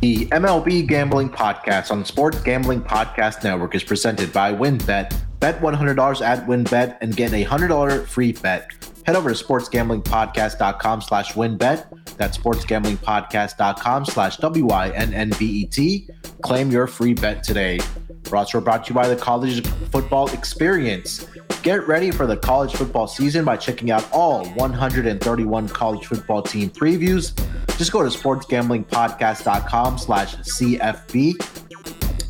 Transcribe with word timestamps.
The 0.00 0.24
MLB 0.26 0.86
Gambling 0.86 1.28
Podcast 1.28 1.90
on 1.90 2.00
the 2.00 2.06
Sports 2.06 2.40
Gambling 2.40 2.80
Podcast 2.80 3.44
Network 3.44 3.74
is 3.74 3.84
presented 3.84 4.32
by 4.32 4.50
WynnBET. 4.50 5.14
Bet 5.40 5.60
$100 5.60 6.22
at 6.22 6.46
WynnBET 6.46 6.96
and 7.02 7.14
get 7.14 7.34
a 7.34 7.44
$100 7.44 8.06
free 8.06 8.32
bet. 8.32 8.70
Head 9.04 9.14
over 9.14 9.34
to 9.34 9.44
sportsgamblingpodcast.com 9.44 11.02
slash 11.02 11.34
wynnbet. 11.34 12.16
That's 12.16 12.38
sportsgamblingpodcast.com 12.38 14.04
slash 14.06 14.38
W-Y-N-N-B-E-T. 14.38 16.08
Claim 16.42 16.70
your 16.70 16.86
free 16.86 17.14
bet 17.14 17.42
today. 17.42 17.80
Roster 18.28 18.60
brought 18.60 18.84
to 18.86 18.90
you 18.90 18.94
by 18.94 19.08
the 19.08 19.16
College 19.16 19.66
Football 19.90 20.28
Experience. 20.32 21.26
Get 21.62 21.86
ready 21.86 22.10
for 22.10 22.26
the 22.26 22.36
college 22.36 22.72
football 22.72 23.06
season 23.06 23.44
by 23.44 23.56
checking 23.56 23.90
out 23.90 24.06
all 24.12 24.46
131 24.50 25.68
college 25.68 26.06
football 26.06 26.42
team 26.42 26.70
previews. 26.70 27.34
Just 27.76 27.92
go 27.92 28.02
to 28.02 28.08
sportsgamblingpodcast.com 28.08 29.98
slash 29.98 30.36
CFB. 30.36 31.34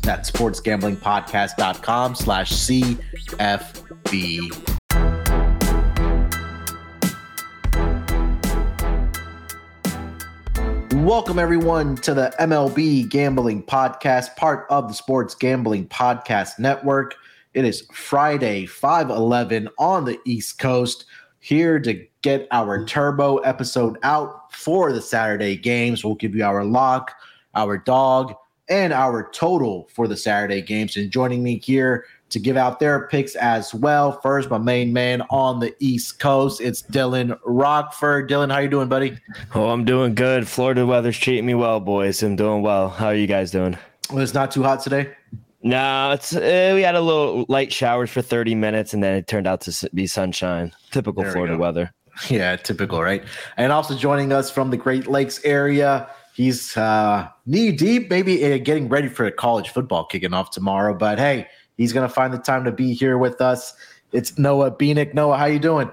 That's 0.01 0.31
sportsgamblingpodcast.com 0.31 2.15
slash 2.15 2.51
CFB. 2.51 3.61
Welcome, 11.01 11.39
everyone, 11.39 11.95
to 11.97 12.13
the 12.13 12.31
MLB 12.39 13.09
Gambling 13.09 13.63
Podcast, 13.63 14.35
part 14.35 14.67
of 14.69 14.87
the 14.87 14.93
Sports 14.93 15.33
Gambling 15.33 15.87
Podcast 15.87 16.59
Network. 16.59 17.15
It 17.55 17.65
is 17.65 17.87
Friday, 17.91 18.67
5 18.67 19.09
11 19.09 19.67
on 19.79 20.05
the 20.05 20.19
East 20.25 20.59
Coast, 20.59 21.05
here 21.39 21.79
to 21.79 22.05
get 22.21 22.47
our 22.51 22.85
turbo 22.85 23.37
episode 23.37 23.97
out 24.03 24.53
for 24.53 24.93
the 24.93 25.01
Saturday 25.01 25.57
games. 25.57 26.05
We'll 26.05 26.13
give 26.13 26.35
you 26.35 26.43
our 26.43 26.63
lock, 26.63 27.15
our 27.55 27.79
dog, 27.79 28.35
and 28.69 28.93
our 28.93 29.27
total 29.31 29.89
for 29.91 30.07
the 30.07 30.15
Saturday 30.15 30.61
games. 30.61 30.97
And 30.97 31.09
joining 31.09 31.41
me 31.41 31.57
here 31.57 32.05
to 32.31 32.39
give 32.39 32.57
out 32.57 32.79
their 32.79 33.07
picks 33.07 33.35
as 33.35 33.73
well. 33.73 34.19
First, 34.21 34.49
my 34.49 34.57
main 34.57 34.91
man 34.91 35.21
on 35.29 35.59
the 35.59 35.75
East 35.79 36.19
Coast, 36.19 36.61
it's 36.61 36.81
Dylan 36.81 37.37
Rockford. 37.45 38.29
Dylan, 38.29 38.51
how 38.51 38.59
you 38.59 38.69
doing, 38.69 38.87
buddy? 38.87 39.17
Oh, 39.53 39.69
I'm 39.69 39.85
doing 39.85 40.15
good. 40.15 40.47
Florida 40.47 40.85
weather's 40.85 41.17
treating 41.17 41.45
me 41.45 41.53
well, 41.53 41.79
boys. 41.79 42.23
I'm 42.23 42.35
doing 42.35 42.61
well. 42.61 42.89
How 42.89 43.07
are 43.07 43.15
you 43.15 43.27
guys 43.27 43.51
doing? 43.51 43.77
Well, 44.09 44.19
it's 44.19 44.33
not 44.33 44.51
too 44.51 44.63
hot 44.63 44.81
today. 44.81 45.13
No, 45.63 46.11
it's 46.11 46.35
uh, 46.35 46.71
we 46.73 46.81
had 46.81 46.95
a 46.95 47.01
little 47.01 47.45
light 47.47 47.71
showers 47.71 48.09
for 48.09 48.21
30 48.21 48.55
minutes, 48.55 48.93
and 48.93 49.03
then 49.03 49.15
it 49.15 49.27
turned 49.27 49.45
out 49.45 49.61
to 49.61 49.89
be 49.93 50.07
sunshine. 50.07 50.71
Typical 50.89 51.23
there 51.23 51.31
Florida 51.31 51.57
weather. 51.57 51.93
Yeah, 52.29 52.55
typical, 52.55 53.01
right? 53.01 53.23
And 53.57 53.71
also 53.71 53.95
joining 53.95 54.33
us 54.33 54.49
from 54.49 54.69
the 54.69 54.77
Great 54.77 55.07
Lakes 55.07 55.39
area, 55.43 56.09
he's 56.33 56.75
uh, 56.75 57.27
knee 57.45 57.71
deep, 57.71 58.09
maybe 58.09 58.53
uh, 58.53 58.57
getting 58.57 58.89
ready 58.89 59.07
for 59.07 59.29
college 59.31 59.69
football 59.69 60.05
kicking 60.05 60.33
off 60.33 60.51
tomorrow. 60.51 60.93
But 60.93 61.19
hey, 61.19 61.47
He's 61.81 61.93
going 61.93 62.07
to 62.07 62.13
find 62.13 62.31
the 62.31 62.37
time 62.37 62.63
to 62.65 62.71
be 62.71 62.93
here 62.93 63.17
with 63.17 63.41
us. 63.41 63.73
It's 64.11 64.37
Noah 64.37 64.69
Bieniek. 64.69 65.15
Noah, 65.15 65.35
how 65.35 65.45
you 65.45 65.57
doing? 65.57 65.89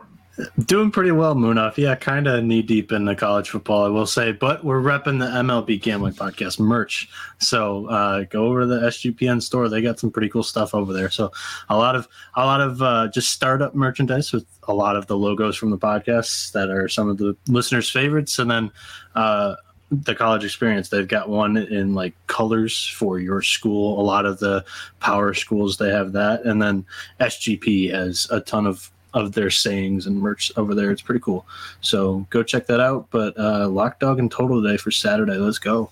Doing 0.67 0.91
pretty 0.91 1.13
well, 1.13 1.35
Munaf. 1.35 1.79
Yeah, 1.79 1.95
kind 1.95 2.27
of 2.27 2.45
knee 2.45 2.61
deep 2.61 2.93
in 2.93 3.07
the 3.07 3.17
college 3.17 3.49
football, 3.49 3.87
I 3.87 3.89
will 3.89 4.05
say. 4.07 4.33
But 4.33 4.63
we're 4.63 4.83
repping 4.83 5.19
the 5.19 5.25
MLB 5.25 5.81
Gambling 5.81 6.13
Podcast 6.13 6.61
merch. 6.61 7.09
So 7.39 7.87
uh, 7.87 8.25
go 8.25 8.45
over 8.45 8.61
to 8.61 8.67
the 8.67 8.81
SGPN 8.81 9.43
store; 9.43 9.71
they 9.71 9.81
got 9.81 9.99
some 9.99 10.11
pretty 10.11 10.29
cool 10.29 10.43
stuff 10.43 10.75
over 10.75 10.93
there. 10.93 11.09
So 11.09 11.33
a 11.71 11.79
lot 11.79 11.97
of 11.97 12.07
a 12.37 12.45
lot 12.45 12.61
of 12.61 12.83
uh, 12.83 13.09
just 13.09 13.33
startup 13.33 13.75
merchandise 13.75 14.31
with 14.31 14.45
a 14.65 14.75
lot 14.75 14.95
of 14.95 15.07
the 15.07 15.17
logos 15.17 15.57
from 15.57 15.71
the 15.71 15.79
podcasts 15.79 16.53
that 16.53 16.69
are 16.69 16.87
some 16.87 17.09
of 17.09 17.17
the 17.17 17.35
listeners' 17.49 17.91
favorites, 17.91 18.39
and 18.39 18.51
then 18.51 18.71
uh, 19.15 19.55
the 19.91 20.15
college 20.15 20.45
experience 20.45 20.89
they've 20.89 21.09
got 21.09 21.29
one 21.29 21.57
in 21.57 21.95
like 21.95 22.15
colors 22.27 22.87
for 22.87 23.19
your 23.19 23.41
school. 23.41 24.01
A 24.01 24.03
lot 24.03 24.27
of 24.27 24.39
the 24.39 24.65
power 25.01 25.33
schools 25.33 25.79
they 25.79 25.91
have 25.91 26.13
that. 26.13 26.45
And 26.45 26.61
then 26.61 26.85
sgp 27.21 27.91
has 27.93 28.27
a 28.31 28.41
ton 28.41 28.67
of 28.67 28.91
of 29.15 29.33
their 29.33 29.51
sayings 29.51 30.07
and 30.07 30.21
merch 30.21 30.53
over 30.57 30.75
there. 30.75 30.91
It's 30.91 31.01
pretty 31.01 31.21
cool. 31.21 31.47
So 31.81 32.27
go 32.29 32.43
check 32.43 32.67
that 32.67 32.81
out. 32.81 33.09
But 33.11 33.39
uh 33.39 33.69
lock 33.69 33.99
dog 33.99 34.19
and 34.19 34.31
total 34.31 34.63
today 34.63 34.77
for 34.77 34.91
saturday. 34.91 35.37
Let's 35.37 35.59
go. 35.59 35.91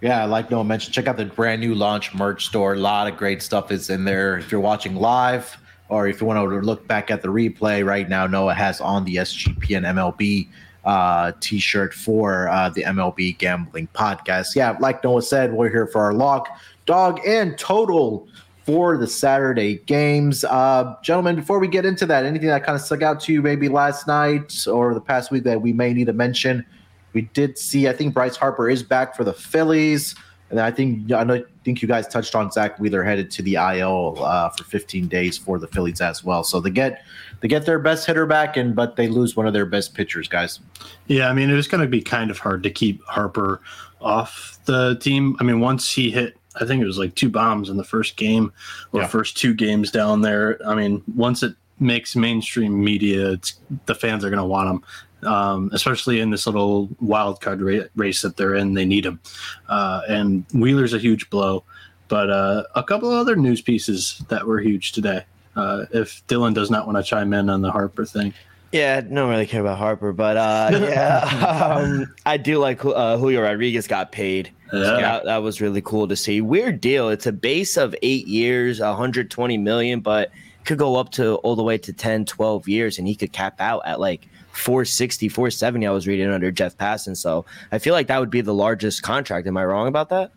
Yeah, 0.00 0.24
like 0.24 0.50
Noah 0.50 0.64
mentioned, 0.64 0.94
check 0.94 1.06
out 1.06 1.16
the 1.16 1.24
brand 1.24 1.60
new 1.60 1.74
launch 1.74 2.14
merch 2.14 2.46
store. 2.46 2.74
A 2.74 2.78
lot 2.78 3.10
of 3.10 3.16
great 3.16 3.42
stuff 3.42 3.70
is 3.70 3.88
in 3.88 4.04
there. 4.04 4.36
If 4.36 4.52
you're 4.52 4.60
watching 4.60 4.96
live 4.96 5.56
or 5.88 6.08
if 6.08 6.20
you 6.20 6.26
want 6.26 6.38
to 6.38 6.60
look 6.60 6.86
back 6.86 7.10
at 7.10 7.22
the 7.22 7.28
replay 7.28 7.84
right 7.84 8.08
now, 8.08 8.26
Noah 8.26 8.54
has 8.54 8.80
on 8.80 9.04
the 9.04 9.16
SGP 9.16 9.76
and 9.76 9.86
MLB 9.86 10.48
uh, 10.84 11.32
t-shirt 11.40 11.94
for 11.94 12.48
uh, 12.48 12.68
the 12.68 12.82
MLB 12.82 13.38
Gambling 13.38 13.88
Podcast. 13.94 14.54
Yeah, 14.54 14.76
like 14.80 15.02
Noah 15.02 15.22
said, 15.22 15.52
we're 15.52 15.70
here 15.70 15.86
for 15.86 16.02
our 16.02 16.12
lock, 16.12 16.48
dog, 16.86 17.20
and 17.26 17.56
total 17.58 18.28
for 18.64 18.96
the 18.96 19.06
Saturday 19.06 19.76
games. 19.86 20.44
Uh, 20.44 20.96
gentlemen, 21.02 21.36
before 21.36 21.58
we 21.58 21.68
get 21.68 21.84
into 21.84 22.06
that, 22.06 22.24
anything 22.24 22.48
that 22.48 22.64
kind 22.64 22.76
of 22.76 22.82
stuck 22.82 23.02
out 23.02 23.20
to 23.20 23.32
you 23.32 23.42
maybe 23.42 23.68
last 23.68 24.06
night 24.06 24.66
or 24.66 24.94
the 24.94 25.00
past 25.00 25.30
week 25.30 25.44
that 25.44 25.60
we 25.60 25.72
may 25.72 25.92
need 25.92 26.06
to 26.06 26.12
mention? 26.12 26.64
We 27.12 27.22
did 27.22 27.58
see, 27.58 27.88
I 27.88 27.92
think 27.92 28.14
Bryce 28.14 28.36
Harper 28.36 28.68
is 28.68 28.82
back 28.82 29.14
for 29.14 29.22
the 29.22 29.32
Phillies. 29.32 30.14
And 30.54 30.60
I 30.60 30.70
think 30.70 31.10
I 31.10 31.24
know, 31.24 31.44
think 31.64 31.82
you 31.82 31.88
guys 31.88 32.06
touched 32.06 32.36
on 32.36 32.48
Zach 32.52 32.78
Wheeler 32.78 33.02
headed 33.02 33.28
to 33.32 33.42
the 33.42 33.56
IL 33.56 34.22
uh, 34.22 34.50
for 34.50 34.62
15 34.62 35.08
days 35.08 35.36
for 35.36 35.58
the 35.58 35.66
Phillies 35.66 36.00
as 36.00 36.22
well. 36.22 36.44
So 36.44 36.60
they 36.60 36.70
get 36.70 37.02
they 37.40 37.48
get 37.48 37.66
their 37.66 37.80
best 37.80 38.06
hitter 38.06 38.24
back, 38.24 38.56
and 38.56 38.76
but 38.76 38.94
they 38.94 39.08
lose 39.08 39.34
one 39.34 39.48
of 39.48 39.52
their 39.52 39.66
best 39.66 39.94
pitchers, 39.94 40.28
guys. 40.28 40.60
Yeah, 41.08 41.28
I 41.28 41.32
mean 41.32 41.50
it 41.50 41.54
was 41.54 41.66
going 41.66 41.80
to 41.80 41.88
be 41.88 42.00
kind 42.00 42.30
of 42.30 42.38
hard 42.38 42.62
to 42.62 42.70
keep 42.70 43.02
Harper 43.04 43.62
off 44.00 44.60
the 44.66 44.96
team. 45.00 45.36
I 45.40 45.42
mean, 45.42 45.58
once 45.58 45.90
he 45.90 46.12
hit, 46.12 46.36
I 46.60 46.66
think 46.66 46.80
it 46.80 46.86
was 46.86 46.98
like 46.98 47.16
two 47.16 47.30
bombs 47.30 47.68
in 47.68 47.76
the 47.76 47.82
first 47.82 48.16
game 48.16 48.52
or 48.92 49.00
yeah. 49.00 49.08
first 49.08 49.36
two 49.36 49.54
games 49.54 49.90
down 49.90 50.20
there. 50.20 50.60
I 50.64 50.76
mean, 50.76 51.02
once 51.16 51.42
it 51.42 51.56
makes 51.80 52.14
mainstream 52.14 52.84
media, 52.84 53.40
the 53.86 53.94
fans 53.96 54.24
are 54.24 54.30
going 54.30 54.38
to 54.38 54.44
want 54.44 54.70
him. 54.70 54.84
Um, 55.24 55.70
especially 55.72 56.20
in 56.20 56.30
this 56.30 56.46
little 56.46 56.88
wild 57.00 57.40
card 57.40 57.62
ra- 57.62 57.86
race 57.96 58.22
that 58.22 58.36
they're 58.36 58.54
in, 58.54 58.74
they 58.74 58.84
need 58.84 59.06
him. 59.06 59.20
Uh, 59.68 60.02
and 60.08 60.44
Wheeler's 60.52 60.92
a 60.92 60.98
huge 60.98 61.30
blow, 61.30 61.64
but 62.08 62.30
uh, 62.30 62.64
a 62.74 62.82
couple 62.82 63.10
of 63.10 63.18
other 63.18 63.36
news 63.36 63.62
pieces 63.62 64.22
that 64.28 64.46
were 64.46 64.60
huge 64.60 64.92
today 64.92 65.24
uh, 65.56 65.86
if 65.92 66.26
Dylan 66.26 66.54
does 66.54 66.70
not 66.70 66.86
want 66.86 66.98
to 66.98 67.02
chime 67.02 67.32
in 67.32 67.48
on 67.48 67.62
the 67.62 67.70
Harper 67.70 68.04
thing. 68.04 68.34
Yeah, 68.72 69.00
don't 69.00 69.30
really 69.30 69.46
care 69.46 69.60
about 69.60 69.78
Harper, 69.78 70.12
but 70.12 70.36
uh, 70.36 70.70
yeah, 70.82 71.76
um, 71.78 72.12
I 72.26 72.36
do 72.36 72.58
like 72.58 72.84
uh, 72.84 73.16
Julio 73.16 73.42
Rodriguez 73.42 73.86
got 73.86 74.10
paid. 74.10 74.50
Yeah. 74.72 74.80
So 74.82 74.96
that, 74.96 75.24
that, 75.26 75.36
was 75.38 75.60
really 75.60 75.80
cool 75.80 76.08
to 76.08 76.16
see. 76.16 76.40
Weird 76.40 76.80
deal. 76.80 77.08
It's 77.08 77.26
a 77.26 77.32
base 77.32 77.76
of 77.76 77.94
eight 78.02 78.26
years, 78.26 78.80
120 78.80 79.58
million, 79.58 80.00
but 80.00 80.32
could 80.64 80.78
go 80.78 80.96
up 80.96 81.12
to 81.12 81.36
all 81.36 81.54
the 81.54 81.62
way 81.62 81.78
to 81.78 81.92
10, 81.92 82.24
12 82.24 82.66
years, 82.66 82.98
and 82.98 83.06
he 83.06 83.14
could 83.14 83.32
cap 83.32 83.60
out 83.60 83.82
at 83.84 84.00
like 84.00 84.26
460, 84.54 85.28
470. 85.28 85.86
I 85.86 85.90
was 85.90 86.06
reading 86.06 86.30
under 86.30 86.50
Jeff 86.50 86.76
Passan. 86.76 87.16
So 87.16 87.44
I 87.72 87.78
feel 87.78 87.94
like 87.94 88.06
that 88.06 88.20
would 88.20 88.30
be 88.30 88.40
the 88.40 88.54
largest 88.54 89.02
contract. 89.02 89.46
Am 89.46 89.56
I 89.56 89.64
wrong 89.64 89.88
about 89.88 90.08
that? 90.10 90.32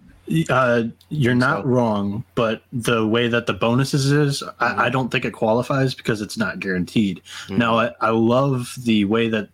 Uh, 0.50 0.84
you're 1.10 1.36
not 1.36 1.64
so. 1.64 1.70
wrong, 1.70 2.24
but 2.36 2.62
the 2.74 3.08
way 3.08 3.30
that 3.30 3.46
the 3.46 3.54
bonuses 3.54 4.12
is, 4.12 4.42
mm-hmm. 4.42 4.64
I, 4.64 4.88
I, 4.88 4.90
don't 4.90 5.10
think 5.10 5.24
it 5.24 5.32
qualifies 5.32 5.96
because 5.96 6.20
it's 6.20 6.38
not 6.38 6.60
guaranteed. 6.60 7.22
Mm-hmm. 7.46 7.58
Now, 7.58 7.80
I, 7.80 7.92
I, 8.02 8.10
love 8.10 8.76
the 8.84 9.06
way 9.06 9.30
that 9.30 9.48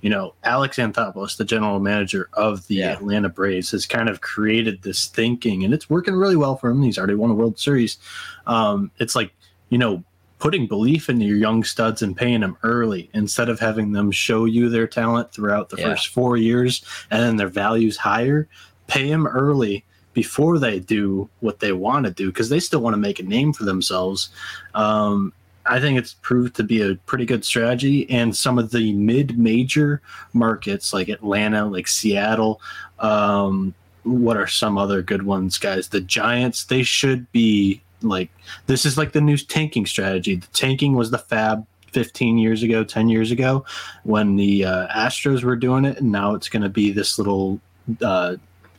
you 0.00 0.08
know 0.08 0.32
Alex 0.42 0.78
Anthopoulos, 0.78 1.36
the 1.36 1.44
general 1.44 1.78
manager 1.78 2.30
of 2.32 2.66
the 2.68 2.76
yeah. 2.76 2.92
Atlanta 2.92 3.28
Braves, 3.28 3.70
has 3.72 3.84
kind 3.84 4.08
of 4.08 4.22
created 4.22 4.80
this 4.80 5.08
thinking, 5.08 5.62
and 5.62 5.74
it's 5.74 5.90
working 5.90 6.14
really 6.14 6.36
well 6.36 6.56
for 6.56 6.70
him. 6.70 6.82
He's 6.82 6.96
already 6.96 7.16
won 7.16 7.30
a 7.30 7.34
World 7.34 7.58
Series. 7.58 7.98
Um, 8.46 8.90
it's 8.98 9.14
like 9.14 9.34
you 9.68 9.76
know 9.76 10.02
putting 10.38 10.66
belief 10.66 11.08
in 11.08 11.20
your 11.20 11.36
young 11.36 11.64
studs 11.64 12.02
and 12.02 12.16
paying 12.16 12.40
them 12.40 12.56
early 12.62 13.08
instead 13.14 13.48
of 13.48 13.58
having 13.60 13.92
them 13.92 14.10
show 14.10 14.44
you 14.44 14.68
their 14.68 14.86
talent 14.86 15.32
throughout 15.32 15.70
the 15.70 15.76
yeah. 15.76 15.84
first 15.84 16.08
four 16.08 16.36
years 16.36 16.84
and 17.10 17.22
then 17.22 17.36
their 17.36 17.48
values 17.48 17.96
higher. 17.96 18.48
Pay 18.86 19.08
them 19.08 19.26
early 19.26 19.84
before 20.12 20.58
they 20.58 20.78
do 20.78 21.28
what 21.40 21.60
they 21.60 21.72
want 21.72 22.06
to 22.06 22.12
do 22.12 22.28
because 22.28 22.48
they 22.48 22.60
still 22.60 22.80
want 22.80 22.94
to 22.94 22.98
make 22.98 23.18
a 23.18 23.22
name 23.22 23.52
for 23.52 23.64
themselves. 23.64 24.30
Um, 24.74 25.32
I 25.66 25.80
think 25.80 25.98
it's 25.98 26.14
proved 26.14 26.54
to 26.56 26.62
be 26.62 26.82
a 26.82 26.94
pretty 27.06 27.24
good 27.24 27.44
strategy. 27.44 28.08
And 28.10 28.36
some 28.36 28.58
of 28.58 28.70
the 28.70 28.92
mid 28.92 29.38
major 29.38 30.02
markets 30.32 30.92
like 30.92 31.08
Atlanta, 31.08 31.64
like 31.66 31.88
Seattle, 31.88 32.60
um, 32.98 33.74
what 34.02 34.36
are 34.36 34.46
some 34.46 34.76
other 34.76 35.02
good 35.02 35.22
ones, 35.22 35.58
guys? 35.58 35.88
The 35.88 36.02
Giants, 36.02 36.64
they 36.64 36.82
should 36.82 37.30
be 37.32 37.80
like 38.08 38.30
this 38.66 38.84
is 38.84 38.96
like 38.98 39.12
the 39.12 39.20
new 39.20 39.36
tanking 39.36 39.86
strategy. 39.86 40.36
The 40.36 40.46
tanking 40.48 40.94
was 40.94 41.10
the 41.10 41.18
fab 41.18 41.66
15 41.92 42.38
years 42.38 42.62
ago, 42.62 42.84
10 42.84 43.08
years 43.08 43.30
ago 43.30 43.64
when 44.02 44.36
the 44.36 44.64
uh, 44.64 44.88
Astros 44.88 45.44
were 45.44 45.56
doing 45.56 45.84
it. 45.84 45.98
And 45.98 46.10
now 46.10 46.34
it's 46.34 46.48
going 46.48 46.62
to 46.62 46.68
be 46.68 46.90
this 46.90 47.18
little 47.18 47.60
uh, 48.02 48.36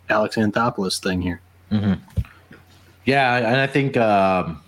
Alex 0.09 0.35
Anthopoulos 0.35 1.01
thing 1.01 1.21
here. 1.21 1.41
Mm-hmm. 1.71 1.93
Yeah, 3.05 3.37
and 3.37 3.57
I 3.61 3.67
think 3.67 3.97
um, 3.97 4.61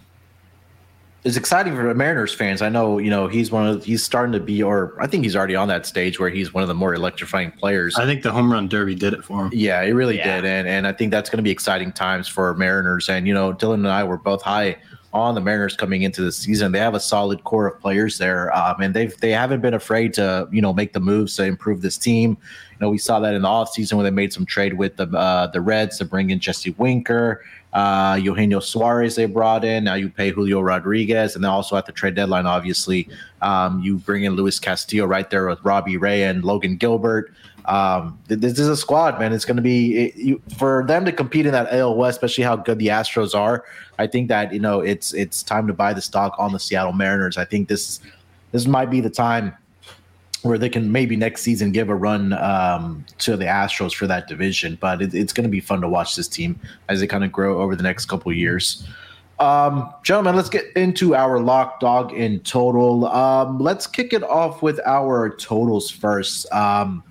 is 1.28 1.36
exciting 1.36 1.76
for 1.76 1.94
Mariners 1.94 2.34
fans. 2.34 2.62
I 2.62 2.70
know, 2.70 2.98
you 2.98 3.10
know, 3.10 3.28
he's 3.28 3.52
one 3.52 3.68
of 3.68 3.84
he's 3.84 4.02
starting 4.02 4.32
to 4.32 4.40
be, 4.40 4.64
or 4.64 4.96
I 5.00 5.08
think 5.08 5.26
he's 5.26 5.36
already 5.36 5.56
on 5.56 5.68
that 5.68 5.86
stage 5.86 6.20
where 6.20 6.30
he's 6.30 6.54
one 6.54 6.64
of 6.64 6.70
the 6.70 6.74
more 6.74 6.94
electrifying 6.94 7.52
players. 7.52 7.96
I 7.98 8.06
think 8.06 8.24
the 8.24 8.32
home 8.32 8.52
run 8.52 8.70
derby 8.70 8.96
did 8.96 9.14
it 9.14 9.24
for 9.24 9.46
him. 9.46 9.52
Yeah, 9.54 9.82
it 9.82 9.92
really 9.92 10.18
yeah. 10.18 10.38
did, 10.38 10.46
and 10.46 10.68
and 10.68 10.88
I 10.88 10.94
think 10.94 11.12
that's 11.12 11.30
going 11.30 11.38
to 11.38 11.44
be 11.44 11.52
exciting 11.52 11.92
times 11.92 12.28
for 12.30 12.54
Mariners. 12.56 13.10
And 13.10 13.28
you 13.28 13.34
know, 13.34 13.54
Dylan 13.54 13.76
and 13.76 13.90
I 13.90 14.06
were 14.06 14.18
both 14.18 14.42
high 14.42 14.78
on 15.18 15.36
the 15.36 15.42
Mariners 15.42 15.76
coming 15.76 16.04
into 16.04 16.22
the 16.22 16.32
season. 16.32 16.72
They 16.72 16.80
have 16.80 16.96
a 16.96 17.00
solid 17.00 17.44
core 17.44 17.68
of 17.68 17.80
players 17.80 18.18
there, 18.18 18.56
um, 18.56 18.82
and 18.82 18.94
they've 18.94 19.16
they 19.18 19.32
haven't 19.32 19.62
been 19.62 19.74
afraid 19.74 20.14
to 20.16 20.48
you 20.52 20.62
know 20.62 20.74
make 20.74 20.94
the 20.94 21.00
moves 21.00 21.36
to 21.38 21.44
improve 21.44 21.82
this 21.82 21.98
team. 21.98 22.38
You 22.72 22.78
know, 22.80 22.90
we 22.90 22.98
saw 22.98 23.20
that 23.20 23.34
in 23.34 23.42
the 23.42 23.48
offseason 23.48 23.94
when 23.94 24.04
they 24.04 24.12
made 24.12 24.34
some 24.34 24.46
trade 24.46 24.74
with 24.74 24.96
the 24.98 25.08
uh, 25.10 25.48
the 25.48 25.62
Reds 25.62 25.98
to 25.98 26.06
bring 26.06 26.30
in 26.30 26.40
Jesse 26.40 26.72
Winker 26.72 27.44
uh, 27.74 28.20
Eugenio 28.22 28.60
Suarez 28.60 29.16
they 29.16 29.26
brought 29.26 29.64
in. 29.64 29.84
Now 29.84 29.94
you 29.94 30.10
pay 30.10 30.32
Julio 30.32 30.62
Rodriguez, 30.62 31.36
and 31.36 31.44
then 31.44 31.52
also 31.52 31.76
at 31.76 31.86
the 31.86 31.92
trade 31.92 32.16
deadline, 32.16 32.46
obviously, 32.46 33.08
um, 33.42 33.82
you 33.82 33.98
bring 33.98 34.24
in 34.24 34.34
Luis 34.34 34.60
Castillo 34.60 35.06
right 35.06 35.30
there 35.30 35.48
with 35.48 35.60
Robbie 35.64 35.98
Ray 35.98 36.24
and 36.24 36.44
Logan 36.44 36.78
Gilbert. 36.78 37.32
Um, 37.68 38.18
this 38.28 38.58
is 38.58 38.70
a 38.70 38.78
squad, 38.78 39.20
man. 39.20 39.34
It's 39.34 39.44
going 39.44 39.58
to 39.58 39.62
be 39.62 39.98
it, 39.98 40.16
you, 40.16 40.42
for 40.58 40.86
them 40.88 41.04
to 41.04 41.12
compete 41.12 41.46
in 41.46 41.52
that 41.52 41.72
AL 41.74 41.96
West, 41.96 42.18
especially 42.18 42.46
how 42.46 42.56
good 42.56 42.80
the 42.80 42.88
Astros 42.88 43.36
are. 43.36 43.66
I 44.00 44.08
think 44.08 44.30
that 44.30 44.54
you 44.54 44.60
know 44.60 44.80
it's 44.80 45.14
it's 45.14 45.44
time 45.44 45.68
to 45.68 45.74
buy 45.74 45.94
the 45.94 46.02
stock 46.02 46.34
on 46.40 46.54
the 46.54 46.60
Seattle 46.60 46.94
Mariners. 46.94 47.38
I 47.38 47.44
think 47.44 47.68
this 47.68 48.00
this 48.54 48.66
might 48.68 48.90
be 48.90 49.02
the 49.02 49.10
time 49.10 49.54
where 50.44 50.58
they 50.58 50.70
can 50.70 50.92
maybe 50.92 51.18
next 51.18 51.42
season 51.42 51.72
give 51.72 51.90
a 51.90 51.96
run 51.96 52.32
um, 52.34 53.06
to 53.18 53.36
the 53.36 53.46
Astros 53.46 53.94
for 53.94 54.08
that 54.08 54.28
division. 54.28 54.78
But 54.80 55.02
it, 55.02 55.14
it's 55.14 55.34
going 55.34 55.44
to 55.44 55.50
be 55.50 55.60
fun 55.60 55.82
to 55.82 55.90
watch 55.90 56.16
this 56.16 56.28
team 56.28 56.60
as 56.88 57.02
they 57.02 57.08
kind 57.08 57.26
of 57.26 57.32
grow 57.32 57.62
over 57.62 57.76
the 57.76 57.84
next 57.84 58.06
couple 58.06 58.32
years. 58.32 58.88
Um, 59.40 59.94
gentlemen, 60.04 60.36
let's 60.36 60.50
get 60.50 60.66
into 60.76 61.16
our 61.16 61.40
lock 61.40 61.80
dog 61.80 62.14
in 62.14 62.40
total. 62.40 63.06
Um, 63.08 63.60
let's 63.60 63.86
kick 63.86 64.14
it 64.14 64.24
off 64.24 64.62
with 64.64 64.80
our 64.86 65.36
totals 65.36 65.92
first. 65.92 66.52
Um, 66.52 67.04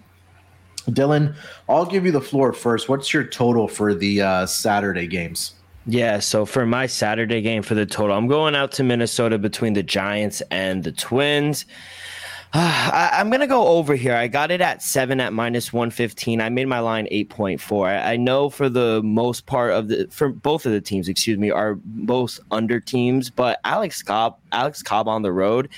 Dylan, 0.87 1.35
I'll 1.69 1.87
give 1.87 2.05
you 2.05 2.13
the 2.13 2.21
floor 2.21 2.53
first. 2.53 2.89
What's 2.89 3.13
your 3.13 3.25
total 3.25 3.69
for 3.69 3.95
the 3.95 4.23
uh, 4.23 4.47
Saturday 4.47 5.07
games? 5.07 5.55
Yeah, 5.87 6.19
so 6.19 6.45
for 6.45 6.67
my 6.67 6.87
Saturday 6.87 7.41
game 7.43 7.63
for 7.63 7.75
the 7.75 7.87
total, 7.87 8.17
I'm 8.17 8.27
going 8.27 8.57
out 8.57 8.73
to 8.73 8.83
Minnesota 8.83 9.39
between 9.39 9.75
the 9.75 9.85
Giants 9.85 10.43
and 10.51 10.83
the 10.83 10.91
Twins. 10.91 11.65
I, 12.53 13.11
am 13.15 13.31
gonna 13.31 13.47
go 13.47 13.67
over 13.67 13.95
here. 13.95 14.15
I 14.15 14.29
got 14.29 14.51
it 14.51 14.61
at 14.61 14.83
seven 14.83 15.21
at 15.21 15.33
minus 15.33 15.73
one 15.73 15.91
fifteen. 15.91 16.41
I 16.41 16.49
made 16.49 16.67
my 16.67 16.81
line 16.81 17.07
eight 17.11 17.29
point 17.29 17.61
four. 17.61 17.89
I, 17.89 18.13
I 18.13 18.17
know 18.17 18.51
for 18.51 18.69
the 18.69 19.01
most 19.05 19.47
part 19.47 19.73
of 19.73 19.89
the 19.89 20.09
for 20.11 20.29
both 20.29 20.65
of 20.67 20.73
the 20.73 20.81
teams, 20.81 21.09
excuse 21.09 21.39
me, 21.39 21.51
are 21.51 21.75
both 21.85 22.41
under 22.51 22.81
teams. 22.81 23.31
But 23.31 23.61
Alex 23.65 24.03
Cobb, 24.03 24.39
Alex 24.53 24.83
Cobb 24.83 25.07
on 25.07 25.23
the 25.23 25.33
road, 25.33 25.69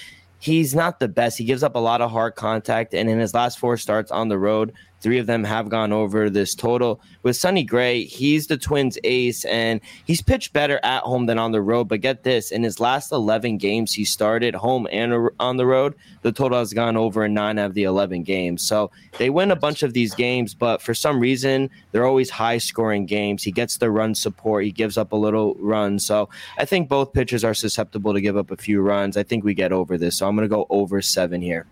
he's 0.40 0.74
not 0.74 1.00
the 1.00 1.08
best. 1.08 1.36
He 1.38 1.44
gives 1.44 1.62
up 1.62 1.74
a 1.74 1.80
lot 1.80 2.00
of 2.00 2.10
hard 2.10 2.34
contact, 2.36 2.94
and 2.94 3.10
in 3.10 3.18
his 3.18 3.34
last 3.34 3.58
four 3.58 3.76
starts 3.76 4.10
on 4.10 4.28
the 4.28 4.38
road, 4.38 4.72
Three 5.00 5.18
of 5.18 5.26
them 5.26 5.44
have 5.44 5.68
gone 5.68 5.92
over 5.92 6.28
this 6.28 6.54
total. 6.54 7.00
With 7.22 7.36
Sonny 7.36 7.62
Gray, 7.62 8.04
he's 8.04 8.48
the 8.48 8.56
Twins' 8.56 8.98
ace, 9.04 9.44
and 9.44 9.80
he's 10.04 10.22
pitched 10.22 10.52
better 10.52 10.80
at 10.82 11.02
home 11.02 11.26
than 11.26 11.38
on 11.38 11.52
the 11.52 11.62
road. 11.62 11.88
But 11.88 12.00
get 12.00 12.24
this 12.24 12.50
in 12.50 12.62
his 12.62 12.80
last 12.80 13.12
11 13.12 13.58
games, 13.58 13.92
he 13.92 14.04
started 14.04 14.54
home 14.54 14.88
and 14.90 15.30
on 15.38 15.56
the 15.56 15.66
road. 15.66 15.94
The 16.22 16.32
total 16.32 16.58
has 16.58 16.72
gone 16.72 16.96
over 16.96 17.24
in 17.24 17.34
nine 17.34 17.58
of 17.58 17.74
the 17.74 17.84
11 17.84 18.24
games. 18.24 18.62
So 18.62 18.90
they 19.18 19.30
win 19.30 19.50
a 19.50 19.56
bunch 19.56 19.82
of 19.82 19.92
these 19.92 20.14
games, 20.14 20.54
but 20.54 20.82
for 20.82 20.94
some 20.94 21.20
reason, 21.20 21.70
they're 21.92 22.06
always 22.06 22.30
high 22.30 22.58
scoring 22.58 23.06
games. 23.06 23.42
He 23.42 23.52
gets 23.52 23.76
the 23.76 23.90
run 23.90 24.14
support, 24.14 24.64
he 24.64 24.72
gives 24.72 24.98
up 24.98 25.12
a 25.12 25.16
little 25.16 25.54
run. 25.60 25.98
So 25.98 26.28
I 26.58 26.64
think 26.64 26.88
both 26.88 27.12
pitchers 27.12 27.44
are 27.44 27.54
susceptible 27.54 28.14
to 28.14 28.20
give 28.20 28.36
up 28.36 28.50
a 28.50 28.56
few 28.56 28.80
runs. 28.80 29.16
I 29.16 29.22
think 29.22 29.44
we 29.44 29.54
get 29.54 29.72
over 29.72 29.96
this. 29.96 30.16
So 30.16 30.26
I'm 30.26 30.34
going 30.34 30.48
to 30.48 30.54
go 30.54 30.66
over 30.70 31.00
seven 31.00 31.40
here. 31.40 31.66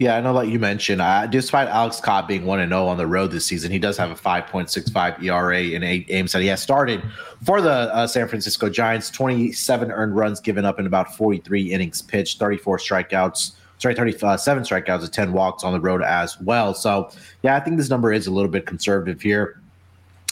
Yeah, 0.00 0.16
I 0.16 0.22
know 0.22 0.32
that 0.32 0.48
you 0.48 0.58
mentioned, 0.58 1.02
uh, 1.02 1.26
despite 1.26 1.68
Alex 1.68 2.00
Cobb 2.00 2.26
being 2.26 2.46
1 2.46 2.66
0 2.66 2.86
on 2.86 2.96
the 2.96 3.06
road 3.06 3.32
this 3.32 3.44
season, 3.44 3.70
he 3.70 3.78
does 3.78 3.98
have 3.98 4.10
a 4.10 4.14
5.65 4.14 5.22
ERA 5.22 5.60
in 5.60 5.82
eight 5.82 6.06
games 6.08 6.32
that 6.32 6.40
he 6.40 6.48
has 6.48 6.62
started 6.62 7.02
for 7.44 7.60
the 7.60 7.70
uh, 7.70 8.06
San 8.06 8.26
Francisco 8.26 8.70
Giants. 8.70 9.10
27 9.10 9.92
earned 9.92 10.16
runs 10.16 10.40
given 10.40 10.64
up 10.64 10.80
in 10.80 10.86
about 10.86 11.14
43 11.14 11.74
innings 11.74 12.00
pitched, 12.00 12.38
34 12.38 12.78
strikeouts. 12.78 13.52
Sorry, 13.76 13.94
37 13.94 14.64
strikeouts 14.64 15.02
and 15.02 15.12
10 15.12 15.32
walks 15.34 15.64
on 15.64 15.74
the 15.74 15.80
road 15.80 16.02
as 16.02 16.40
well. 16.40 16.72
So, 16.72 17.10
yeah, 17.42 17.54
I 17.56 17.60
think 17.60 17.76
this 17.76 17.90
number 17.90 18.10
is 18.10 18.26
a 18.26 18.30
little 18.30 18.50
bit 18.50 18.64
conservative 18.64 19.20
here. 19.20 19.60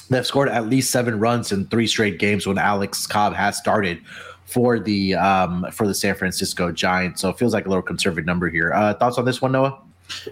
They've 0.09 0.27
scored 0.27 0.49
at 0.49 0.67
least 0.67 0.91
seven 0.91 1.19
runs 1.19 1.53
in 1.53 1.67
three 1.67 1.87
straight 1.87 2.19
games 2.19 2.47
when 2.47 2.57
Alex 2.57 3.07
Cobb 3.07 3.35
has 3.35 3.59
started 3.59 4.01
for 4.49 4.81
the 4.81 5.15
um, 5.15 5.67
for 5.71 5.87
the 5.87 5.95
San 5.95 6.15
Francisco 6.15 6.73
Giants. 6.73 7.21
So 7.21 7.29
it 7.29 7.39
feels 7.39 7.53
like 7.53 7.67
a 7.67 7.69
little 7.69 7.83
conservative 7.83 8.27
number 8.27 8.49
here. 8.49 8.73
Uh, 8.73 8.95
thoughts 8.95 9.19
on 9.19 9.25
this 9.27 9.43
one, 9.43 9.53
Noah? 9.53 9.79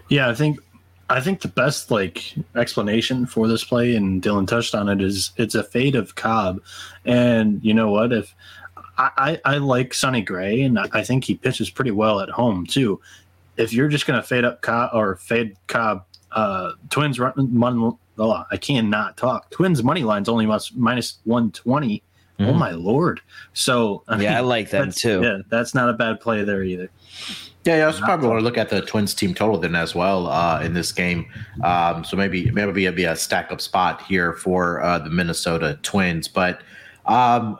Yeah, 0.08 0.30
I 0.30 0.34
think 0.34 0.58
I 1.10 1.20
think 1.20 1.42
the 1.42 1.48
best 1.48 1.90
like 1.90 2.34
explanation 2.56 3.26
for 3.26 3.46
this 3.46 3.62
play, 3.62 3.94
and 3.94 4.22
Dylan 4.22 4.48
touched 4.48 4.74
on 4.74 4.88
it, 4.88 5.02
is 5.02 5.32
it's 5.36 5.54
a 5.54 5.62
fade 5.62 5.94
of 5.94 6.14
Cobb. 6.14 6.62
And 7.04 7.62
you 7.62 7.74
know 7.74 7.90
what? 7.90 8.12
If 8.12 8.34
I, 8.98 9.38
I, 9.44 9.58
like 9.58 9.92
Sonny 9.92 10.22
Gray, 10.22 10.62
and 10.62 10.78
I 10.78 11.04
think 11.04 11.24
he 11.24 11.34
pitches 11.34 11.68
pretty 11.68 11.90
well 11.90 12.20
at 12.20 12.30
home 12.30 12.64
too. 12.64 12.98
If 13.58 13.74
you're 13.74 13.88
just 13.88 14.06
going 14.06 14.18
to 14.18 14.26
fade 14.26 14.44
up 14.44 14.62
Cobb 14.62 14.90
or 14.94 15.16
fade 15.16 15.56
Cobb, 15.66 16.06
uh, 16.32 16.72
Twins 16.88 17.20
run, 17.20 17.34
run 17.36 17.98
oh, 18.18 18.44
I 18.50 18.56
cannot 18.56 19.18
talk. 19.18 19.50
Twins 19.50 19.82
money 19.82 20.02
line's 20.02 20.30
only 20.30 20.46
minus 20.74 21.18
one 21.24 21.52
twenty 21.52 22.02
mm-hmm. 22.38 22.50
Oh 22.50 22.54
my 22.54 22.72
lord! 22.72 23.20
So 23.54 24.02
I 24.08 24.14
yeah, 24.20 24.30
mean, 24.30 24.38
I 24.38 24.40
like 24.40 24.70
them 24.70 24.92
too. 24.92 25.22
Yeah, 25.22 25.38
that's 25.48 25.74
not 25.74 25.88
a 25.88 25.92
bad 25.92 26.20
play 26.20 26.44
there 26.44 26.62
either. 26.62 26.90
Yeah, 27.66 27.78
yeah, 27.78 27.84
I 27.84 27.86
was 27.88 27.98
probably 27.98 28.28
want 28.28 28.38
to 28.38 28.44
look 28.44 28.58
at 28.58 28.68
the 28.68 28.80
Twins 28.80 29.12
team 29.12 29.34
total 29.34 29.58
then 29.58 29.74
as 29.74 29.92
well 29.92 30.28
uh, 30.28 30.62
in 30.62 30.72
this 30.72 30.92
game. 30.92 31.26
Um, 31.64 32.04
so 32.04 32.16
maybe 32.16 32.48
maybe 32.52 32.84
it'd 32.84 32.94
be 32.94 33.06
a 33.06 33.16
stack 33.16 33.50
up 33.50 33.60
spot 33.60 34.02
here 34.02 34.34
for 34.34 34.80
uh, 34.82 35.00
the 35.00 35.10
Minnesota 35.10 35.76
Twins. 35.82 36.28
But 36.28 36.60
um, 37.06 37.58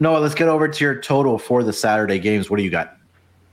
Noah, 0.00 0.18
let's 0.18 0.34
get 0.34 0.48
over 0.48 0.68
to 0.68 0.84
your 0.84 1.00
total 1.00 1.38
for 1.38 1.62
the 1.62 1.72
Saturday 1.72 2.18
games. 2.18 2.50
What 2.50 2.58
do 2.58 2.62
you 2.62 2.70
got? 2.70 2.98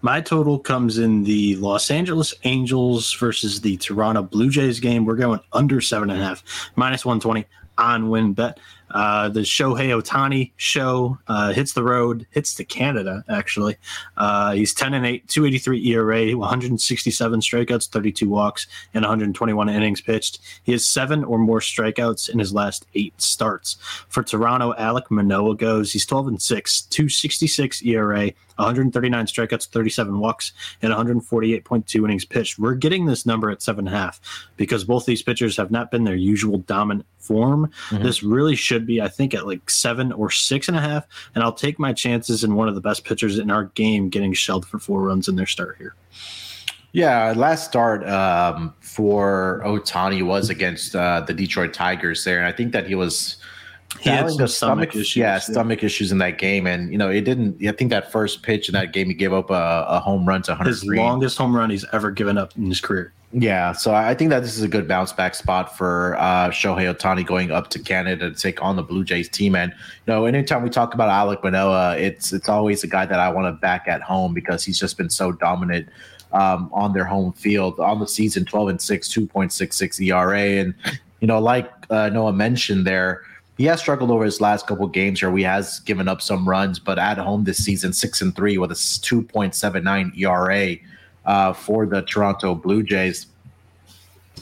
My 0.01 0.19
total 0.19 0.59
comes 0.59 0.97
in 0.97 1.23
the 1.23 1.55
Los 1.57 1.89
Angeles 1.91 2.33
Angels 2.43 3.13
versus 3.13 3.61
the 3.61 3.77
Toronto 3.77 4.23
Blue 4.23 4.49
Jays 4.49 4.81
game. 4.81 5.05
We're 5.05 5.15
going 5.15 5.39
under 5.53 5.79
seven 5.79 6.09
and 6.09 6.21
a 6.21 6.25
half, 6.25 6.43
minus 6.75 7.05
one 7.05 7.21
twenty 7.21 7.45
on 7.77 8.09
WynnBET. 8.09 8.57
Uh, 8.91 9.29
the 9.29 9.41
Shohei 9.41 9.89
Ohtani 9.89 10.51
show 10.57 11.17
uh, 11.27 11.53
hits 11.53 11.73
the 11.73 11.83
road, 11.83 12.25
hits 12.31 12.53
to 12.55 12.63
Canada, 12.63 13.23
actually. 13.29 13.77
Uh, 14.17 14.53
he's 14.53 14.73
10 14.73 14.93
and 14.93 15.05
8, 15.05 15.27
283 15.27 15.87
ERA, 15.89 16.37
167 16.37 17.39
strikeouts, 17.39 17.89
32 17.89 18.29
walks, 18.29 18.67
and 18.93 19.03
121 19.03 19.69
innings 19.69 20.01
pitched. 20.01 20.39
He 20.63 20.71
has 20.71 20.85
seven 20.85 21.23
or 21.23 21.37
more 21.37 21.59
strikeouts 21.59 22.29
in 22.29 22.39
his 22.39 22.53
last 22.53 22.85
eight 22.95 23.19
starts. 23.21 23.77
For 24.09 24.23
Toronto, 24.23 24.73
Alek 24.73 25.09
Manoah 25.09 25.55
goes. 25.55 25.91
He's 25.91 26.05
12 26.05 26.27
and 26.27 26.41
6, 26.41 26.81
266 26.81 27.83
ERA, 27.83 28.31
139 28.59 29.25
strikeouts, 29.25 29.67
37 29.67 30.19
walks, 30.19 30.53
and 30.81 30.93
148.2 30.93 32.05
innings 32.05 32.25
pitched. 32.25 32.59
We're 32.59 32.75
getting 32.75 33.05
this 33.05 33.25
number 33.25 33.49
at 33.49 33.61
seven 33.61 33.87
and 33.87 33.95
a 33.95 33.97
half 33.97 34.19
because 34.57 34.83
both 34.83 35.05
these 35.05 35.21
pitchers 35.21 35.57
have 35.57 35.71
not 35.71 35.91
been 35.91 36.03
their 36.03 36.15
usual 36.15 36.59
dominant 36.59 37.05
form. 37.17 37.71
Mm-hmm. 37.89 38.03
This 38.03 38.23
really 38.23 38.55
should 38.55 38.85
be, 38.85 39.01
I 39.01 39.07
think, 39.07 39.33
at 39.33 39.47
like 39.47 39.69
seven 39.69 40.11
or 40.11 40.29
six 40.29 40.67
and 40.67 40.77
a 40.77 40.81
half. 40.81 41.07
And 41.35 41.43
I'll 41.43 41.53
take 41.53 41.79
my 41.79 41.93
chances 41.93 42.43
in 42.43 42.55
one 42.55 42.67
of 42.67 42.75
the 42.75 42.81
best 42.81 43.05
pitchers 43.05 43.37
in 43.37 43.51
our 43.51 43.65
game 43.65 44.09
getting 44.09 44.33
shelled 44.33 44.65
for 44.65 44.79
four 44.79 45.01
runs 45.03 45.27
in 45.27 45.35
their 45.35 45.45
start 45.45 45.77
here. 45.77 45.95
Yeah, 46.91 47.33
last 47.37 47.65
start 47.65 48.07
um, 48.07 48.73
for 48.79 49.61
Ohtani 49.63 50.25
was 50.25 50.49
against 50.49 50.95
uh, 50.95 51.21
the 51.21 51.33
Detroit 51.33 51.71
Tigers 51.71 52.23
there, 52.23 52.39
and 52.39 52.47
I 52.47 52.51
think 52.51 52.71
that 52.71 52.87
he 52.87 52.95
was 52.95 53.37
he 53.97 54.09
had 54.09 54.29
some 54.29 54.47
stomach, 54.47 54.89
issues. 54.89 55.15
Yeah, 55.15 55.33
yeah, 55.33 55.39
stomach 55.39 55.83
issues 55.83 56.11
in 56.11 56.19
that 56.19 56.37
game, 56.37 56.67
and 56.67 56.91
you 56.91 56.97
know 56.97 57.09
it 57.09 57.21
didn't. 57.21 57.65
I 57.65 57.71
think 57.71 57.89
that 57.89 58.11
first 58.11 58.43
pitch 58.43 58.69
in 58.69 58.73
that 58.73 58.93
game, 58.93 59.07
he 59.07 59.13
gave 59.13 59.33
up 59.33 59.49
a, 59.49 59.85
a 59.87 59.99
home 59.99 60.27
run 60.27 60.41
to 60.43 60.55
Hunter. 60.55 60.69
His 60.69 60.83
Green. 60.83 61.01
longest 61.01 61.37
home 61.37 61.55
run 61.55 61.69
he's 61.69 61.85
ever 61.91 62.11
given 62.11 62.37
up 62.37 62.55
in 62.55 62.67
his 62.67 62.81
career. 62.81 63.13
Yeah, 63.31 63.73
so 63.73 63.93
I 63.93 64.15
think 64.15 64.29
that 64.31 64.41
this 64.41 64.57
is 64.57 64.63
a 64.63 64.67
good 64.67 64.87
bounce 64.87 65.13
back 65.13 65.35
spot 65.35 65.77
for 65.77 66.15
uh, 66.17 66.49
Shohei 66.49 66.91
Ohtani 66.91 67.25
going 67.25 67.51
up 67.51 67.69
to 67.71 67.79
Canada 67.79 68.31
to 68.31 68.35
take 68.35 68.61
on 68.61 68.75
the 68.75 68.81
Blue 68.81 69.03
Jays 69.03 69.29
team. 69.29 69.55
And 69.55 69.71
you 69.71 70.13
know, 70.13 70.25
anytime 70.25 70.63
we 70.63 70.69
talk 70.69 70.93
about 70.93 71.09
Alek 71.09 71.43
Manoah, 71.43 71.97
it's 71.97 72.31
it's 72.31 72.49
always 72.49 72.83
a 72.83 72.87
guy 72.87 73.05
that 73.05 73.19
I 73.19 73.29
want 73.29 73.53
to 73.53 73.59
back 73.59 73.87
at 73.87 74.01
home 74.01 74.33
because 74.33 74.63
he's 74.63 74.79
just 74.79 74.97
been 74.97 75.09
so 75.09 75.31
dominant 75.31 75.89
um, 76.31 76.69
on 76.73 76.93
their 76.93 77.05
home 77.05 77.33
field 77.33 77.79
on 77.79 77.99
the 77.99 78.07
season, 78.07 78.45
twelve 78.45 78.69
and 78.69 78.81
six, 78.81 79.09
two 79.09 79.27
point 79.27 79.51
six 79.51 79.77
six 79.77 79.99
ERA, 79.99 80.41
and 80.41 80.73
you 81.19 81.27
know, 81.27 81.39
like 81.39 81.71
uh, 81.89 82.09
Noah 82.09 82.33
mentioned 82.33 82.87
there 82.87 83.23
he 83.59 83.65
has 83.65 83.81
struggled 83.81 84.09
over 84.09 84.23
his 84.23 84.39
last 84.39 84.67
couple 84.67 84.87
games 84.87 85.19
here. 85.19 85.35
He 85.35 85.43
has 85.43 85.81
given 85.81 86.07
up 86.07 86.21
some 86.21 86.47
runs, 86.47 86.79
but 86.79 86.97
at 86.97 87.17
home 87.17 87.43
this 87.43 87.61
season, 87.61 87.91
six 87.91 88.21
and 88.21 88.33
three 88.33 88.57
with 88.57 88.71
a 88.71 88.75
2.79 88.75 90.17
ERA 90.17 90.77
uh, 91.25 91.51
for 91.51 91.85
the 91.85 92.01
Toronto 92.03 92.55
Blue 92.55 92.83
Jays. 92.83 93.27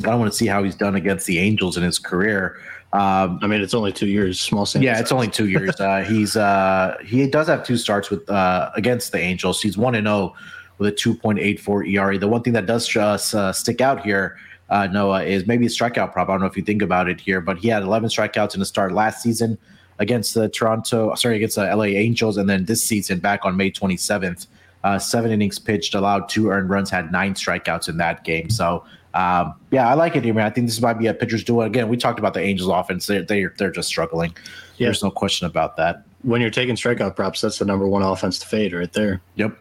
I 0.05 0.13
want 0.13 0.31
to 0.31 0.37
see 0.37 0.45
how 0.45 0.63
he's 0.63 0.75
done 0.75 0.93
against 0.93 1.25
the 1.25 1.39
Angels 1.39 1.77
in 1.77 1.81
his 1.81 1.97
career. 1.97 2.57
Um, 2.93 3.39
I 3.41 3.47
mean, 3.47 3.59
it's 3.59 3.73
only 3.73 3.91
two 3.91 4.05
years, 4.05 4.39
small 4.39 4.67
sample. 4.67 4.85
Yeah, 4.85 4.99
it's 4.99 5.11
only 5.11 5.29
two 5.29 5.49
years. 5.49 5.79
Uh, 5.79 6.01
he's 6.07 6.37
uh, 6.37 6.97
he 7.03 7.27
does 7.27 7.47
have 7.47 7.65
two 7.65 7.77
starts 7.77 8.11
with 8.11 8.29
uh, 8.29 8.69
against 8.75 9.13
the 9.13 9.19
Angels. 9.19 9.63
He's 9.63 9.79
one 9.79 9.95
and 9.95 10.05
zero 10.05 10.15
oh 10.15 10.35
with 10.77 10.89
a 10.89 10.95
two 10.95 11.15
point 11.15 11.39
eight 11.39 11.59
four 11.59 11.83
ERA. 11.83 12.19
The 12.19 12.27
one 12.27 12.43
thing 12.43 12.53
that 12.53 12.67
does 12.67 12.95
uh, 12.95 13.51
stick 13.51 13.81
out 13.81 14.03
here, 14.03 14.37
uh, 14.69 14.87
Noah, 14.87 15.23
is 15.23 15.47
maybe 15.47 15.65
a 15.65 15.69
strikeout 15.69 16.13
prop. 16.13 16.29
I 16.29 16.33
don't 16.33 16.41
know 16.41 16.47
if 16.47 16.57
you 16.57 16.63
think 16.63 16.81
about 16.81 17.09
it 17.09 17.19
here, 17.19 17.41
but 17.41 17.57
he 17.57 17.67
had 17.67 17.83
eleven 17.83 18.09
strikeouts 18.09 18.53
in 18.53 18.59
the 18.59 18.65
start 18.65 18.93
last 18.93 19.21
season 19.21 19.57
against 19.99 20.33
the 20.33 20.49
Toronto, 20.49 21.15
sorry, 21.15 21.37
against 21.37 21.55
the 21.55 21.75
LA 21.75 21.85
Angels, 21.85 22.37
and 22.37 22.49
then 22.49 22.65
this 22.65 22.83
season 22.83 23.19
back 23.19 23.45
on 23.45 23.57
May 23.57 23.71
twenty 23.71 23.97
seventh. 23.97 24.47
Uh, 24.83 24.99
seven 24.99 25.31
innings 25.31 25.59
pitched, 25.59 25.95
allowed 25.95 26.29
two 26.29 26.49
earned 26.49 26.69
runs, 26.69 26.89
had 26.89 27.11
nine 27.11 27.33
strikeouts 27.33 27.89
in 27.89 27.97
that 27.97 28.23
game. 28.23 28.49
So 28.49 28.85
um, 29.17 29.55
yeah, 29.71 29.89
I 29.89 29.95
like 29.95 30.15
it 30.15 30.23
here, 30.23 30.33
man. 30.33 30.45
I 30.45 30.51
think 30.51 30.67
this 30.67 30.79
might 30.79 30.99
be 30.99 31.07
a 31.07 31.13
pitcher's 31.13 31.43
duel. 31.43 31.63
Again, 31.63 31.89
we 31.89 31.97
talked 31.97 32.19
about 32.19 32.35
the 32.35 32.41
Angels 32.41 32.69
offense. 32.69 33.07
They're, 33.07 33.23
they're, 33.23 33.53
they're 33.57 33.71
just 33.71 33.87
struggling. 33.87 34.35
Yeah. 34.77 34.87
There's 34.87 35.03
no 35.03 35.09
question 35.09 35.47
about 35.47 35.75
that. 35.77 36.03
When 36.21 36.39
you're 36.39 36.51
taking 36.51 36.75
strikeout 36.75 37.15
props, 37.15 37.41
that's 37.41 37.57
the 37.57 37.65
number 37.65 37.87
one 37.87 38.03
offense 38.03 38.37
to 38.39 38.47
fade 38.47 38.73
right 38.73 38.93
there. 38.93 39.21
Yep. 39.35 39.57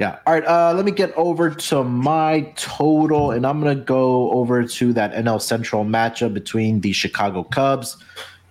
Yeah. 0.00 0.18
All 0.26 0.32
right. 0.32 0.46
Uh, 0.46 0.72
let 0.74 0.86
me 0.86 0.92
get 0.92 1.12
over 1.14 1.50
to 1.50 1.84
my 1.84 2.50
total, 2.56 3.32
and 3.32 3.46
I'm 3.46 3.60
going 3.60 3.76
to 3.76 3.84
go 3.84 4.30
over 4.32 4.64
to 4.64 4.92
that 4.94 5.12
NL 5.12 5.42
Central 5.42 5.84
matchup 5.84 6.32
between 6.32 6.80
the 6.80 6.92
Chicago 6.92 7.44
Cubs 7.44 7.98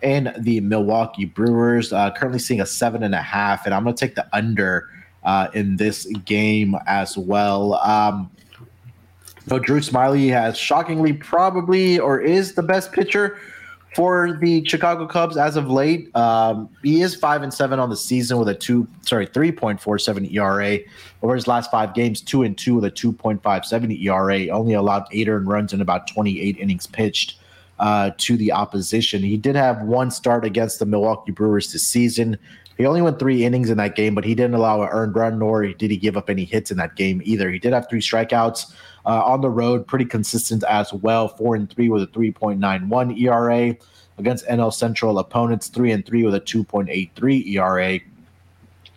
and 0.03 0.31
the 0.37 0.59
Milwaukee 0.59 1.25
Brewers. 1.25 1.91
Uh, 1.91 2.11
currently 2.11 2.37
seeing 2.37 2.61
a 2.61 2.67
seven 2.67 3.01
and 3.01 3.15
a 3.15 3.21
half, 3.21 3.65
and 3.65 3.73
I'm 3.73 3.83
going 3.83 3.95
to 3.95 3.99
take 3.99 4.13
the 4.13 4.27
under 4.31 4.89
uh, 5.23 5.47
in 5.55 5.77
this 5.77 6.05
game 6.23 6.75
as 6.85 7.17
well. 7.17 7.73
Um, 7.75 8.29
so 9.47 9.57
Drew 9.57 9.79
Smyly 9.79 10.29
has 10.29 10.55
shockingly 10.55 11.13
probably 11.13 11.97
or 11.97 12.21
is 12.21 12.53
the 12.53 12.61
best 12.61 12.91
pitcher 12.91 13.39
for 13.95 14.37
the 14.39 14.63
Chicago 14.65 15.07
Cubs 15.07 15.37
as 15.37 15.55
of 15.55 15.69
late. 15.69 16.15
Um, 16.15 16.69
he 16.83 17.01
is 17.01 17.15
five 17.15 17.41
and 17.41 17.53
seven 17.53 17.79
on 17.79 17.89
the 17.89 17.97
season 17.97 18.37
with 18.37 18.49
a 18.49 18.55
two, 18.55 18.87
sorry, 19.01 19.25
three 19.25 19.51
point 19.51 19.81
four 19.81 19.97
seven 19.97 20.25
ERA 20.31 20.79
over 21.21 21.35
his 21.35 21.47
last 21.47 21.71
five 21.71 21.93
games. 21.93 22.21
Two 22.21 22.43
and 22.43 22.57
two 22.57 22.75
with 22.75 22.85
a 22.85 22.91
two 22.91 23.11
point 23.11 23.41
five 23.41 23.65
seven 23.65 23.91
ERA. 23.91 24.47
Only 24.49 24.73
allowed 24.73 25.07
eight 25.11 25.27
earned 25.27 25.47
runs 25.47 25.73
in 25.73 25.81
about 25.81 26.07
twenty 26.07 26.39
eight 26.41 26.57
innings 26.57 26.87
pitched 26.87 27.39
uh, 27.79 28.11
to 28.17 28.37
the 28.37 28.51
opposition. 28.51 29.23
He 29.23 29.37
did 29.37 29.55
have 29.55 29.81
one 29.81 30.11
start 30.11 30.45
against 30.45 30.79
the 30.79 30.85
Milwaukee 30.85 31.31
Brewers 31.31 31.71
this 31.71 31.87
season. 31.87 32.37
He 32.79 32.85
only 32.85 33.01
went 33.01 33.19
three 33.19 33.43
innings 33.43 33.69
in 33.69 33.77
that 33.77 33.97
game, 33.97 34.15
but 34.15 34.23
he 34.23 34.33
didn't 34.33 34.53
allow 34.53 34.81
an 34.81 34.87
earned 34.89 35.13
run, 35.13 35.37
nor 35.37 35.67
did 35.67 35.91
he 35.91 35.97
give 35.97 36.15
up 36.15 36.29
any 36.29 36.45
hits 36.45 36.71
in 36.71 36.77
that 36.77 36.95
game 36.95 37.21
either. 37.25 37.51
He 37.51 37.59
did 37.59 37.73
have 37.73 37.89
three 37.89 37.99
strikeouts 37.99 38.73
uh, 39.05 39.21
on 39.25 39.41
the 39.41 39.49
road, 39.49 39.85
pretty 39.85 40.05
consistent 40.05 40.63
as 40.63 40.93
well. 40.93 41.27
Four 41.27 41.57
and 41.57 41.69
three 41.69 41.89
with 41.89 42.03
a 42.03 42.07
3.91 42.07 43.19
ERA 43.19 43.75
against 44.17 44.47
NL 44.47 44.73
Central 44.73 45.19
opponents. 45.19 45.67
Three 45.67 45.91
and 45.91 46.05
three 46.05 46.23
with 46.23 46.33
a 46.35 46.39
2.83 46.39 47.47
ERA. 47.47 47.99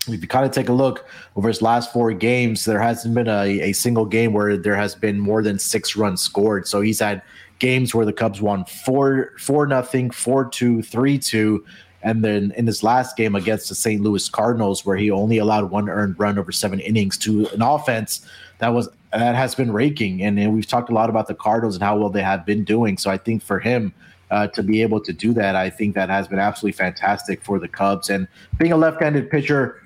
If 0.07 0.23
you 0.23 0.29
kind 0.29 0.47
of 0.47 0.53
take 0.53 0.69
a 0.69 0.73
look 0.73 1.05
over 1.35 1.49
his 1.49 1.61
last 1.61 1.93
four 1.93 2.13
games, 2.13 2.65
there 2.65 2.81
hasn't 2.81 3.17
been 3.17 3.27
a, 3.27 3.63
a 3.63 3.73
single 3.73 4.07
game 4.07 4.33
where 4.33 4.57
there 4.57 4.77
has 4.77 4.95
been 4.95 5.19
more 5.19 5.43
than 5.43 5.59
six 5.59 5.97
runs 5.97 6.23
scored. 6.23 6.69
So 6.69 6.83
he's 6.83 7.01
had 7.01 7.21
games 7.59 7.97
where 7.97 8.07
the 8.07 8.13
Cubs 8.13 8.41
won 8.41 8.65
four 8.65 9.33
four 9.41 9.67
nothing, 9.67 10.13
four 10.13 10.45
two, 10.45 10.83
three 10.83 11.19
two, 11.19 11.65
and 12.03 12.25
then 12.25 12.53
in 12.57 12.67
his 12.67 12.83
last 12.83 13.17
game 13.17 13.35
against 13.35 13.69
the 13.69 13.75
St. 13.75 14.01
Louis 14.03 14.29
Cardinals, 14.29 14.85
where 14.85 14.97
he 14.97 15.11
only 15.11 15.39
allowed 15.39 15.71
one 15.71 15.89
earned 15.89 16.19
run 16.19 16.39
over 16.39 16.53
seven 16.53 16.81
innings 16.81 17.17
to 17.19 17.47
an 17.49 17.63
offense 17.63 18.27
that 18.59 18.69
was 18.69 18.89
that 19.13 19.35
has 19.35 19.55
been 19.55 19.73
raking. 19.73 20.23
And, 20.23 20.39
and 20.39 20.55
we've 20.55 20.67
talked 20.67 20.91
a 20.91 20.95
lot 20.95 21.11
about 21.11 21.27
the 21.27 21.35
Cardinals 21.35 21.75
and 21.75 21.83
how 21.83 21.99
well 21.99 22.11
they 22.11 22.23
have 22.23 22.47
been 22.47 22.65
doing. 22.65 22.97
So 22.97 23.11
I 23.11 23.19
think 23.19 23.43
for 23.43 23.59
him 23.59 23.93
uh, 24.31 24.47
to 24.49 24.63
be 24.63 24.81
able 24.83 25.01
to 25.01 25.13
do 25.13 25.33
that, 25.35 25.55
I 25.55 25.69
think 25.69 25.95
that 25.95 26.09
has 26.09 26.29
been 26.29 26.39
absolutely 26.39 26.77
fantastic 26.77 27.43
for 27.43 27.59
the 27.59 27.69
Cubs. 27.69 28.09
And 28.09 28.27
being 28.59 28.73
a 28.73 28.77
left-handed 28.77 29.31
pitcher, 29.31 29.83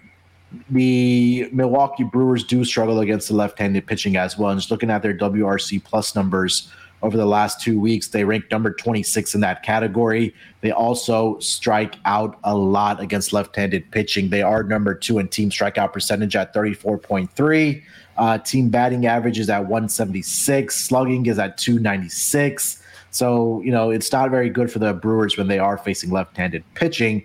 the 0.71 1.49
Milwaukee 1.53 2.05
Brewers 2.05 2.45
do 2.45 2.65
struggle 2.65 3.01
against 3.01 3.29
the 3.29 3.35
left-handed 3.35 3.87
pitching 3.87 4.17
as 4.17 4.39
well. 4.39 4.51
And 4.51 4.61
just 4.61 4.71
looking 4.71 4.91
at 4.91 5.03
their 5.03 5.17
WRC 5.17 5.83
plus 5.83 6.15
numbers 6.15 6.71
over 7.03 7.17
the 7.17 7.26
last 7.26 7.61
two 7.61 7.79
weeks, 7.79 8.09
they 8.09 8.25
rank 8.25 8.50
number 8.50 8.73
26 8.73 9.35
in 9.35 9.41
that 9.43 9.62
category. 9.62 10.35
They 10.62 10.71
also 10.71 11.38
strike 11.38 11.97
out 12.05 12.38
a 12.45 12.57
lot 12.57 13.00
against 13.00 13.33
left-handed 13.33 13.91
pitching. 13.91 14.31
They 14.31 14.43
are 14.43 14.62
number 14.62 14.95
two 14.95 15.19
in 15.19 15.29
team 15.29 15.50
strikeout 15.50 15.93
percentage 15.93 16.35
at 16.37 16.55
34.3. 16.55 17.83
Uh, 18.17 18.38
team 18.38 18.71
batting 18.71 19.07
average 19.07 19.38
is 19.38 19.50
at 19.50 19.61
176. 19.61 20.75
Slugging 20.75 21.26
is 21.26 21.38
at 21.38 21.59
296. 21.59 22.83
So, 23.11 23.61
you 23.62 23.71
know, 23.71 23.91
it's 23.91 24.11
not 24.11 24.31
very 24.31 24.50
good 24.50 24.71
for 24.71 24.79
the 24.79 24.93
Brewers 24.95 25.37
when 25.37 25.49
they 25.49 25.59
are 25.59 25.79
facing 25.79 26.11
left 26.11 26.37
handed 26.37 26.65
pitching. 26.75 27.25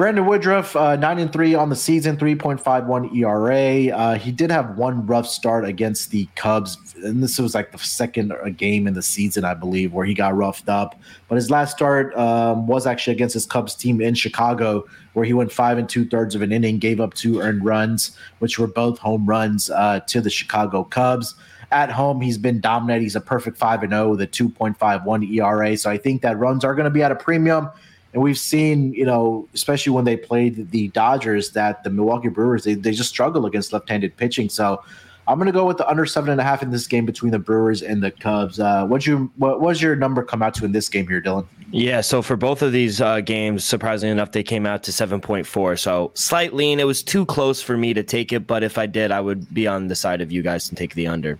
Brandon 0.00 0.24
Woodruff, 0.24 0.76
uh, 0.76 0.96
nine 0.96 1.18
and 1.18 1.30
three 1.30 1.54
on 1.54 1.68
the 1.68 1.76
season, 1.76 2.16
three 2.16 2.34
point 2.34 2.58
five 2.58 2.86
one 2.86 3.14
ERA. 3.14 3.88
Uh, 3.88 4.14
he 4.14 4.32
did 4.32 4.50
have 4.50 4.78
one 4.78 5.06
rough 5.06 5.26
start 5.26 5.66
against 5.66 6.10
the 6.10 6.26
Cubs, 6.36 6.78
and 7.04 7.22
this 7.22 7.38
was 7.38 7.54
like 7.54 7.70
the 7.70 7.76
second 7.76 8.32
game 8.56 8.86
in 8.86 8.94
the 8.94 9.02
season, 9.02 9.44
I 9.44 9.52
believe, 9.52 9.92
where 9.92 10.06
he 10.06 10.14
got 10.14 10.34
roughed 10.34 10.70
up. 10.70 10.98
But 11.28 11.34
his 11.34 11.50
last 11.50 11.76
start 11.76 12.16
um, 12.16 12.66
was 12.66 12.86
actually 12.86 13.12
against 13.12 13.34
his 13.34 13.44
Cubs 13.44 13.74
team 13.74 14.00
in 14.00 14.14
Chicago, 14.14 14.86
where 15.12 15.26
he 15.26 15.34
went 15.34 15.52
five 15.52 15.76
and 15.76 15.86
two 15.86 16.06
thirds 16.06 16.34
of 16.34 16.40
an 16.40 16.50
inning, 16.50 16.78
gave 16.78 16.98
up 16.98 17.12
two 17.12 17.40
earned 17.40 17.62
runs, 17.62 18.16
which 18.38 18.58
were 18.58 18.68
both 18.68 18.98
home 18.98 19.26
runs 19.26 19.68
uh, 19.68 20.00
to 20.06 20.22
the 20.22 20.30
Chicago 20.30 20.82
Cubs. 20.82 21.34
At 21.72 21.90
home, 21.90 22.22
he's 22.22 22.38
been 22.38 22.62
dominant. 22.62 23.02
He's 23.02 23.16
a 23.16 23.20
perfect 23.20 23.58
five 23.58 23.82
and 23.82 23.92
0 23.92 24.08
with 24.08 24.22
a 24.22 24.26
two 24.26 24.48
point 24.48 24.78
five 24.78 25.04
one 25.04 25.22
ERA. 25.24 25.76
So 25.76 25.90
I 25.90 25.98
think 25.98 26.22
that 26.22 26.38
runs 26.38 26.64
are 26.64 26.74
going 26.74 26.84
to 26.84 26.90
be 26.90 27.02
at 27.02 27.12
a 27.12 27.16
premium. 27.16 27.68
And 28.12 28.22
we've 28.22 28.38
seen, 28.38 28.92
you 28.92 29.04
know, 29.04 29.48
especially 29.54 29.92
when 29.92 30.04
they 30.04 30.16
played 30.16 30.70
the 30.70 30.88
Dodgers, 30.88 31.50
that 31.50 31.84
the 31.84 31.90
Milwaukee 31.90 32.28
Brewers 32.28 32.64
they, 32.64 32.74
they 32.74 32.90
just 32.90 33.08
struggle 33.08 33.46
against 33.46 33.72
left-handed 33.72 34.16
pitching. 34.16 34.48
So 34.48 34.82
I'm 35.28 35.38
going 35.38 35.46
to 35.46 35.52
go 35.52 35.64
with 35.64 35.76
the 35.76 35.88
under 35.88 36.06
seven 36.06 36.30
and 36.30 36.40
a 36.40 36.44
half 36.44 36.60
in 36.62 36.70
this 36.70 36.88
game 36.88 37.06
between 37.06 37.30
the 37.30 37.38
Brewers 37.38 37.82
and 37.82 38.02
the 38.02 38.10
Cubs. 38.10 38.58
Uh, 38.58 38.84
what 38.86 39.06
you 39.06 39.30
what 39.36 39.60
was 39.60 39.80
your 39.80 39.94
number 39.94 40.24
come 40.24 40.42
out 40.42 40.54
to 40.54 40.64
in 40.64 40.72
this 40.72 40.88
game 40.88 41.06
here, 41.06 41.22
Dylan? 41.22 41.46
Yeah, 41.72 42.00
so 42.00 42.20
for 42.20 42.34
both 42.34 42.62
of 42.62 42.72
these 42.72 43.00
uh, 43.00 43.20
games, 43.20 43.64
surprisingly 43.64 44.10
enough, 44.10 44.32
they 44.32 44.42
came 44.42 44.66
out 44.66 44.82
to 44.84 44.90
7.4. 44.90 45.78
So 45.78 46.10
slight 46.14 46.52
lean. 46.52 46.80
It 46.80 46.84
was 46.84 47.00
too 47.00 47.24
close 47.26 47.62
for 47.62 47.76
me 47.76 47.94
to 47.94 48.02
take 48.02 48.32
it, 48.32 48.44
but 48.44 48.64
if 48.64 48.76
I 48.76 48.86
did, 48.86 49.12
I 49.12 49.20
would 49.20 49.54
be 49.54 49.68
on 49.68 49.86
the 49.86 49.94
side 49.94 50.20
of 50.20 50.32
you 50.32 50.42
guys 50.42 50.68
and 50.68 50.76
take 50.76 50.94
the 50.94 51.06
under. 51.06 51.38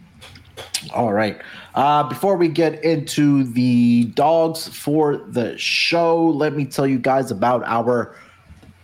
All 0.95 1.13
right. 1.13 1.41
Uh, 1.75 2.03
before 2.05 2.37
we 2.37 2.49
get 2.49 2.83
into 2.85 3.45
the 3.45 4.05
dogs 4.15 4.69
for 4.69 5.19
the 5.29 5.57
show, 5.57 6.27
let 6.27 6.55
me 6.55 6.65
tell 6.65 6.87
you 6.87 6.99
guys 6.99 7.31
about 7.31 7.63
our 7.65 8.17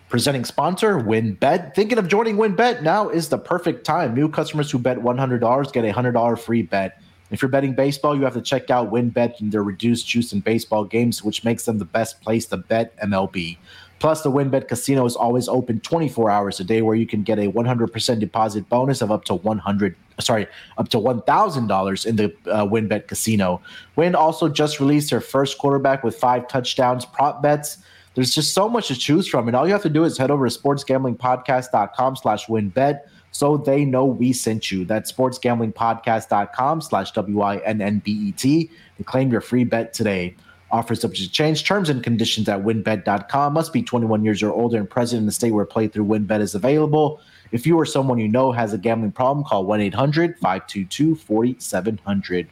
presenting 0.09 0.45
sponsor, 0.45 1.01
WynnBET. 1.01 1.75
Thinking 1.75 1.99
of 1.99 2.07
joining 2.07 2.37
WynnBET? 2.37 2.83
Now 2.83 3.09
is 3.09 3.29
the 3.29 3.39
perfect 3.39 3.85
time. 3.85 4.15
New 4.15 4.29
customers 4.29 4.71
who 4.71 4.79
bet 4.79 4.99
$100 4.99 5.73
get 5.73 5.85
a 5.85 5.93
$100 5.93 6.39
free 6.39 6.63
bet. 6.63 7.01
If 7.31 7.43
you're 7.43 7.49
betting 7.49 7.75
baseball, 7.75 8.17
you 8.17 8.23
have 8.23 8.35
to 8.35 8.41
check 8.41 8.71
out 8.71 8.93
WynnBET 8.93 9.41
and 9.41 9.51
their 9.51 9.65
reduced 9.65 10.07
juice 10.07 10.33
in 10.33 10.41
baseball 10.41 10.85
games, 10.85 11.25
which 11.25 11.43
makes 11.43 11.65
them 11.65 11.79
the 11.79 11.85
best 11.85 12.21
place 12.21 12.47
to 12.47 12.57
bet 12.57 12.97
MLB. 12.99 13.59
Plus, 13.99 14.23
the 14.23 14.31
WynnBET 14.31 14.69
Casino 14.69 15.07
is 15.07 15.17
always 15.17 15.49
open 15.49 15.81
24 15.81 16.31
hours 16.31 16.61
a 16.61 16.65
day, 16.65 16.83
where 16.83 16.95
you 16.95 17.07
can 17.07 17.23
get 17.23 17.39
a 17.39 17.51
100% 17.51 18.21
deposit 18.21 18.69
bonus 18.69 19.01
of 19.01 19.11
up 19.11 19.25
to 19.25 19.35
100, 19.35 19.97
sorry, 20.21 20.47
up 20.77 20.89
to 20.91 20.99
$1,000 20.99 22.07
in 22.07 22.17
the 22.17 22.25
uh, 22.51 22.67
WynnBET 22.67 23.09
Casino. 23.09 23.61
Win 23.97 24.15
also 24.15 24.49
just 24.49 24.81
released 24.81 25.11
their 25.11 25.21
first 25.21 25.57
quarterback 25.59 26.05
with 26.05 26.15
five 26.17 26.47
touchdowns 26.47 27.07
prop 27.07 27.43
bets. 27.43 27.79
There's 28.15 28.35
just 28.35 28.55
so 28.55 28.69
much 28.69 28.89
to 28.89 28.97
choose 28.97 29.27
from, 29.27 29.49
and 29.49 29.57
all 29.57 29.67
you 29.67 29.73
have 29.73 29.83
to 29.83 29.91
do 29.91 30.05
is 30.05 30.19
head 30.19 30.31
over 30.31 30.49
to 30.49 30.59
sportsgamblingpodcast.com 30.59 32.17
slash 32.17 32.47
wynnbet 32.47 33.01
so 33.37 33.59
they 33.59 33.85
know 33.85 34.07
we 34.07 34.33
sent 34.33 34.73
you. 34.73 34.87
That's 34.87 35.13
sportsgamblingpodcast.com 35.13 36.81
slash 36.81 37.13
and 37.15 39.05
claim 39.05 39.31
your 39.31 39.41
free 39.43 39.65
bet 39.65 39.93
today. 39.93 40.37
Offers 40.71 41.01
subject 41.01 41.29
to 41.29 41.33
change. 41.33 41.65
Terms 41.65 41.89
and 41.89 42.03
conditions 42.03 42.49
at 42.49 42.61
wynnbet.com. 42.61 43.53
Must 43.53 43.73
be 43.73 43.83
21 43.83 44.25
years 44.25 44.43
or 44.43 44.51
older 44.51 44.79
and 44.79 44.91
present 44.91 45.21
in 45.21 45.27
the 45.27 45.33
state 45.33 45.53
where 45.53 45.65
playthrough 45.65 46.07
WynnBET 46.07 46.41
is 46.41 46.55
available. 46.55 47.21
If 47.53 47.67
you 47.67 47.79
or 47.79 47.87
someone 47.87 48.19
you 48.19 48.27
know 48.27 48.51
has 48.51 48.73
a 48.73 48.79
gambling 48.79 49.13
problem, 49.13 49.45
call 49.45 49.65
1 49.65 49.81
800 49.81 50.39
522 50.39 51.15
4700. 51.15 52.49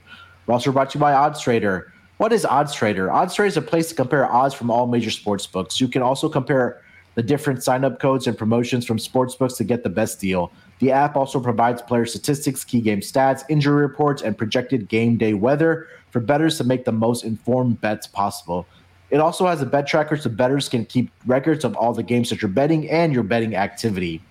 We're 0.46 0.54
also 0.54 0.70
brought 0.70 0.90
to 0.90 0.98
you 0.98 1.00
by 1.00 1.12
Odds 1.12 1.40
Trader. 1.40 1.92
What 2.18 2.32
is 2.32 2.44
Odds 2.44 2.72
Trader? 2.72 3.10
Odds 3.10 3.34
Trader 3.34 3.48
is 3.48 3.56
a 3.56 3.62
place 3.62 3.88
to 3.88 3.94
compare 3.96 4.30
odds 4.30 4.54
from 4.54 4.70
all 4.70 4.86
major 4.86 5.10
sports 5.10 5.46
books. 5.46 5.80
You 5.80 5.88
can 5.88 6.02
also 6.02 6.28
compare 6.28 6.80
the 7.16 7.22
different 7.22 7.62
sign 7.62 7.84
up 7.84 8.00
codes 8.00 8.26
and 8.26 8.36
promotions 8.36 8.86
from 8.86 8.98
sports 8.98 9.34
books 9.34 9.54
to 9.54 9.64
get 9.64 9.82
the 9.82 9.88
best 9.88 10.20
deal. 10.20 10.52
The 10.80 10.92
app 10.92 11.16
also 11.16 11.40
provides 11.40 11.82
player 11.82 12.06
statistics, 12.06 12.64
key 12.64 12.80
game 12.80 13.00
stats, 13.00 13.42
injury 13.48 13.82
reports, 13.82 14.22
and 14.22 14.36
projected 14.36 14.88
game 14.88 15.16
day 15.16 15.34
weather 15.34 15.88
for 16.14 16.20
bettors 16.20 16.56
to 16.56 16.62
make 16.62 16.84
the 16.84 16.92
most 16.92 17.24
informed 17.24 17.80
bets 17.80 18.06
possible. 18.06 18.68
It 19.10 19.18
also 19.18 19.48
has 19.48 19.60
a 19.60 19.66
bet 19.66 19.84
tracker 19.84 20.16
so 20.16 20.30
bettors 20.30 20.68
can 20.68 20.84
keep 20.84 21.10
records 21.26 21.64
of 21.64 21.74
all 21.74 21.92
the 21.92 22.04
games 22.04 22.30
that 22.30 22.40
you're 22.40 22.48
betting 22.48 22.88
and 22.88 23.12
your 23.12 23.24
betting 23.24 23.56
activity. 23.56 24.22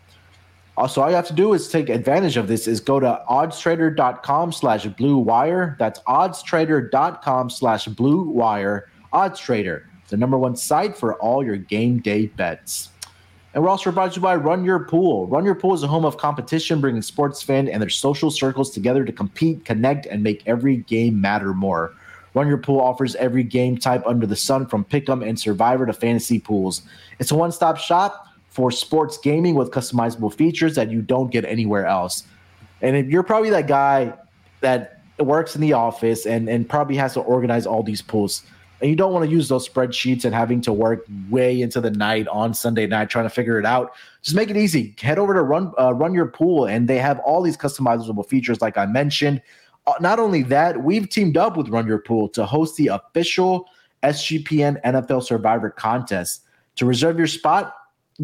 Also, 0.78 1.02
all 1.02 1.10
you 1.10 1.16
have 1.18 1.28
to 1.28 1.34
do 1.34 1.52
is 1.52 1.68
take 1.68 1.90
advantage 1.90 2.38
of 2.38 2.48
this 2.48 2.70
is 2.70 2.80
go 2.80 3.02
to 3.02 3.22
oddstrader.com 3.30 4.54
slash 4.54 4.86
blue 4.86 5.18
wire. 5.18 5.75
That's 5.78 6.00
oddstrader.com 6.08 7.50
slash 7.50 7.86
blue 7.88 8.30
wire. 8.30 8.90
Odds 9.12 9.42
Trader, 9.42 9.86
the 10.08 10.16
number 10.16 10.38
one 10.38 10.56
site 10.56 10.96
for 10.96 11.16
all 11.16 11.44
your 11.44 11.58
game 11.58 12.00
day 12.00 12.28
bets. 12.28 12.92
And 13.54 13.64
we're 13.64 13.70
also 13.70 13.92
brought 13.92 14.14
to 14.14 14.16
you 14.16 14.22
by 14.22 14.36
Run 14.36 14.66
Your 14.66 14.80
Pool. 14.80 15.28
Run 15.28 15.46
Your 15.46 15.54
Pool 15.54 15.76
is 15.76 15.84
a 15.84 15.88
home 15.88 16.06
of 16.06 16.18
competition, 16.18 16.82
bringing 16.82 17.04
sports 17.04 17.44
fans 17.44 17.70
and 17.70 17.80
their 17.82 17.90
social 17.90 18.32
circles 18.32 18.72
together 18.72 19.06
to 19.06 19.12
compete, 19.12 19.64
connect, 19.64 20.08
and 20.08 20.24
make 20.24 20.42
every 20.48 20.78
game 20.78 21.22
matter 21.22 21.54
more. 21.54 21.94
Run 22.34 22.48
Your 22.48 22.58
Pool 22.58 22.82
offers 22.82 23.16
every 23.16 23.44
game 23.44 23.78
type 23.78 24.02
under 24.08 24.26
the 24.26 24.36
sun, 24.36 24.66
from 24.66 24.84
pick'em 24.84 25.28
and 25.28 25.40
survivor 25.40 25.86
to 25.86 25.94
fantasy 25.94 26.40
pools. 26.40 26.82
It's 27.20 27.30
a 27.30 27.36
one-stop 27.36 27.78
shop 27.78 28.28
for 28.50 28.72
sports 28.72 29.20
gaming 29.20 29.54
with 29.54 29.70
customizable 29.70 30.34
features 30.34 30.74
that 30.76 30.90
you 30.90 31.04
don't 31.04 31.32
get 31.32 31.46
anywhere 31.46 31.86
else. 31.86 32.24
And 32.82 32.96
if 32.96 33.06
you're 33.08 33.24
probably 33.24 33.52
that 33.52 33.68
guy 33.68 34.14
that 34.62 35.02
works 35.20 35.54
in 35.54 35.62
the 35.62 35.74
office 35.74 36.26
and, 36.26 36.50
and 36.50 36.68
probably 36.68 36.96
has 36.96 37.14
to 37.14 37.20
organize 37.20 37.68
all 37.68 37.84
these 37.84 38.02
pools 38.02 38.42
and 38.84 38.90
you 38.90 38.98
don't 38.98 39.13
want 39.13 39.24
to 39.24 39.32
use 39.32 39.48
those 39.48 39.66
spreadsheets 39.68 40.25
and 40.25 40.36
having 40.36 40.60
to 40.60 40.74
work 40.74 41.06
way 41.30 41.62
into 41.62 41.80
the 41.80 41.90
night 41.90 42.28
on 42.28 42.54
Sunday 42.54 42.86
night 42.86 43.10
trying 43.10 43.24
to 43.24 43.30
figure 43.30 43.58
it 43.58 43.66
out. 43.66 43.94
Just 44.22 44.36
make 44.36 44.50
it 44.50 44.58
easy. 44.58 44.94
Head 45.00 45.18
over 45.18 45.34
to 45.34 45.42
run 45.42 45.72
uh, 45.80 45.94
run 45.94 46.13
your 46.13 46.25
pool, 46.25 46.66
and 46.66 46.86
they 46.86 46.98
have 46.98 47.20
all 47.20 47.42
these 47.42 47.56
customizable 47.56 48.28
features, 48.28 48.62
like 48.62 48.78
I 48.78 48.86
mentioned. 48.86 49.42
Uh, 49.88 49.94
not 50.02 50.20
only 50.20 50.44
that, 50.44 50.84
we've 50.84 51.08
teamed 51.08 51.38
up 51.38 51.56
with 51.56 51.70
Run 51.70 51.88
Your 51.88 52.00
Pool 52.00 52.28
to 52.30 52.46
host 52.46 52.75
the 52.75 52.88
official 52.88 53.70
SGPN 54.04 54.82
NFL 54.84 55.24
Survivor 55.24 55.70
contest. 55.70 56.42
To 56.75 56.86
reserve 56.86 57.18
your 57.18 57.28
spot, 57.28 57.74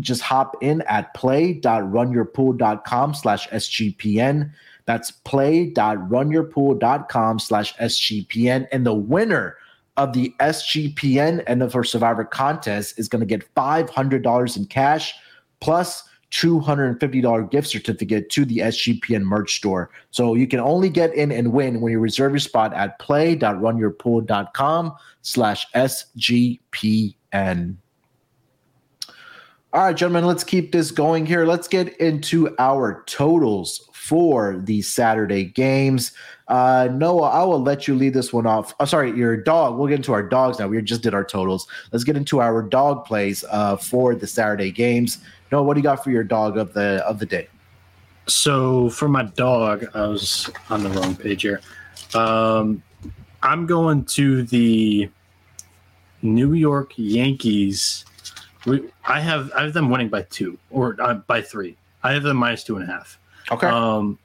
just 0.01 0.22
hop 0.22 0.58
in 0.62 0.82
at 0.84 1.13
play.runyourpool.com 1.13 3.13
slash 3.13 3.48
SGPN. 3.48 4.51
That's 4.86 5.12
play.runyourpool.com 5.12 7.39
slash 7.39 7.74
SGPN. 7.75 8.68
And 8.74 8.86
the 8.86 8.94
winner 8.94 9.56
of 10.00 10.13
the 10.13 10.34
SGPN 10.39 11.46
NFL 11.46 11.86
Survivor 11.86 12.24
contest 12.24 12.98
is 12.98 13.10
going 13.10 13.20
to 13.20 13.25
get 13.25 13.53
$500 13.53 14.58
in 14.58 14.65
cash 14.65 15.13
plus 15.60 16.03
$250 16.32 17.51
gift 17.51 17.68
certificate 17.68 18.29
to 18.29 18.46
the 18.46 18.60
SGPN 18.60 19.24
merch 19.24 19.58
store. 19.58 19.89
So 20.12 20.36
you 20.36 20.48
can 20.48 20.62
only 20.62 20.89
get 20.89 21.13
in 21.13 21.34
and 21.34 21.51
win 21.51 21.82
when 21.82 21.91
you 21.91 22.00
reserve 22.00 22.32
your 22.32 22.39
spot 22.39 22.74
at 22.74 22.98
play.runyourpool.com 23.00 24.94
slash 25.22 25.68
SGPN. 25.75 27.75
All 29.72 29.84
right, 29.84 29.96
gentlemen, 29.96 30.26
let's 30.26 30.44
keep 30.44 30.72
this 30.72 30.90
going 30.90 31.28
here. 31.28 31.46
Let's 31.46 31.68
get 31.68 31.96
into 31.98 32.56
our 32.58 33.04
totals 33.06 33.88
for 33.94 34.58
the 34.58 34.82
Saturday 34.82 35.44
games. 35.46 36.12
Uh, 36.48 36.90
Noah, 36.92 37.30
I 37.30 37.44
will 37.44 37.62
let 37.62 37.88
you 37.88 37.94
lead 37.94 38.16
this 38.16 38.34
one 38.34 38.48
off. 38.48 38.74
Oh, 38.80 38.86
sorry, 38.86 39.12
your 39.12 39.38
dog. 39.38 39.78
We'll 39.78 39.88
get 39.88 39.98
into 39.98 40.12
our 40.12 40.24
dogs 40.24 40.58
now. 40.58 40.68
We 40.68 40.82
just 40.82 41.04
did 41.04 41.14
our 41.14 41.24
totals. 41.24 41.68
Let's 41.92 42.04
get 42.04 42.18
into 42.18 42.42
our 42.42 42.64
dog 42.64 43.06
plays 43.06 43.46
uh, 43.52 43.78
for 43.78 44.16
the 44.16 44.26
Saturday 44.26 44.72
games. 44.72 45.20
Noah, 45.52 45.62
what 45.62 45.76
do 45.76 45.82
you 45.82 45.84
got 45.84 46.04
for 46.04 46.10
your 46.10 46.24
dog 46.24 46.58
of 46.58 46.74
the 46.74 47.06
of 47.06 47.20
the 47.20 47.28
day? 47.28 47.48
So 48.26 48.90
for 48.90 49.08
my 49.08 49.22
dog, 49.22 49.86
I 49.94 50.08
was 50.08 50.50
on 50.72 50.82
the 50.82 50.90
wrong 50.90 51.16
page 51.16 51.44
here. 51.44 51.62
Um, 52.16 52.82
I'm 53.44 53.68
going 53.68 54.06
to 54.06 54.42
the 54.42 55.12
New 56.24 56.54
York 56.54 56.94
Yankees. 56.96 58.06
We, 58.66 58.89
I 59.06 59.20
have 59.20 59.51
I 59.54 59.63
have 59.63 59.74
them 59.74 59.89
winning 59.89 60.10
by 60.10 60.24
two 60.24 60.58
or 60.70 60.96
uh, 61.00 61.16
by 61.16 61.42
three. 61.42 61.78
I 62.04 62.13
have 62.13 62.24
them 62.24 62.38
minus 62.38 62.63
two 62.63 62.75
and 62.78 62.84
a 62.84 62.92
half. 62.92 63.20
Okay. 63.51 63.68
Um, 63.68 64.18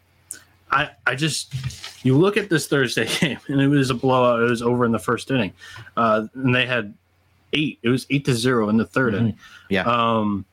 I 0.71 0.91
I 1.07 1.15
just 1.15 1.55
you 2.05 2.17
look 2.19 2.37
at 2.37 2.49
this 2.49 2.67
Thursday 2.67 3.07
game 3.21 3.39
and 3.49 3.61
it 3.61 3.69
was 3.69 3.91
a 3.91 3.95
blowout. 3.95 4.41
It 4.41 4.51
was 4.51 4.63
over 4.63 4.85
in 4.85 4.93
the 4.93 4.99
first 4.99 5.31
inning, 5.31 5.53
uh, 5.97 6.27
and 6.35 6.55
they 6.55 6.67
had 6.67 6.95
eight. 7.53 7.79
It 7.83 7.89
was 7.89 8.07
eight 8.11 8.25
to 8.27 8.35
zero 8.35 8.69
in 8.69 8.77
the 8.77 8.85
3rd 8.85 8.91
mm-hmm. 8.91 9.17
inning. 9.17 9.39
Yeah. 9.71 9.83
Um, 9.83 10.45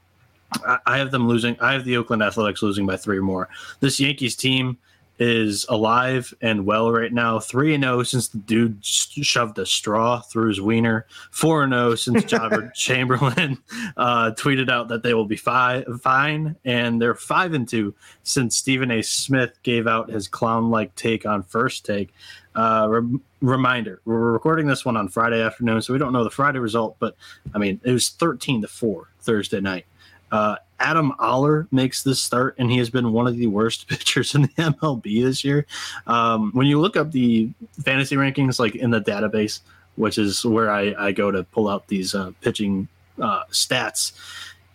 I, 0.63 0.77
I 0.85 0.97
have 0.97 1.11
them 1.11 1.27
losing. 1.27 1.59
I 1.59 1.73
have 1.73 1.85
the 1.85 1.97
Oakland 1.97 2.21
Athletics 2.21 2.61
losing 2.61 2.85
by 2.85 2.97
three 2.97 3.17
or 3.17 3.23
more. 3.23 3.49
This 3.79 3.99
Yankees 3.99 4.35
team 4.35 4.77
is 5.21 5.67
alive 5.69 6.33
and 6.41 6.65
well 6.65 6.91
right 6.91 7.13
now. 7.13 7.39
3 7.39 7.75
and 7.75 7.83
0 7.83 8.01
since 8.01 8.27
the 8.29 8.39
dude 8.39 8.83
shoved 8.83 9.59
a 9.59 9.65
straw 9.67 10.19
through 10.19 10.47
his 10.47 10.59
wiener. 10.59 11.05
4 11.29 11.65
and 11.65 11.73
0 11.73 11.93
since 11.93 12.23
Joba 12.31 12.73
Chamberlain 12.73 13.59
uh, 13.97 14.31
tweeted 14.31 14.71
out 14.71 14.87
that 14.87 15.03
they 15.03 15.13
will 15.13 15.27
be 15.27 15.35
fi- 15.35 15.85
fine. 16.01 16.55
And 16.65 16.99
they're 16.99 17.13
5 17.13 17.53
and 17.53 17.69
2 17.69 17.93
since 18.23 18.55
Stephen 18.55 18.89
A. 18.89 19.03
Smith 19.03 19.59
gave 19.61 19.85
out 19.85 20.09
his 20.09 20.27
clown 20.27 20.71
like 20.71 20.95
take 20.95 21.27
on 21.27 21.43
first 21.43 21.85
take. 21.85 22.11
Uh, 22.55 22.87
re- 22.89 23.19
reminder 23.41 24.01
we're 24.05 24.31
recording 24.31 24.65
this 24.65 24.83
one 24.83 24.97
on 24.97 25.07
Friday 25.07 25.41
afternoon, 25.41 25.83
so 25.83 25.93
we 25.93 25.99
don't 25.99 26.13
know 26.13 26.23
the 26.23 26.31
Friday 26.31 26.57
result, 26.57 26.95
but 26.97 27.15
I 27.53 27.59
mean, 27.59 27.79
it 27.83 27.91
was 27.91 28.09
13 28.09 28.63
to 28.63 28.67
4 28.67 29.07
Thursday 29.19 29.61
night. 29.61 29.85
Uh, 30.31 30.55
Adam 30.81 31.13
Oller 31.19 31.67
makes 31.71 32.01
this 32.01 32.19
start, 32.19 32.55
and 32.57 32.71
he 32.71 32.79
has 32.79 32.89
been 32.89 33.13
one 33.13 33.27
of 33.27 33.37
the 33.37 33.47
worst 33.47 33.87
pitchers 33.87 34.33
in 34.33 34.41
the 34.43 34.47
MLB 34.49 35.23
this 35.23 35.43
year. 35.43 35.65
Um, 36.07 36.51
when 36.53 36.65
you 36.67 36.79
look 36.81 36.97
up 36.97 37.11
the 37.11 37.49
fantasy 37.83 38.15
rankings, 38.15 38.59
like 38.59 38.75
in 38.75 38.89
the 38.89 38.99
database, 38.99 39.61
which 39.95 40.17
is 40.17 40.43
where 40.43 40.71
I, 40.71 40.95
I 40.97 41.11
go 41.11 41.29
to 41.31 41.43
pull 41.43 41.69
out 41.69 41.87
these 41.87 42.15
uh, 42.15 42.31
pitching 42.41 42.87
uh, 43.21 43.43
stats, 43.51 44.13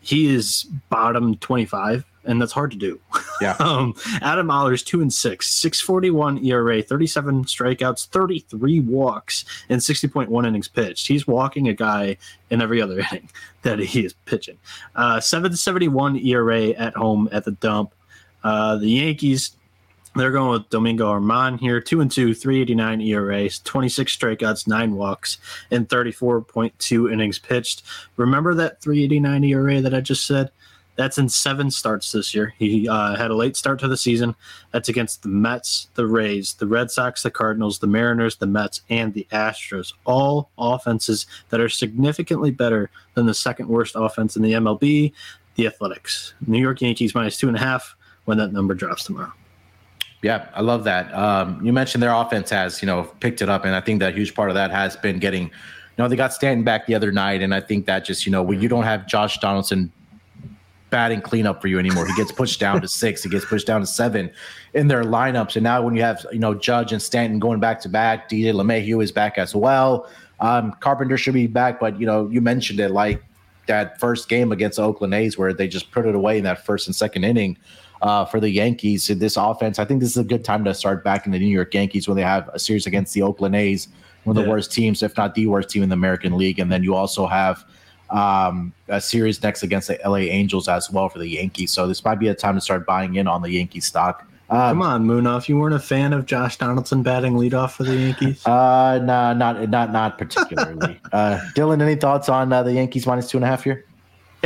he 0.00 0.32
is 0.32 0.64
bottom 0.88 1.36
25 1.38 2.04
and 2.26 2.40
that's 2.40 2.52
hard 2.52 2.70
to 2.72 2.76
do. 2.76 3.00
Yeah. 3.40 3.56
um, 3.60 3.94
Adam 4.20 4.48
Oller's 4.48 4.82
two 4.82 5.00
and 5.00 5.12
six, 5.12 5.48
641 5.48 6.44
ERA, 6.44 6.82
37 6.82 7.44
strikeouts, 7.44 8.06
33 8.08 8.80
walks, 8.80 9.44
and 9.68 9.80
60.1 9.80 10.46
innings 10.46 10.68
pitched. 10.68 11.06
He's 11.06 11.26
walking 11.26 11.68
a 11.68 11.74
guy 11.74 12.16
in 12.50 12.62
every 12.62 12.80
other 12.80 12.98
inning 13.10 13.28
that 13.62 13.78
he 13.78 14.04
is 14.04 14.12
pitching. 14.24 14.58
Uh, 14.94 15.20
771 15.20 16.16
ERA 16.16 16.68
at 16.70 16.94
home 16.94 17.28
at 17.32 17.44
the 17.44 17.52
dump. 17.52 17.92
Uh, 18.44 18.76
the 18.76 18.88
Yankees, 18.88 19.56
they're 20.14 20.30
going 20.30 20.50
with 20.50 20.70
Domingo 20.70 21.12
Germán 21.12 21.58
here, 21.58 21.80
two 21.80 22.00
and 22.00 22.10
two, 22.10 22.32
389 22.32 23.00
ERAs, 23.02 23.58
26 23.60 24.16
strikeouts, 24.16 24.66
nine 24.66 24.94
walks, 24.94 25.38
and 25.70 25.88
34.2 25.88 27.12
innings 27.12 27.38
pitched. 27.38 27.82
Remember 28.16 28.54
that 28.54 28.80
389 28.80 29.44
ERA 29.44 29.80
that 29.80 29.94
I 29.94 30.00
just 30.00 30.26
said? 30.26 30.50
That's 30.96 31.18
in 31.18 31.28
seven 31.28 31.70
starts 31.70 32.12
this 32.12 32.34
year. 32.34 32.54
He 32.58 32.88
uh, 32.88 33.16
had 33.16 33.30
a 33.30 33.34
late 33.34 33.56
start 33.56 33.78
to 33.80 33.88
the 33.88 33.96
season. 33.96 34.34
That's 34.72 34.88
against 34.88 35.22
the 35.22 35.28
Mets, 35.28 35.88
the 35.94 36.06
Rays, 36.06 36.54
the 36.54 36.66
Red 36.66 36.90
Sox, 36.90 37.22
the 37.22 37.30
Cardinals, 37.30 37.78
the 37.78 37.86
Mariners, 37.86 38.36
the 38.36 38.46
Mets, 38.46 38.80
and 38.88 39.12
the 39.12 39.26
Astros. 39.30 39.92
All 40.06 40.50
offenses 40.58 41.26
that 41.50 41.60
are 41.60 41.68
significantly 41.68 42.50
better 42.50 42.90
than 43.14 43.26
the 43.26 43.34
second 43.34 43.68
worst 43.68 43.94
offense 43.96 44.36
in 44.36 44.42
the 44.42 44.52
MLB, 44.52 45.12
the 45.56 45.66
Athletics. 45.66 46.34
New 46.46 46.60
York 46.60 46.80
Yankees 46.80 47.14
minus 47.14 47.36
two 47.36 47.48
and 47.48 47.56
a 47.56 47.60
half 47.60 47.94
when 48.24 48.38
that 48.38 48.52
number 48.52 48.74
drops 48.74 49.04
tomorrow. 49.04 49.32
Yeah, 50.22 50.48
I 50.54 50.62
love 50.62 50.84
that. 50.84 51.12
Um, 51.14 51.64
you 51.64 51.72
mentioned 51.72 52.02
their 52.02 52.12
offense 52.12 52.50
has, 52.50 52.82
you 52.82 52.86
know, 52.86 53.04
picked 53.20 53.42
it 53.42 53.48
up, 53.48 53.64
and 53.64 53.74
I 53.74 53.80
think 53.80 54.00
that 54.00 54.14
huge 54.14 54.34
part 54.34 54.50
of 54.50 54.54
that 54.54 54.70
has 54.70 54.96
been 54.96 55.18
getting, 55.18 55.44
you 55.44 55.50
know, 55.98 56.08
they 56.08 56.16
got 56.16 56.32
Stanton 56.32 56.64
back 56.64 56.86
the 56.86 56.94
other 56.94 57.12
night, 57.12 57.42
and 57.42 57.54
I 57.54 57.60
think 57.60 57.86
that 57.86 58.04
just, 58.04 58.24
you 58.24 58.32
know, 58.32 58.42
when 58.42 58.60
you 58.60 58.68
don't 58.68 58.84
have 58.84 59.06
Josh 59.06 59.38
Donaldson 59.38 59.92
batting 60.90 61.20
cleanup 61.20 61.60
for 61.60 61.68
you 61.68 61.78
anymore. 61.78 62.06
He 62.06 62.14
gets 62.14 62.32
pushed 62.32 62.60
down 62.60 62.80
to 62.80 62.88
six. 62.88 63.22
He 63.22 63.28
gets 63.28 63.44
pushed 63.44 63.66
down 63.66 63.80
to 63.80 63.86
seven 63.86 64.30
in 64.74 64.88
their 64.88 65.02
lineups. 65.02 65.56
And 65.56 65.64
now 65.64 65.82
when 65.82 65.96
you 65.96 66.02
have 66.02 66.24
you 66.32 66.38
know 66.38 66.54
Judge 66.54 66.92
and 66.92 67.02
Stanton 67.02 67.38
going 67.38 67.60
back 67.60 67.80
to 67.82 67.88
back, 67.88 68.28
DJ 68.28 68.52
LeMahieu 68.52 69.02
is 69.02 69.12
back 69.12 69.38
as 69.38 69.54
well. 69.54 70.08
Um, 70.40 70.72
Carpenter 70.80 71.16
should 71.16 71.34
be 71.34 71.46
back, 71.46 71.80
but 71.80 71.98
you 71.98 72.06
know 72.06 72.28
you 72.28 72.40
mentioned 72.40 72.80
it 72.80 72.90
like 72.90 73.22
that 73.66 73.98
first 73.98 74.28
game 74.28 74.52
against 74.52 74.76
the 74.76 74.82
Oakland 74.82 75.14
A's 75.14 75.36
where 75.36 75.52
they 75.52 75.66
just 75.66 75.90
put 75.90 76.06
it 76.06 76.14
away 76.14 76.38
in 76.38 76.44
that 76.44 76.64
first 76.64 76.86
and 76.86 76.94
second 76.94 77.24
inning. 77.24 77.56
Uh, 78.02 78.26
for 78.26 78.40
the 78.40 78.50
Yankees, 78.50 79.06
this 79.06 79.38
offense, 79.38 79.78
I 79.78 79.86
think 79.86 80.00
this 80.00 80.10
is 80.10 80.18
a 80.18 80.24
good 80.24 80.44
time 80.44 80.64
to 80.64 80.74
start 80.74 81.02
back 81.02 81.24
in 81.24 81.32
the 81.32 81.38
New 81.38 81.46
York 81.46 81.72
Yankees 81.72 82.06
when 82.06 82.16
they 82.16 82.22
have 82.22 82.48
a 82.52 82.58
series 82.58 82.86
against 82.86 83.14
the 83.14 83.22
Oakland 83.22 83.56
A's, 83.56 83.88
one 84.24 84.36
of 84.36 84.42
the 84.42 84.46
yeah. 84.46 84.52
worst 84.54 84.70
teams, 84.70 85.02
if 85.02 85.16
not 85.16 85.34
the 85.34 85.46
worst 85.46 85.70
team 85.70 85.82
in 85.82 85.88
the 85.88 85.94
American 85.94 86.36
League. 86.36 86.58
And 86.58 86.70
then 86.70 86.84
you 86.84 86.94
also 86.94 87.26
have 87.26 87.64
um, 88.10 88.72
a 88.88 89.00
series 89.00 89.42
next 89.42 89.62
against 89.62 89.88
the 89.88 89.98
LA 90.04 90.16
Angels 90.16 90.68
as 90.68 90.90
well 90.90 91.08
for 91.08 91.18
the 91.18 91.28
Yankees. 91.28 91.72
So 91.72 91.86
this 91.86 92.04
might 92.04 92.18
be 92.18 92.28
a 92.28 92.34
time 92.34 92.54
to 92.54 92.60
start 92.60 92.86
buying 92.86 93.16
in 93.16 93.26
on 93.26 93.42
the 93.42 93.50
Yankee 93.50 93.80
stock. 93.80 94.26
Um, 94.48 94.58
Come 94.58 94.82
on, 94.82 95.06
Munaf, 95.06 95.48
you 95.48 95.58
weren't 95.58 95.74
a 95.74 95.80
fan 95.80 96.12
of 96.12 96.24
Josh 96.24 96.56
Donaldson 96.56 97.02
batting 97.02 97.34
leadoff 97.34 97.72
for 97.72 97.82
the 97.82 97.96
Yankees? 97.96 98.46
Uh, 98.46 99.00
no, 99.02 99.32
not 99.32 99.68
not 99.68 99.90
not 99.90 100.18
particularly. 100.18 101.00
uh, 101.12 101.40
Dylan, 101.56 101.82
any 101.82 101.96
thoughts 101.96 102.28
on 102.28 102.52
uh, 102.52 102.62
the 102.62 102.72
Yankees 102.72 103.06
minus 103.06 103.28
two 103.28 103.38
and 103.38 103.44
a 103.44 103.48
half 103.48 103.64
here? 103.64 103.84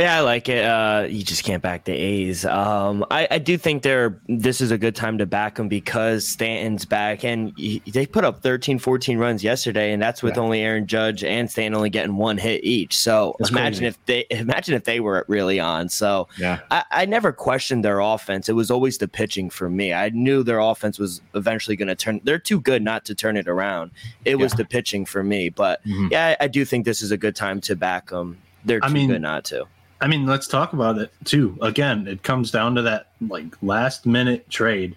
Yeah, 0.01 0.17
I 0.17 0.21
like 0.21 0.49
it. 0.49 0.65
Uh, 0.65 1.05
you 1.07 1.23
just 1.23 1.43
can't 1.43 1.61
back 1.61 1.83
the 1.83 1.93
A's. 1.93 2.43
Um, 2.43 3.05
I, 3.11 3.27
I, 3.29 3.37
do 3.37 3.55
think 3.55 3.83
they're 3.83 4.19
this 4.27 4.59
is 4.59 4.71
a 4.71 4.77
good 4.77 4.95
time 4.95 5.19
to 5.19 5.27
back 5.27 5.55
them 5.55 5.67
because 5.67 6.27
Stanton's 6.27 6.85
back 6.85 7.23
and 7.23 7.53
he, 7.55 7.83
they 7.85 8.07
put 8.07 8.25
up 8.25 8.41
13, 8.41 8.79
14 8.79 9.19
runs 9.19 9.43
yesterday, 9.43 9.93
and 9.93 10.01
that's 10.01 10.23
with 10.23 10.37
yeah. 10.37 10.41
only 10.41 10.61
Aaron 10.61 10.87
Judge 10.87 11.23
and 11.23 11.51
Stanton 11.51 11.75
only 11.75 11.91
getting 11.91 12.15
one 12.15 12.39
hit 12.39 12.63
each. 12.63 12.97
So 12.97 13.35
that's 13.37 13.51
imagine 13.51 13.81
crazy. 13.81 13.87
if 13.87 14.05
they 14.05 14.25
imagine 14.31 14.73
if 14.73 14.85
they 14.85 14.99
were 14.99 15.23
really 15.27 15.59
on. 15.59 15.87
So 15.87 16.27
yeah, 16.39 16.61
I, 16.71 16.83
I 16.89 17.05
never 17.05 17.31
questioned 17.31 17.85
their 17.85 17.99
offense. 17.99 18.49
It 18.49 18.53
was 18.53 18.71
always 18.71 18.97
the 18.97 19.07
pitching 19.07 19.51
for 19.51 19.69
me. 19.69 19.93
I 19.93 20.09
knew 20.09 20.41
their 20.41 20.59
offense 20.59 20.97
was 20.97 21.21
eventually 21.35 21.75
going 21.75 21.89
to 21.89 21.95
turn. 21.95 22.21
They're 22.23 22.39
too 22.39 22.59
good 22.59 22.81
not 22.81 23.05
to 23.05 23.13
turn 23.13 23.37
it 23.37 23.47
around. 23.47 23.91
It 24.25 24.31
yeah. 24.31 24.35
was 24.37 24.53
the 24.53 24.65
pitching 24.65 25.05
for 25.05 25.23
me. 25.23 25.49
But 25.49 25.85
mm-hmm. 25.85 26.07
yeah, 26.09 26.35
I, 26.39 26.45
I, 26.45 26.47
do 26.47 26.65
think 26.65 26.85
this 26.85 27.03
is 27.03 27.11
a 27.11 27.17
good 27.17 27.35
time 27.35 27.61
to 27.61 27.75
back 27.75 28.09
them. 28.09 28.39
They're 28.65 28.79
too 28.79 28.87
I 28.87 28.89
mean, 28.89 29.09
good 29.09 29.21
not 29.21 29.45
to. 29.45 29.67
I 30.01 30.07
mean, 30.07 30.25
let's 30.25 30.47
talk 30.47 30.73
about 30.73 30.97
it 30.97 31.11
too. 31.23 31.57
Again, 31.61 32.07
it 32.07 32.23
comes 32.23 32.51
down 32.51 32.75
to 32.75 32.81
that 32.81 33.07
like 33.21 33.45
last 33.61 34.05
minute 34.05 34.49
trade. 34.49 34.95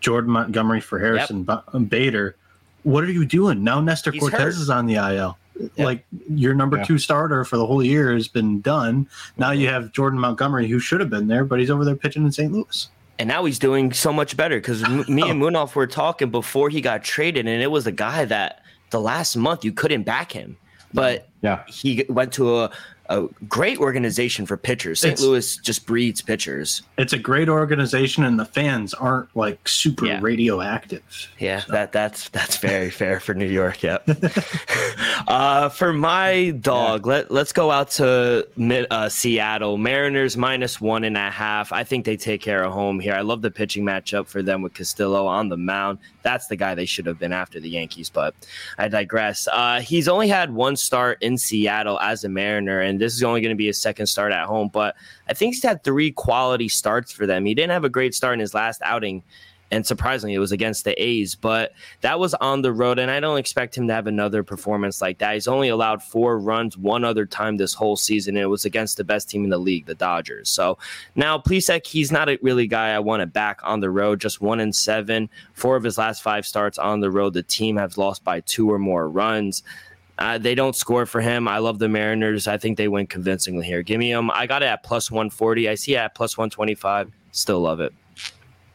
Jordan 0.00 0.30
Montgomery 0.30 0.80
for 0.80 0.98
Harrison 0.98 1.44
yep. 1.46 1.62
Um, 1.72 1.84
Bader. 1.84 2.36
What 2.84 3.04
are 3.04 3.10
you 3.10 3.26
doing 3.26 3.62
now? 3.62 3.80
Nestor 3.80 4.12
He's 4.12 4.20
Cortes 4.20 4.38
hurt. 4.38 4.48
is 4.54 4.70
on 4.70 4.86
the 4.86 4.94
IL. 4.94 5.36
Yep. 5.60 5.72
Like 5.76 6.04
your 6.30 6.54
number 6.54 6.78
yeah. 6.78 6.84
two 6.84 6.96
starter 6.96 7.44
for 7.44 7.58
the 7.58 7.66
whole 7.66 7.82
year 7.82 8.14
has 8.14 8.28
been 8.28 8.62
done. 8.62 9.06
Now 9.36 9.50
you 9.50 9.68
have 9.68 9.92
Jordan 9.92 10.18
Montgomery, 10.18 10.68
who 10.68 10.78
should 10.78 11.00
have 11.00 11.10
been 11.10 11.28
there, 11.28 11.44
but 11.44 11.60
he's 11.60 11.70
over 11.70 11.84
there 11.84 11.96
pitching 11.96 12.24
in 12.24 12.32
St. 12.32 12.50
Louis. 12.50 12.88
And 13.18 13.28
now 13.28 13.44
he's 13.44 13.58
doing 13.58 13.92
so 13.92 14.10
much 14.10 14.34
better 14.38 14.56
because 14.56 14.82
me 15.06 15.28
and 15.28 15.42
Munaf 15.42 15.74
were 15.74 15.86
talking 15.86 16.30
before 16.30 16.70
he 16.70 16.80
got 16.80 17.04
traded, 17.04 17.46
and 17.46 17.62
it 17.62 17.70
was 17.70 17.86
a 17.86 17.92
guy 17.92 18.24
that 18.24 18.62
the 18.88 19.00
last 19.00 19.36
month 19.36 19.62
you 19.62 19.72
couldn't 19.72 20.04
back 20.04 20.32
him, 20.32 20.56
but 20.94 21.28
yeah, 21.42 21.64
he 21.66 22.06
went 22.08 22.32
to 22.34 22.60
a 22.60 22.70
a 23.10 23.26
great 23.48 23.78
organization 23.78 24.46
for 24.46 24.56
pitchers. 24.56 25.00
St. 25.00 25.14
It's, 25.14 25.22
Louis 25.22 25.56
just 25.56 25.84
breeds 25.84 26.22
pitchers. 26.22 26.82
It's 26.96 27.12
a 27.12 27.18
great 27.18 27.48
organization, 27.48 28.22
and 28.24 28.38
the 28.38 28.44
fans 28.44 28.94
aren't 28.94 29.34
like 29.36 29.66
super 29.68 30.06
yeah. 30.06 30.20
radioactive. 30.22 31.02
Yeah, 31.38 31.60
so. 31.60 31.72
that 31.72 31.92
that's 31.92 32.28
that's 32.28 32.56
very 32.56 32.88
fair 33.00 33.18
for 33.18 33.34
New 33.34 33.48
York. 33.48 33.82
Yep. 33.82 34.08
uh, 35.28 35.68
for 35.70 35.92
my 35.92 36.50
dog, 36.60 37.04
yeah. 37.04 37.12
let 37.12 37.30
let's 37.32 37.52
go 37.52 37.72
out 37.72 37.90
to 37.92 38.46
uh, 38.90 39.08
Seattle 39.08 39.76
Mariners 39.76 40.36
minus 40.36 40.80
one 40.80 41.02
and 41.02 41.16
a 41.16 41.30
half. 41.30 41.72
I 41.72 41.82
think 41.82 42.04
they 42.04 42.16
take 42.16 42.40
care 42.40 42.62
of 42.62 42.72
home 42.72 43.00
here. 43.00 43.14
I 43.14 43.22
love 43.22 43.42
the 43.42 43.50
pitching 43.50 43.84
matchup 43.84 44.28
for 44.28 44.40
them 44.40 44.62
with 44.62 44.74
Castillo 44.74 45.26
on 45.26 45.48
the 45.48 45.56
mound. 45.56 45.98
That's 46.22 46.46
the 46.46 46.56
guy 46.56 46.76
they 46.76 46.86
should 46.86 47.06
have 47.06 47.18
been 47.18 47.32
after 47.32 47.58
the 47.58 47.70
Yankees, 47.70 48.08
but 48.08 48.34
I 48.78 48.86
digress. 48.88 49.48
Uh, 49.50 49.80
he's 49.80 50.06
only 50.06 50.28
had 50.28 50.52
one 50.52 50.76
start 50.76 51.18
in 51.22 51.38
Seattle 51.38 51.98
as 52.00 52.22
a 52.22 52.28
Mariner, 52.28 52.80
this 53.00 53.14
is 53.14 53.22
only 53.22 53.40
going 53.40 53.54
to 53.54 53.58
be 53.58 53.66
his 53.66 53.78
second 53.78 54.06
start 54.06 54.32
at 54.32 54.46
home. 54.46 54.68
But 54.72 54.96
I 55.28 55.34
think 55.34 55.54
he's 55.54 55.62
had 55.62 55.82
three 55.84 56.10
quality 56.10 56.68
starts 56.68 57.12
for 57.12 57.26
them. 57.26 57.44
He 57.44 57.54
didn't 57.54 57.72
have 57.72 57.84
a 57.84 57.88
great 57.88 58.14
start 58.14 58.34
in 58.34 58.40
his 58.40 58.54
last 58.54 58.80
outing 58.82 59.22
and 59.70 59.86
surprisingly, 59.86 60.34
it 60.34 60.40
was 60.40 60.52
against 60.52 60.84
the 60.84 61.00
A's, 61.00 61.34
but 61.36 61.72
that 62.00 62.18
was 62.18 62.34
on 62.34 62.62
the 62.62 62.72
road. 62.72 62.98
And 62.98 63.10
I 63.10 63.20
don't 63.20 63.38
expect 63.38 63.76
him 63.76 63.86
to 63.86 63.94
have 63.94 64.08
another 64.08 64.42
performance 64.42 65.00
like 65.00 65.18
that. 65.18 65.34
He's 65.34 65.46
only 65.46 65.68
allowed 65.68 66.02
four 66.02 66.38
runs 66.38 66.76
one 66.76 67.04
other 67.04 67.24
time 67.24 67.56
this 67.56 67.74
whole 67.74 67.96
season, 67.96 68.36
and 68.36 68.42
it 68.42 68.48
was 68.48 68.64
against 68.64 68.96
the 68.96 69.04
best 69.04 69.30
team 69.30 69.44
in 69.44 69.50
the 69.50 69.58
league, 69.58 69.86
the 69.86 69.94
Dodgers. 69.94 70.48
So 70.48 70.78
now 71.14 71.38
Plesac, 71.38 71.86
he's 71.86 72.10
not 72.10 72.28
a 72.28 72.38
really 72.42 72.66
guy 72.66 72.90
I 72.90 72.98
want 72.98 73.20
to 73.20 73.26
back 73.26 73.60
on 73.62 73.80
the 73.80 73.90
road. 73.90 74.20
Just 74.20 74.40
one 74.40 74.58
in 74.58 74.72
seven, 74.72 75.28
four 75.52 75.76
of 75.76 75.84
his 75.84 75.98
last 75.98 76.22
five 76.22 76.46
starts 76.46 76.78
on 76.78 77.00
the 77.00 77.10
road. 77.10 77.34
The 77.34 77.42
team 77.44 77.76
has 77.76 77.96
lost 77.96 78.24
by 78.24 78.40
two 78.40 78.70
or 78.70 78.78
more 78.78 79.08
runs. 79.08 79.62
Uh, 80.20 80.36
they 80.36 80.54
don't 80.54 80.76
score 80.76 81.06
for 81.06 81.22
him. 81.22 81.48
I 81.48 81.58
love 81.58 81.78
the 81.78 81.88
Mariners. 81.88 82.46
I 82.46 82.58
think 82.58 82.76
they 82.76 82.88
win 82.88 83.06
convincingly 83.06 83.64
here. 83.64 83.82
Give 83.82 83.98
me 83.98 84.12
them. 84.12 84.30
I 84.30 84.46
got 84.46 84.62
it 84.62 84.66
at 84.66 84.82
plus 84.82 85.10
140. 85.10 85.68
I 85.68 85.74
see 85.74 85.94
it 85.94 85.98
at 85.98 86.14
plus 86.14 86.36
125. 86.36 87.10
Still 87.32 87.60
love 87.60 87.80
it. 87.80 87.94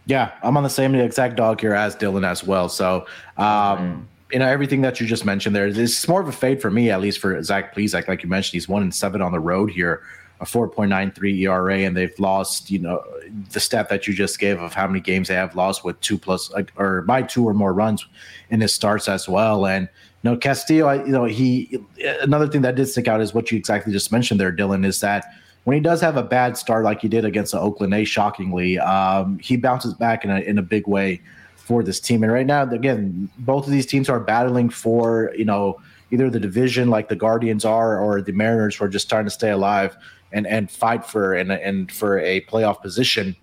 Yeah, 0.07 0.31
I'm 0.43 0.57
on 0.57 0.63
the 0.63 0.69
same 0.69 0.95
exact 0.95 1.35
dog 1.35 1.61
here 1.61 1.73
as 1.73 1.95
Dylan 1.95 2.27
as 2.27 2.43
well. 2.43 2.67
So, 2.67 3.05
um, 3.37 4.07
you 4.31 4.39
know, 4.39 4.47
everything 4.47 4.81
that 4.81 4.99
you 4.99 5.05
just 5.05 5.23
mentioned 5.23 5.55
there 5.55 5.67
is 5.67 6.07
more 6.07 6.19
of 6.19 6.27
a 6.27 6.31
fade 6.31 6.61
for 6.61 6.71
me, 6.71 6.89
at 6.89 6.99
least 6.99 7.19
for 7.19 7.41
Zach 7.43 7.75
Plesac. 7.75 8.07
Like 8.07 8.23
you 8.23 8.29
mentioned, 8.29 8.53
he's 8.53 8.67
one 8.67 8.81
and 8.81 8.93
seven 8.93 9.21
on 9.21 9.31
the 9.31 9.39
road 9.39 9.69
here, 9.69 10.01
a 10.41 10.45
4.93 10.45 11.41
ERA, 11.41 11.77
and 11.79 11.95
they've 11.95 12.17
lost, 12.19 12.71
you 12.71 12.79
know, 12.79 13.03
the 13.51 13.59
stat 13.59 13.89
that 13.89 14.07
you 14.07 14.15
just 14.15 14.39
gave 14.39 14.59
of 14.59 14.73
how 14.73 14.87
many 14.87 14.99
games 14.99 15.27
they 15.27 15.35
have 15.35 15.55
lost 15.55 15.83
with 15.83 15.99
two 16.01 16.17
plus 16.17 16.51
or 16.75 17.03
by 17.03 17.21
two 17.21 17.47
or 17.47 17.53
more 17.53 17.73
runs 17.73 18.05
in 18.49 18.61
his 18.61 18.73
starts 18.73 19.07
as 19.07 19.29
well. 19.29 19.67
And, 19.67 19.89
you 20.14 20.14
know, 20.25 20.35
Castillo, 20.35 20.87
I, 20.87 20.95
you 20.95 21.11
know, 21.11 21.25
he, 21.25 21.79
another 22.21 22.47
thing 22.47 22.61
that 22.63 22.75
did 22.75 22.87
stick 22.87 23.07
out 23.07 23.21
is 23.21 23.33
what 23.33 23.51
you 23.51 23.57
exactly 23.57 23.93
just 23.93 24.11
mentioned 24.11 24.39
there, 24.39 24.51
Dylan, 24.51 24.85
is 24.85 24.99
that 24.99 25.25
when 25.63 25.75
he 25.75 25.81
does 25.81 26.01
have 26.01 26.17
a 26.17 26.23
bad 26.23 26.57
start 26.57 26.83
like 26.83 27.01
he 27.01 27.07
did 27.07 27.25
against 27.25 27.53
the 27.53 27.59
Oakland 27.59 27.93
A's, 27.93 28.07
shockingly, 28.07 28.77
um, 28.79 29.39
he 29.39 29.55
bounces 29.55 29.93
back 29.93 30.23
in 30.23 30.31
a, 30.31 30.39
in 30.39 30.57
a 30.57 30.61
big 30.61 30.87
way 30.87 31.21
for 31.55 31.81
this 31.81 31.99
team. 31.99 32.23
And 32.23 32.31
right 32.31 32.45
now, 32.45 32.63
again, 32.69 33.29
both 33.39 33.65
of 33.65 33.71
these 33.71 33.85
teams 33.85 34.09
are 34.09 34.19
battling 34.19 34.69
for, 34.69 35.33
you 35.35 35.45
know, 35.45 35.81
either 36.11 36.29
the 36.29 36.39
division 36.39 36.89
like 36.89 37.09
the 37.09 37.15
Guardians 37.15 37.65
are 37.65 37.99
or 37.99 38.21
the 38.21 38.31
Mariners 38.31 38.75
who 38.75 38.85
are 38.85 38.89
just 38.89 39.09
trying 39.09 39.25
to 39.25 39.31
stay 39.31 39.49
alive 39.49 39.97
and, 40.31 40.45
and 40.45 40.69
fight 40.69 41.05
for 41.05 41.33
and, 41.33 41.51
and 41.51 41.91
for 41.91 42.19
a 42.19 42.41
playoff 42.41 42.81
position 42.81 43.35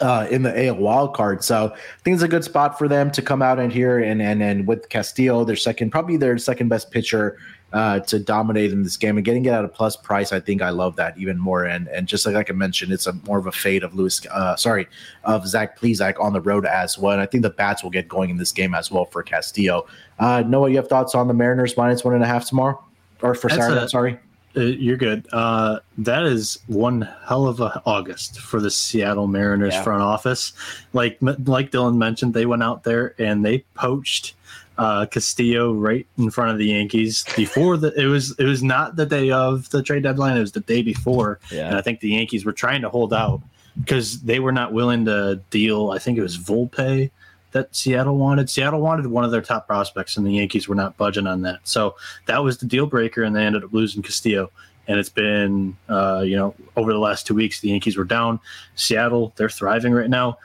uh, 0.00 0.26
in 0.30 0.42
the 0.42 0.66
AL 0.66 0.76
wild 0.76 1.14
card. 1.14 1.42
So 1.42 1.72
I 1.74 2.02
think 2.02 2.14
it's 2.14 2.22
a 2.22 2.28
good 2.28 2.44
spot 2.44 2.78
for 2.78 2.88
them 2.88 3.10
to 3.12 3.22
come 3.22 3.42
out 3.42 3.58
in 3.58 3.70
here 3.70 3.98
and 3.98 4.20
and 4.20 4.42
and 4.42 4.66
with 4.66 4.88
Castillo, 4.88 5.44
their 5.44 5.56
second, 5.56 5.90
probably 5.90 6.16
their 6.16 6.38
second 6.38 6.68
best 6.68 6.90
pitcher 6.90 7.38
uh, 7.72 8.00
to 8.00 8.18
dominate 8.18 8.72
in 8.72 8.82
this 8.82 8.96
game 8.96 9.16
and 9.16 9.24
getting 9.24 9.44
it 9.44 9.50
at 9.50 9.64
a 9.64 9.68
plus 9.68 9.96
price. 9.96 10.32
I 10.32 10.40
think 10.40 10.62
I 10.62 10.70
love 10.70 10.96
that 10.96 11.18
even 11.18 11.38
more. 11.38 11.64
And 11.64 11.88
and 11.88 12.06
just 12.06 12.26
like, 12.26 12.34
like 12.34 12.50
I 12.50 12.54
mentioned, 12.54 12.92
it's 12.92 13.06
a 13.06 13.12
more 13.26 13.38
of 13.38 13.46
a 13.46 13.52
fade 13.52 13.82
of 13.82 13.94
Lewis, 13.94 14.24
uh, 14.30 14.56
sorry, 14.56 14.86
of 15.24 15.46
Zach 15.46 15.78
Plesac 15.78 16.20
on 16.20 16.32
the 16.32 16.40
road 16.40 16.66
as 16.66 16.98
well. 16.98 17.12
And 17.12 17.20
I 17.20 17.26
think 17.26 17.42
the 17.42 17.50
bats 17.50 17.82
will 17.82 17.90
get 17.90 18.08
going 18.08 18.30
in 18.30 18.36
this 18.36 18.52
game 18.52 18.74
as 18.74 18.90
well 18.90 19.06
for 19.06 19.22
Castillo. 19.22 19.86
Uh, 20.18 20.42
Noah, 20.46 20.70
you 20.70 20.76
have 20.76 20.88
thoughts 20.88 21.14
on 21.14 21.28
the 21.28 21.34
Mariners 21.34 21.76
minus 21.76 22.04
one 22.04 22.14
and 22.14 22.22
a 22.22 22.26
half 22.26 22.48
tomorrow 22.48 22.82
or 23.22 23.34
for 23.34 23.48
That's 23.48 23.60
Saturday? 23.60 23.84
A, 23.84 23.88
sorry. 23.88 24.18
Uh, 24.56 24.60
you're 24.60 24.96
good. 24.96 25.26
Uh, 25.32 25.80
that 25.98 26.24
is 26.24 26.58
one 26.66 27.08
hell 27.26 27.46
of 27.46 27.60
a 27.60 27.82
August 27.84 28.40
for 28.40 28.60
the 28.60 28.70
Seattle 28.70 29.26
Mariners 29.26 29.74
yeah. 29.74 29.82
front 29.82 30.02
office. 30.02 30.52
Like 30.92 31.18
like 31.20 31.70
Dylan 31.70 31.96
mentioned, 31.96 32.32
they 32.32 32.46
went 32.46 32.62
out 32.62 32.84
there 32.84 33.14
and 33.18 33.44
they 33.44 33.58
poached 33.74 34.34
uh, 34.78 35.06
Castillo 35.06 35.72
right 35.72 36.06
in 36.18 36.30
front 36.30 36.50
of 36.50 36.58
the 36.58 36.66
Yankees 36.66 37.24
before 37.36 37.76
the 37.76 37.92
it 38.00 38.06
was 38.06 38.34
it 38.38 38.44
was 38.44 38.62
not 38.62 38.96
the 38.96 39.06
day 39.06 39.30
of 39.30 39.68
the 39.70 39.82
trade 39.82 40.02
deadline. 40.02 40.36
It 40.36 40.40
was 40.40 40.52
the 40.52 40.60
day 40.60 40.82
before, 40.82 41.38
yeah. 41.50 41.68
and 41.68 41.76
I 41.76 41.82
think 41.82 42.00
the 42.00 42.10
Yankees 42.10 42.44
were 42.44 42.52
trying 42.52 42.82
to 42.82 42.88
hold 42.88 43.12
out 43.12 43.42
because 43.78 44.22
they 44.22 44.38
were 44.38 44.52
not 44.52 44.72
willing 44.72 45.04
to 45.04 45.40
deal. 45.50 45.90
I 45.90 45.98
think 45.98 46.16
it 46.16 46.22
was 46.22 46.38
Volpe 46.38 47.10
that 47.56 47.74
Seattle 47.74 48.16
wanted. 48.16 48.50
Seattle 48.50 48.80
wanted 48.80 49.06
one 49.06 49.24
of 49.24 49.30
their 49.30 49.40
top 49.40 49.66
prospects, 49.66 50.16
and 50.16 50.26
the 50.26 50.32
Yankees 50.32 50.68
were 50.68 50.74
not 50.74 50.96
budging 50.96 51.26
on 51.26 51.42
that. 51.42 51.60
So 51.64 51.96
that 52.26 52.44
was 52.44 52.58
the 52.58 52.66
deal 52.66 52.86
breaker, 52.86 53.22
and 53.22 53.34
they 53.34 53.44
ended 53.44 53.64
up 53.64 53.72
losing 53.72 54.02
Castillo. 54.02 54.50
And 54.88 55.00
it's 55.00 55.08
been, 55.08 55.76
uh, 55.88 56.22
you 56.24 56.36
know, 56.36 56.54
over 56.76 56.92
the 56.92 56.98
last 56.98 57.26
two 57.26 57.34
weeks, 57.34 57.60
the 57.60 57.70
Yankees 57.70 57.96
were 57.96 58.04
down. 58.04 58.38
Seattle, 58.76 59.32
they're 59.36 59.48
thriving 59.48 59.92
right 59.92 60.10
now 60.10 60.38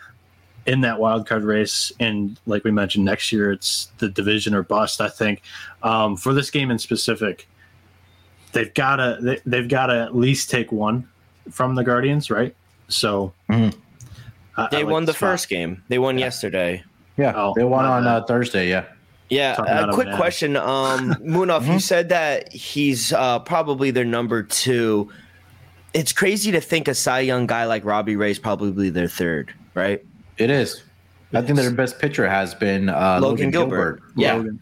in 0.65 0.82
that 0.82 1.00
wild 1.00 1.28
card 1.28 1.43
race. 1.43 1.91
And 2.00 2.39
like 2.47 2.63
we 2.63 2.71
mentioned, 2.71 3.06
next 3.06 3.32
year 3.32 3.52
it's 3.52 3.91
the 3.97 4.10
division 4.10 4.56
or 4.56 4.63
bust. 4.63 5.02
I 5.02 5.10
think 5.10 5.43
um, 5.84 6.15
for 6.15 6.34
this 6.34 6.50
game 6.50 6.71
in 6.71 6.80
specific, 6.80 7.47
they've 8.54 8.74
got 8.74 8.95
to 8.95 9.39
they, 9.45 9.58
have 9.58 9.67
got 9.67 9.88
to 9.88 10.00
at 10.02 10.15
least 10.15 10.50
take 10.50 10.71
one 10.71 11.08
from 11.52 11.76
the 11.76 11.84
Guardians, 11.84 12.32
right? 12.32 12.56
So 12.88 13.34
mm-hmm. 13.50 13.78
I, 14.58 14.67
they 14.71 14.78
I 14.78 14.82
like 14.82 14.91
won 14.91 15.06
the, 15.06 15.13
first 15.13 15.50
game. 15.50 15.84
They 15.88 16.00
won 16.00 16.17
yeah. 16.17 16.26
yesterday. 16.26 16.84
Yeah, 17.17 17.34
oh, 17.36 17.54
they 17.56 17.63
won 17.63 17.86
on 17.86 18.08
uh, 18.08 18.24
Thursday. 18.24 18.69
Yeah. 18.69 18.86
Yeah, 19.30 19.56
a 19.62 19.93
quick 19.93 20.13
question. 20.15 20.58
Um, 20.58 21.13
Munaf, 21.24 21.62
mm-hmm. 21.62 21.71
you 21.71 21.80
said 21.80 22.10
that 22.10 22.52
he's 22.52 23.13
uh, 23.13 23.39
probably 23.39 23.89
their 23.89 24.04
number 24.04 24.43
two. 24.43 25.10
It's 25.93 26.12
crazy 26.12 26.52
to 26.52 26.60
think 26.60 26.89
a 26.89 26.93
Cy 26.93 27.21
Young 27.21 27.47
guy 27.47 27.63
like 27.63 27.86
Robbie 27.86 28.17
Ray 28.17 28.32
is 28.32 28.39
probably 28.39 28.89
their 28.89 29.08
third, 29.08 29.54
right? 29.74 30.06
It 30.38 30.50
is. 30.50 30.84
I 31.34 31.41
think 31.41 31.58
their 31.58 31.71
best 31.71 31.97
pitcher 32.00 32.28
has 32.28 32.54
been 32.54 32.89
uh, 32.89 33.19
Logan, 33.21 33.21
Logan, 33.21 33.52
Gilbert. 33.52 33.95
Gilbert. 33.95 34.13
Yeah. 34.17 34.34
Logan. 34.34 34.60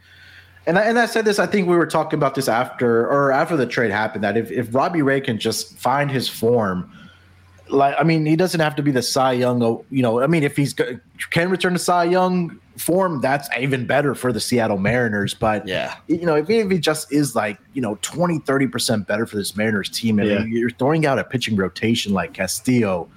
And 0.67 0.77
I, 0.77 0.83
and 0.83 0.99
I 0.99 1.07
said 1.07 1.25
this. 1.25 1.39
I 1.39 1.47
think 1.47 1.67
we 1.67 1.75
were 1.75 1.87
talking 1.87 2.19
about 2.19 2.35
this 2.35 2.47
after 2.47 3.07
or 3.07 3.31
after 3.31 3.57
the 3.57 3.65
trade 3.65 3.89
happened. 3.89 4.23
That 4.23 4.37
if, 4.37 4.51
if 4.51 4.73
Robbie 4.73 5.01
Ray 5.01 5.19
can 5.19 5.39
just 5.39 5.77
find 5.79 6.11
his 6.11 6.29
form, 6.29 6.91
like 7.69 7.95
I 7.99 8.03
mean, 8.03 8.25
he 8.25 8.35
doesn't 8.35 8.59
have 8.59 8.75
to 8.75 8.83
be 8.83 8.91
the 8.91 9.01
Cy 9.01 9.33
Young. 9.33 9.61
Uh, 9.63 9.77
you 9.89 10.01
know, 10.01 10.21
I 10.21 10.27
mean, 10.27 10.43
if 10.43 10.55
he's 10.55 10.73
can 10.73 11.49
return 11.49 11.73
to 11.73 11.79
Cy 11.79 12.05
Young 12.05 12.59
form, 12.77 13.21
that's 13.21 13.49
even 13.57 13.85
better 13.85 14.15
for 14.15 14.31
the 14.31 14.39
Seattle 14.39 14.77
Mariners. 14.77 15.33
But 15.33 15.67
yeah, 15.67 15.95
you 16.07 16.25
know, 16.25 16.35
if, 16.35 16.49
if 16.49 16.69
he 16.69 16.79
just 16.79 17.11
is 17.11 17.35
like 17.35 17.57
you 17.73 17.81
know 17.81 17.97
20, 18.01 18.39
30 18.39 18.67
percent 18.67 19.07
better 19.07 19.25
for 19.25 19.35
this 19.35 19.55
Mariners 19.55 19.89
team, 19.89 20.19
and 20.19 20.29
yeah. 20.29 20.43
you're 20.45 20.71
throwing 20.71 21.05
out 21.05 21.19
a 21.19 21.23
pitching 21.23 21.55
rotation 21.55 22.13
like 22.13 22.33
Castillo 22.33 23.09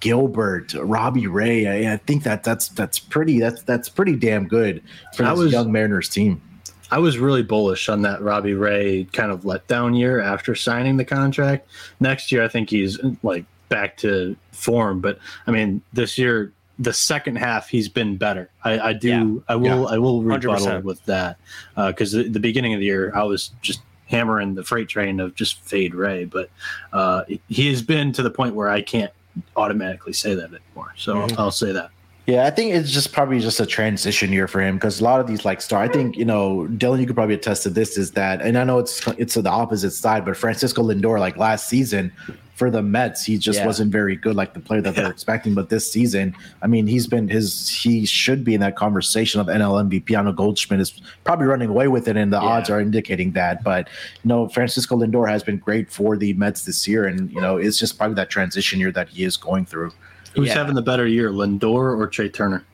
Gilbert, 0.00 0.74
Robbie 0.74 1.26
Ray. 1.26 1.86
I, 1.86 1.94
I, 1.94 1.96
think 1.96 2.24
that 2.24 2.44
that's 2.44 2.68
that's 2.68 2.98
pretty 2.98 3.40
that's 3.40 3.62
that's 3.62 3.88
pretty 3.88 4.16
damn 4.16 4.46
good 4.46 4.82
for 5.16 5.22
this 5.22 5.38
was, 5.38 5.52
young 5.52 5.72
Mariners 5.72 6.08
team. 6.08 6.42
I 6.90 6.98
was 6.98 7.18
really 7.18 7.42
bullish 7.42 7.88
on 7.88 8.02
that 8.02 8.20
Robbie 8.20 8.54
Ray 8.54 9.04
kind 9.12 9.32
of 9.32 9.42
letdown 9.42 9.98
year 9.98 10.20
after 10.20 10.54
signing 10.54 10.98
the 10.98 11.04
contract. 11.04 11.68
Next 12.00 12.30
year, 12.30 12.44
I 12.44 12.48
think 12.48 12.68
he's 12.68 13.00
like 13.22 13.46
back 13.68 13.96
to 13.98 14.36
form. 14.52 15.00
But 15.00 15.18
I 15.46 15.50
mean, 15.50 15.82
this 15.92 16.18
year, 16.18 16.52
the 16.78 16.92
second 16.92 17.36
half, 17.36 17.68
he's 17.68 17.88
been 17.88 18.16
better. 18.16 18.50
I, 18.64 18.78
I 18.80 18.92
do. 18.92 19.08
Yeah. 19.08 19.52
I 19.52 19.56
will. 19.56 19.82
Yeah. 19.82 19.94
I 19.94 19.98
will 19.98 20.22
rebuttal 20.22 20.66
100%. 20.66 20.82
with 20.82 21.04
that 21.06 21.38
because 21.76 22.14
uh, 22.14 22.18
the, 22.18 22.28
the 22.30 22.40
beginning 22.40 22.74
of 22.74 22.80
the 22.80 22.86
year, 22.86 23.12
I 23.14 23.22
was 23.24 23.50
just 23.62 23.80
hammering 24.06 24.54
the 24.54 24.64
freight 24.64 24.88
train 24.88 25.20
of 25.20 25.34
just 25.34 25.60
fade 25.60 25.94
Ray. 25.94 26.24
But 26.24 26.50
uh, 26.92 27.24
he 27.48 27.68
has 27.70 27.82
been 27.82 28.12
to 28.12 28.22
the 28.22 28.30
point 28.30 28.54
where 28.54 28.68
I 28.68 28.82
can't 28.82 29.12
automatically 29.56 30.12
say 30.12 30.34
that 30.34 30.44
anymore. 30.44 30.94
So 30.96 31.14
mm-hmm. 31.14 31.38
I'll, 31.38 31.46
I'll 31.46 31.50
say 31.50 31.72
that. 31.72 31.90
Yeah, 32.26 32.46
I 32.46 32.50
think 32.50 32.72
it's 32.72 32.90
just 32.90 33.12
probably 33.12 33.38
just 33.38 33.60
a 33.60 33.66
transition 33.66 34.32
year 34.32 34.48
for 34.48 34.62
him 34.62 34.76
because 34.76 34.98
a 34.98 35.04
lot 35.04 35.20
of 35.20 35.26
these 35.26 35.44
like 35.44 35.60
star. 35.60 35.82
I 35.82 35.88
think 35.88 36.16
you 36.16 36.24
know 36.24 36.66
Dylan, 36.70 36.98
you 36.98 37.06
could 37.06 37.16
probably 37.16 37.34
attest 37.34 37.64
to 37.64 37.70
this. 37.70 37.98
Is 37.98 38.12
that, 38.12 38.40
and 38.40 38.56
I 38.56 38.64
know 38.64 38.78
it's 38.78 39.06
it's 39.18 39.34
the 39.34 39.50
opposite 39.50 39.90
side, 39.90 40.24
but 40.24 40.34
Francisco 40.34 40.82
Lindor, 40.82 41.20
like 41.20 41.36
last 41.36 41.68
season 41.68 42.10
for 42.54 42.70
the 42.70 42.82
Mets, 42.82 43.24
he 43.24 43.36
just 43.36 43.58
yeah. 43.58 43.66
wasn't 43.66 43.90
very 43.90 44.14
good, 44.14 44.36
like 44.36 44.54
the 44.54 44.60
player 44.60 44.80
that 44.80 44.94
they're 44.94 45.10
expecting. 45.10 45.54
But 45.54 45.70
this 45.70 45.90
season, 45.90 46.36
I 46.62 46.68
mean, 46.68 46.86
he's 46.86 47.06
been 47.06 47.28
his 47.28 47.68
he 47.68 48.06
should 48.06 48.44
be 48.44 48.54
in 48.54 48.60
that 48.60 48.76
conversation 48.76 49.40
of 49.40 49.48
NL 49.48 49.88
MVP. 49.88 50.16
I 50.16 50.22
know 50.22 50.32
Goldschmidt 50.32 50.80
is 50.80 51.02
probably 51.24 51.46
running 51.46 51.68
away 51.68 51.88
with 51.88 52.06
it, 52.06 52.16
and 52.16 52.32
the 52.32 52.40
yeah. 52.40 52.46
odds 52.46 52.70
are 52.70 52.80
indicating 52.80 53.32
that. 53.32 53.64
But 53.64 53.88
you 54.22 54.28
know, 54.28 54.48
Francisco 54.48 54.96
Lindor 54.96 55.28
has 55.28 55.42
been 55.42 55.58
great 55.58 55.90
for 55.90 56.16
the 56.16 56.32
Mets 56.34 56.64
this 56.64 56.86
year, 56.86 57.06
and 57.06 57.30
you 57.32 57.40
know, 57.40 57.56
it's 57.56 57.78
just 57.78 57.98
probably 57.98 58.14
that 58.14 58.30
transition 58.30 58.78
year 58.78 58.92
that 58.92 59.08
he 59.08 59.24
is 59.24 59.36
going 59.36 59.66
through. 59.66 59.92
Who's 60.34 60.48
yeah. 60.48 60.54
having 60.54 60.74
the 60.74 60.82
better 60.82 61.06
year, 61.06 61.30
Lindor 61.30 61.98
or 61.98 62.06
Trea 62.06 62.28
Turner? 62.28 62.64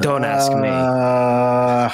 Don't 0.00 0.24
ask 0.24 0.52
me. 0.52 0.68
Uh, 0.68 1.90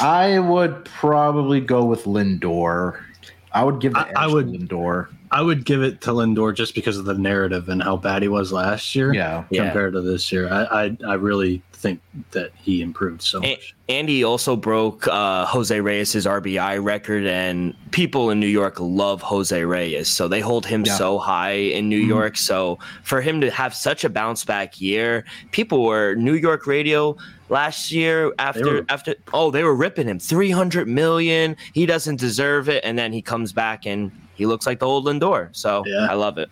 I 0.00 0.38
would 0.38 0.84
probably 0.84 1.60
go 1.60 1.84
with 1.84 2.04
Lindor. 2.04 3.02
I 3.52 3.64
would 3.64 3.80
give 3.80 3.94
the 3.94 4.18
I, 4.18 4.24
I 4.24 4.26
would 4.26 4.46
Lindor. 4.46 5.08
I 5.30 5.42
would 5.42 5.64
give 5.64 5.82
it 5.82 6.00
to 6.02 6.10
Lindor 6.10 6.54
just 6.54 6.74
because 6.74 6.96
of 6.96 7.04
the 7.04 7.14
narrative 7.14 7.68
and 7.68 7.82
how 7.82 7.96
bad 7.96 8.22
he 8.22 8.28
was 8.28 8.52
last 8.52 8.94
year. 8.94 9.12
Yeah, 9.12 9.44
compared 9.52 9.94
yeah. 9.94 10.00
to 10.00 10.06
this 10.06 10.32
year, 10.32 10.48
I, 10.52 10.86
I 10.86 10.96
I 11.06 11.14
really 11.14 11.62
think 11.72 12.00
that 12.32 12.50
he 12.56 12.82
improved 12.82 13.22
so 13.22 13.40
much. 13.40 13.74
Andy 13.88 14.24
also 14.24 14.56
broke 14.56 15.06
uh, 15.06 15.46
Jose 15.46 15.80
Reyes' 15.80 16.14
RBI 16.26 16.82
record, 16.82 17.26
and 17.26 17.74
people 17.92 18.30
in 18.30 18.40
New 18.40 18.48
York 18.48 18.80
love 18.80 19.22
Jose 19.22 19.64
Reyes, 19.64 20.08
so 20.08 20.28
they 20.28 20.40
hold 20.40 20.66
him 20.66 20.84
yeah. 20.84 20.96
so 20.96 21.18
high 21.18 21.52
in 21.52 21.88
New 21.88 22.00
mm-hmm. 22.00 22.08
York. 22.10 22.36
So 22.36 22.78
for 23.02 23.20
him 23.20 23.40
to 23.40 23.50
have 23.50 23.74
such 23.74 24.04
a 24.04 24.10
bounce 24.10 24.44
back 24.44 24.80
year, 24.80 25.24
people 25.52 25.84
were 25.84 26.14
New 26.14 26.34
York 26.34 26.66
radio 26.66 27.16
last 27.48 27.90
year 27.90 28.32
after 28.38 28.74
were, 28.74 28.86
after 28.88 29.14
oh 29.32 29.50
they 29.50 29.62
were 29.62 29.74
ripping 29.74 30.06
him 30.06 30.18
300 30.18 30.88
million 30.88 31.56
he 31.72 31.86
doesn't 31.86 32.16
deserve 32.16 32.68
it 32.68 32.84
and 32.84 32.98
then 32.98 33.12
he 33.12 33.22
comes 33.22 33.52
back 33.52 33.86
and 33.86 34.10
he 34.34 34.46
looks 34.46 34.66
like 34.66 34.78
the 34.80 34.86
old 34.86 35.06
lindor 35.06 35.54
so 35.56 35.82
yeah. 35.86 36.06
i 36.10 36.14
love 36.14 36.38
it 36.38 36.50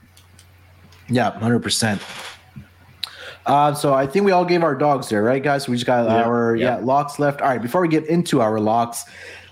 yeah 1.09 1.33
100% 1.41 2.01
uh, 3.47 3.73
so 3.73 3.95
I 3.95 4.09
think 4.09 4.25
we 4.25 4.33
all 4.33 4.45
gave 4.45 4.65
our 4.65 4.75
dogs 4.75 5.09
there, 5.09 5.23
right, 5.23 5.41
guys? 5.41 5.65
So 5.65 5.71
we 5.71 5.77
just 5.77 5.87
got 5.87 6.11
yeah, 6.11 6.25
our 6.25 6.57
yeah. 6.57 6.79
yeah 6.79 6.85
locks 6.85 7.21
left. 7.21 7.41
All 7.41 7.49
right, 7.49 7.63
before 7.63 7.81
we 7.81 7.87
get 7.87 8.05
into 8.07 8.41
our 8.41 8.59
locks, 8.59 9.05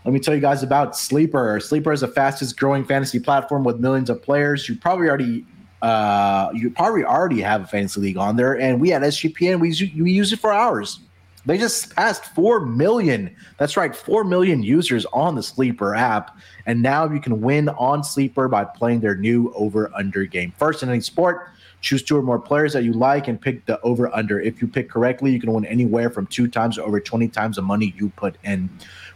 let 0.05 0.13
me 0.13 0.19
tell 0.19 0.35
you 0.35 0.41
guys 0.41 0.63
about 0.65 0.97
Sleeper. 0.97 1.61
Sleeper 1.61 1.93
is 1.93 2.01
the 2.01 2.09
fastest 2.09 2.59
growing 2.59 2.85
fantasy 2.85 3.21
platform 3.21 3.63
with 3.63 3.79
millions 3.79 4.11
of 4.11 4.21
players. 4.21 4.69
You 4.69 4.77
probably 4.77 5.09
already 5.09 5.47
uh, 5.81 6.51
you 6.53 6.71
probably 6.71 7.05
already 7.05 7.41
have 7.41 7.63
a 7.63 7.67
fantasy 7.67 8.01
league 8.01 8.17
on 8.17 8.37
there, 8.37 8.59
and 8.59 8.81
we 8.81 8.93
at 8.93 9.03
SGPN 9.03 9.61
we 9.61 9.69
we 10.03 10.11
use 10.11 10.33
it 10.33 10.41
for 10.41 10.53
ours. 10.53 10.99
They 11.47 11.59
just 11.59 11.95
passed 11.95 12.25
4 12.35 12.65
million. 12.67 13.35
That's 13.59 13.77
right, 13.77 13.95
4 13.95 14.25
million 14.25 14.63
users 14.63 15.05
on 15.07 15.35
the 15.35 15.43
Sleeper 15.43 15.95
app. 15.95 16.39
And 16.67 16.83
now 16.83 17.11
you 17.11 17.21
can 17.21 17.41
win 17.41 17.69
on 17.71 18.03
Sleeper 18.03 18.49
by 18.49 18.65
playing 18.65 19.01
their 19.01 19.15
new 19.15 19.53
over 19.55 19.91
under 19.95 20.25
game. 20.25 20.53
First 20.57 20.83
in 20.83 20.89
any 20.89 21.01
sport, 21.01 21.51
choose 21.83 22.03
two 22.03 22.17
or 22.17 22.23
more 22.23 22.39
players 22.39 22.73
that 22.73 22.83
you 22.83 22.95
like 22.95 23.29
and 23.29 23.39
pick 23.39 23.67
the 23.67 23.79
over 23.83 24.15
under. 24.15 24.41
If 24.41 24.63
you 24.63 24.69
pick 24.69 24.89
correctly, 24.89 25.33
you 25.33 25.41
can 25.41 25.53
win 25.53 25.67
anywhere 25.67 26.09
from 26.09 26.27
two 26.27 26.49
times 26.49 26.77
to 26.77 26.85
over 26.85 26.99
20 26.99 27.29
times 27.29 27.57
the 27.57 27.63
money 27.63 27.95
you 27.97 28.09
put 28.11 28.37
in. 28.43 28.71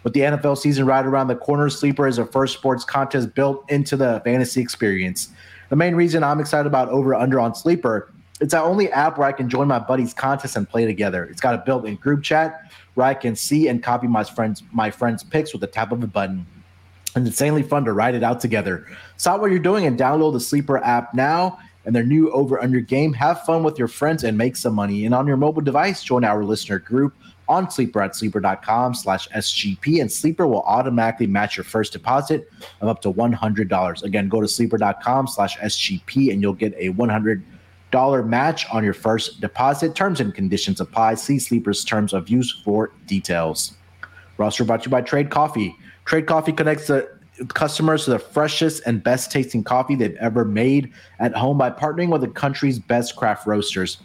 With 0.05 0.13
the 0.13 0.21
NFL 0.21 0.59
season 0.59 0.85
right 0.85 1.05
around 1.05 1.29
the 1.29 1.37
corner, 1.37 1.71
Sleeper 1.71 2.07
is 2.07 2.19
a 2.19 2.27
first 2.27 2.55
sports 2.55 2.85
contest 2.85 3.35
built 3.35 3.69
into 3.71 3.97
the 3.97 4.21
fantasy 4.25 4.61
experience. 4.61 5.31
The 5.71 5.77
main 5.77 5.95
reason 5.95 6.23
I'm 6.23 6.41
excited 6.41 6.67
about 6.67 6.89
over 6.91 7.15
under 7.15 7.41
on 7.41 7.55
Sleeper 7.55 8.11
it's 8.41 8.53
the 8.53 8.63
only 8.63 8.91
app 8.93 9.19
where 9.19 9.27
I 9.27 9.33
can 9.33 9.49
join 9.49 9.69
my 9.69 9.79
buddies' 9.79 10.15
contests 10.15 10.57
and 10.57 10.69
play 10.69 10.87
together. 10.87 11.25
It's 11.25 11.41
got 11.41 11.55
a 11.55 11.59
built-in 11.59 11.97
group 11.97 12.23
chat 12.23 12.71
where 12.95 13.07
I 13.07 13.15
can 13.15 13.35
see 13.35 13.69
and 13.69 13.83
copy 13.83 14.07
my 14.07 14.25
friends 14.25 14.63
my 14.73 14.91
friends' 14.91 15.23
picks 15.23 15.53
with 15.53 15.61
the 15.61 15.67
tap 15.67 15.93
of 15.93 16.03
a 16.03 16.07
button. 16.07 16.47
And 17.15 17.27
it's 17.27 17.41
insanely 17.41 17.63
fun 17.63 17.85
to 17.87 17.93
ride 17.93 18.15
it 18.15 18.23
out 18.23 18.41
together. 18.41 18.87
Stop 19.17 19.41
what 19.41 19.51
you're 19.51 19.59
doing 19.59 19.87
and 19.87 19.99
download 19.99 20.35
the 20.35 20.41
Sleeper 20.41 20.79
app 20.85 21.15
now 21.15 21.59
and 21.85 21.97
their 21.97 22.05
new 22.05 22.31
over 22.33 22.63
under 22.63 22.81
game. 22.81 23.13
Have 23.15 23.45
fun 23.45 23.63
with 23.63 23.79
your 23.79 23.89
friends 23.89 24.23
and 24.23 24.37
make 24.37 24.57
some 24.57 24.75
money. 24.75 25.07
And 25.07 25.15
on 25.15 25.27
your 25.27 25.39
mobile 25.39 25.63
device, 25.63 26.03
join 26.05 26.23
our 26.23 26.45
listener 26.45 26.79
group 26.79 27.15
on 27.49 27.71
sleeper 27.71 28.03
at 28.03 28.15
sleeper.com 28.15 28.95
slash 28.95 29.27
SGP. 29.31 30.01
And 30.01 30.13
Sleeper 30.13 30.47
will 30.47 30.63
automatically 30.63 31.27
match 31.27 31.57
your 31.57 31.65
first 31.65 31.95
deposit 31.95 32.51
of 32.83 32.89
up 32.89 33.01
to 33.03 33.13
$100. 33.13 34.03
Again, 34.03 34.29
go 34.29 34.41
to 34.43 34.47
sleeper.com 34.47 35.27
slash 35.29 35.57
SGP 35.59 36.31
and 36.31 36.43
you'll 36.43 36.53
get 36.53 36.75
a 36.77 36.91
100 36.91 37.43
dollar 37.43 37.58
match 37.93 38.67
on 38.71 38.85
your 38.85 38.95
first 38.95 39.41
deposit. 39.41 39.95
Terms 39.95 40.21
and 40.21 40.35
conditions 40.35 40.81
apply. 40.81 41.15
See 41.15 41.39
Sleeper's 41.39 41.85
terms 41.85 42.13
of 42.13 42.29
use 42.29 42.51
for 42.65 42.93
details. 43.07 43.75
Roster 44.37 44.65
brought 44.65 44.83
to 44.83 44.87
you 44.87 44.91
by 44.91 45.01
Trade 45.01 45.31
Coffee. 45.31 45.77
Trade 46.05 46.27
Coffee 46.27 46.53
connects 46.53 46.87
the 46.87 47.11
customers 47.55 48.05
to 48.05 48.11
the 48.11 48.19
freshest 48.19 48.83
and 48.87 49.03
best 49.03 49.31
tasting 49.31 49.63
coffee 49.63 49.95
they've 49.95 50.17
ever 50.17 50.45
made 50.45 50.93
at 51.21 51.35
home 51.35 51.59
by 51.59 51.71
partnering 51.71 52.11
with 52.11 52.21
the 52.21 52.29
country's 52.29 52.79
best 52.79 53.17
craft 53.17 53.47
roasters. 53.47 53.99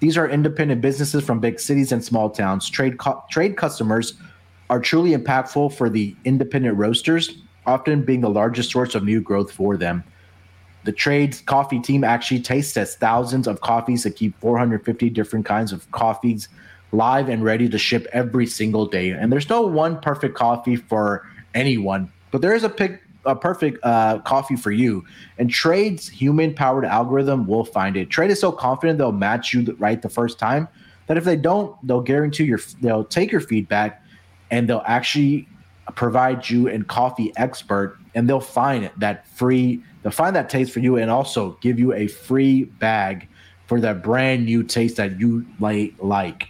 These 0.00 0.16
are 0.16 0.28
independent 0.28 0.80
businesses 0.80 1.24
from 1.24 1.40
big 1.40 1.58
cities 1.58 1.92
and 1.92 2.04
small 2.04 2.30
towns. 2.30 2.68
Trade 2.70 2.98
co- 2.98 3.24
trade 3.30 3.56
customers 3.56 4.14
are 4.70 4.80
truly 4.80 5.12
impactful 5.16 5.74
for 5.74 5.90
the 5.90 6.14
independent 6.24 6.76
roasters, 6.76 7.38
often 7.66 8.02
being 8.02 8.20
the 8.20 8.30
largest 8.30 8.70
source 8.70 8.94
of 8.94 9.04
new 9.04 9.20
growth 9.20 9.50
for 9.50 9.76
them. 9.76 10.04
The 10.88 10.92
trades 10.92 11.42
coffee 11.42 11.80
team 11.80 12.02
actually 12.02 12.40
tastes 12.40 12.72
test 12.72 12.98
thousands 12.98 13.46
of 13.46 13.60
coffees 13.60 14.04
to 14.04 14.10
keep 14.10 14.34
450 14.40 15.10
different 15.10 15.44
kinds 15.44 15.70
of 15.70 15.90
coffees 15.90 16.48
live 16.92 17.28
and 17.28 17.44
ready 17.44 17.68
to 17.68 17.76
ship 17.76 18.06
every 18.14 18.46
single 18.46 18.86
day. 18.86 19.10
And 19.10 19.30
there's 19.30 19.50
no 19.50 19.60
one 19.60 20.00
perfect 20.00 20.34
coffee 20.34 20.76
for 20.76 21.28
anyone, 21.52 22.10
but 22.30 22.40
there 22.40 22.54
is 22.54 22.64
a 22.64 22.70
pick 22.70 23.02
a 23.26 23.36
perfect 23.36 23.84
uh, 23.84 24.20
coffee 24.20 24.56
for 24.56 24.70
you. 24.70 25.04
And 25.36 25.50
Trade's 25.50 26.08
human 26.08 26.54
powered 26.54 26.86
algorithm 26.86 27.46
will 27.46 27.66
find 27.66 27.94
it. 27.94 28.08
Trade 28.08 28.30
is 28.30 28.40
so 28.40 28.50
confident 28.50 28.96
they'll 28.96 29.12
match 29.12 29.52
you 29.52 29.76
right 29.78 30.00
the 30.00 30.08
first 30.08 30.38
time 30.38 30.68
that 31.06 31.18
if 31.18 31.24
they 31.24 31.36
don't, 31.36 31.76
they'll 31.86 32.00
guarantee 32.00 32.44
your 32.44 32.60
they'll 32.80 33.04
take 33.04 33.30
your 33.30 33.42
feedback 33.42 34.02
and 34.50 34.66
they'll 34.66 34.84
actually 34.86 35.46
provide 35.94 36.48
you 36.48 36.66
a 36.66 36.82
coffee 36.84 37.30
expert 37.36 37.98
and 38.14 38.26
they'll 38.26 38.40
find 38.40 38.84
it, 38.84 38.98
that 38.98 39.28
free 39.28 39.82
they'll 40.02 40.12
find 40.12 40.34
that 40.36 40.48
taste 40.48 40.72
for 40.72 40.80
you 40.80 40.96
and 40.96 41.10
also 41.10 41.58
give 41.60 41.78
you 41.78 41.92
a 41.92 42.06
free 42.06 42.64
bag 42.64 43.28
for 43.66 43.80
that 43.80 44.02
brand 44.02 44.46
new 44.46 44.62
taste 44.62 44.96
that 44.96 45.20
you 45.20 45.46
like 45.60 45.94
like. 45.98 46.48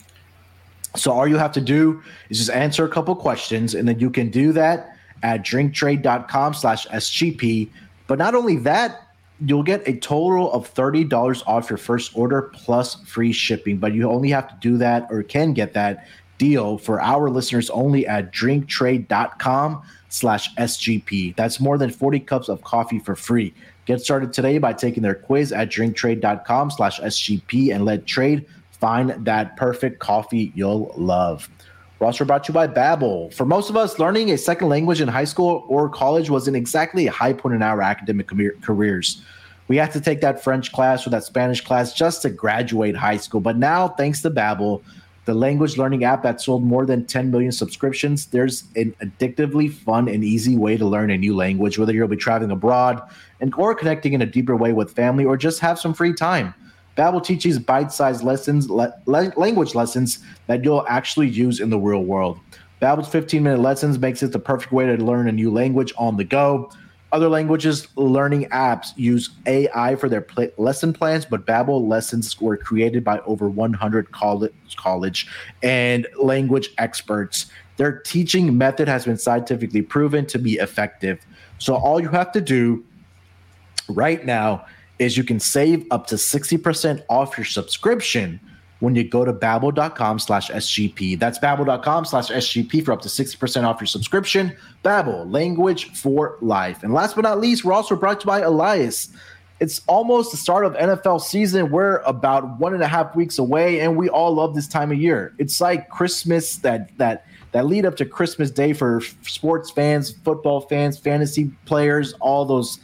So 0.97 1.13
all 1.13 1.27
you 1.27 1.37
have 1.37 1.53
to 1.53 1.61
do 1.61 2.03
is 2.31 2.39
just 2.39 2.51
answer 2.51 2.85
a 2.85 2.89
couple 2.89 3.15
questions 3.15 3.75
and 3.75 3.87
then 3.87 3.99
you 3.99 4.11
can 4.11 4.31
do 4.31 4.53
that 4.53 4.97
at 5.23 5.45
drinktrade.com 5.45 6.55
slash 6.55 6.87
sgp 6.87 7.69
but 8.07 8.19
not 8.19 8.35
only 8.37 8.57
that 8.59 9.09
you'll 9.45 9.63
get 9.63 9.87
a 9.87 9.97
total 9.97 10.53
of 10.53 10.73
$30 10.75 11.43
off 11.47 11.71
your 11.71 11.77
first 11.77 12.17
order 12.17 12.43
plus 12.55 12.97
free 13.05 13.33
shipping. 13.33 13.79
But 13.79 13.95
you 13.95 14.11
only 14.11 14.31
have 14.31 14.49
to 14.49 14.57
do 14.61 14.77
that 14.79 15.07
or 15.11 15.23
can 15.23 15.53
get 15.53 15.75
that 15.75 16.07
deal 16.39 16.79
for 16.79 17.01
our 17.01 17.31
listeners 17.31 17.71
only 17.71 18.07
at 18.07 18.33
drinktrade.com 18.33 19.83
slash 20.09 20.55
SGP. 20.57 21.37
That's 21.37 21.61
more 21.61 21.79
than 21.79 21.91
40 21.91 22.21
cups 22.21 22.49
of 22.49 22.63
coffee 22.63 22.99
for 22.99 23.15
free. 23.15 23.55
Get 23.87 24.01
started 24.01 24.33
today 24.33 24.59
by 24.59 24.73
taking 24.73 25.03
their 25.03 25.15
quiz 25.15 25.53
at 25.53 25.71
drinktrade.com 25.71 26.71
slash 26.71 27.01
SGP 27.01 27.75
and 27.75 27.85
let 27.85 28.07
trade 28.07 28.47
find 28.73 29.25
that 29.25 29.57
perfect 29.57 29.99
coffee 29.99 30.53
you'll 30.55 30.93
love. 30.97 31.49
We're 32.01 32.13
brought 32.25 32.45
to 32.45 32.53
you 32.53 32.55
by 32.55 32.69
Babbel. 32.69 33.35
For 33.35 33.45
most 33.45 33.71
of 33.71 33.77
us, 33.77 33.99
learning 33.99 34.31
a 34.31 34.39
second 34.39 34.69
language 34.69 35.01
in 35.01 35.09
high 35.09 35.25
school 35.25 35.65
or 35.67 35.89
college 35.89 36.31
wasn't 36.31 36.57
exactly 36.57 37.09
a 37.09 37.11
high 37.11 37.33
point 37.33 37.57
in 37.57 37.63
our 37.63 37.83
academic 37.83 38.29
careers. 38.61 39.21
We 39.67 39.77
had 39.77 39.93
to 39.93 40.01
take 40.01 40.21
that 40.21 40.43
French 40.43 40.71
class 40.71 41.07
or 41.07 41.11
that 41.11 41.25
Spanish 41.25 41.61
class 41.61 41.93
just 41.93 42.23
to 42.23 42.31
graduate 42.31 42.95
high 42.95 43.17
school. 43.17 43.41
But 43.41 43.57
now, 43.57 43.89
thanks 43.89 44.23
to 44.23 44.31
Babbel, 44.31 44.83
the 45.29 45.35
language 45.35 45.77
learning 45.77 46.05
app 46.05 46.23
that 46.23 46.41
sold 46.41 46.65
more 46.65 46.87
than 46.87 47.05
10 47.05 47.31
million 47.31 47.53
subscriptions. 47.53 48.25
There's 48.25 48.65
an 48.77 48.95
addictively 49.03 49.71
fun 49.71 50.09
and 50.09 50.25
easy 50.25 50.57
way 50.57 50.79
to 50.79 50.87
learn 50.87 51.11
a 51.11 51.19
new 51.19 51.37
language, 51.37 51.79
whether 51.79 51.93
you'll 51.93 52.09
be 52.09 52.17
traveling 52.17 52.51
abroad 52.51 53.03
and 53.39 53.53
or 53.57 53.75
connecting 53.75 54.15
in 54.15 54.23
a 54.23 54.27
deeper 54.27 54.57
way 54.57 54.73
with 54.73 54.95
family 54.95 55.27
or 55.27 55.37
just 55.37 55.61
have 55.61 55.79
some 55.79 55.93
free 55.93 56.15
time. 56.15 56.55
Babbel 56.97 57.23
teaches 57.23 57.59
bite-sized 57.59 58.25
lessons, 58.25 58.71
le- 58.71 58.95
language 59.05 59.75
lessons 59.75 60.21
that 60.47 60.65
you'll 60.65 60.87
actually 60.89 61.29
use 61.29 61.61
in 61.61 61.69
the 61.69 61.79
real 61.79 62.05
world. 62.05 62.41
Babbel's 62.81 63.11
15 63.11 63.43
minute 63.43 63.61
lessons 63.61 63.99
makes 63.99 64.23
it 64.23 64.33
the 64.33 64.39
perfect 64.39 64.73
way 64.73 64.87
to 64.87 64.97
learn 64.97 65.29
a 65.29 65.33
new 65.33 65.53
language 65.53 65.93
on 65.99 66.17
the 66.17 66.25
go. 66.25 66.71
Other 67.11 67.29
languages 67.29 67.89
learning 67.97 68.51
apps 68.51 68.89
use 68.97 69.31
AI 69.47 69.97
for 69.97 70.11
their 70.11 70.21
play- 70.21 70.53
lesson 70.59 70.93
plans, 70.93 71.25
but 71.25 71.47
Babbel 71.47 71.89
lessons 71.89 72.39
were 72.39 72.57
created 72.57 73.03
by 73.03 73.21
over 73.21 73.49
100 73.49 74.13
college, 74.13 74.53
college 74.77 75.27
and 75.63 76.07
language 76.21 76.69
experts. 76.77 77.47
Their 77.79 78.01
teaching 78.01 78.59
method 78.59 78.89
has 78.89 79.07
been 79.07 79.17
scientifically 79.17 79.81
proven 79.81 80.27
to 80.27 80.39
be 80.39 80.55
effective. 80.55 81.25
So 81.59 81.77
all 81.77 81.99
you 81.99 82.09
have 82.09 82.31
to 82.33 82.43
do 82.43 82.85
right 83.89 84.25
now 84.27 84.67
is 84.99 85.17
you 85.17 85.25
can 85.25 85.41
save 85.41 85.87
up 85.91 86.07
to 86.09 86.17
60% 86.17 87.03
off 87.09 87.39
your 87.39 87.45
subscription 87.45 88.39
when 88.81 88.95
you 88.95 89.05
go 89.05 89.25
to 89.25 89.33
babbel.com 89.33 90.19
slash 90.19 90.51
SGP. 90.51 91.19
That's 91.19 91.39
babbel.com 91.39 92.05
slash 92.05 92.29
SGP 92.29 92.85
for 92.85 92.93
up 92.93 93.03
to 93.03 93.09
60% 93.09 93.65
off 93.65 93.81
your 93.81 93.87
subscription. 93.87 94.57
Babbel, 94.85 95.31
language 95.31 95.93
for 95.97 96.39
life. 96.41 96.83
And 96.83 96.95
last 96.95 97.17
but 97.17 97.23
not 97.23 97.41
least, 97.41 97.65
we're 97.65 97.73
also 97.73 97.97
brought 97.97 98.21
to 98.21 98.25
you 98.25 98.29
by 98.29 98.41
Elias. 98.41 99.09
It's 99.61 99.81
almost 99.89 100.31
the 100.31 100.37
start 100.37 100.65
of 100.65 100.75
NFL 100.75 101.21
season. 101.21 101.71
We're 101.71 101.97
about 101.99 102.61
one 102.61 102.75
and 102.75 102.83
a 102.83 102.87
half 102.87 103.17
weeks 103.17 103.39
away, 103.39 103.81
and 103.81 103.97
we 103.97 104.09
all 104.09 104.33
love 104.33 104.55
this 104.55 104.69
time 104.69 104.93
of 104.93 104.99
year. 104.99 105.35
It's 105.39 105.61
like 105.61 105.89
Christmas 105.89 106.57
that 106.59 106.97
that 106.99 107.27
that 107.51 107.67
lead 107.67 107.85
up 107.85 107.97
to 107.97 108.05
Christmas 108.05 108.53
Day 108.53 108.73
for 108.73 109.01
sports 109.23 109.71
fans, 109.71 110.13
football 110.13 110.61
fans, 110.61 110.97
fantasy 110.97 111.51
players, 111.65 112.13
all 112.21 112.45
those 112.45 112.79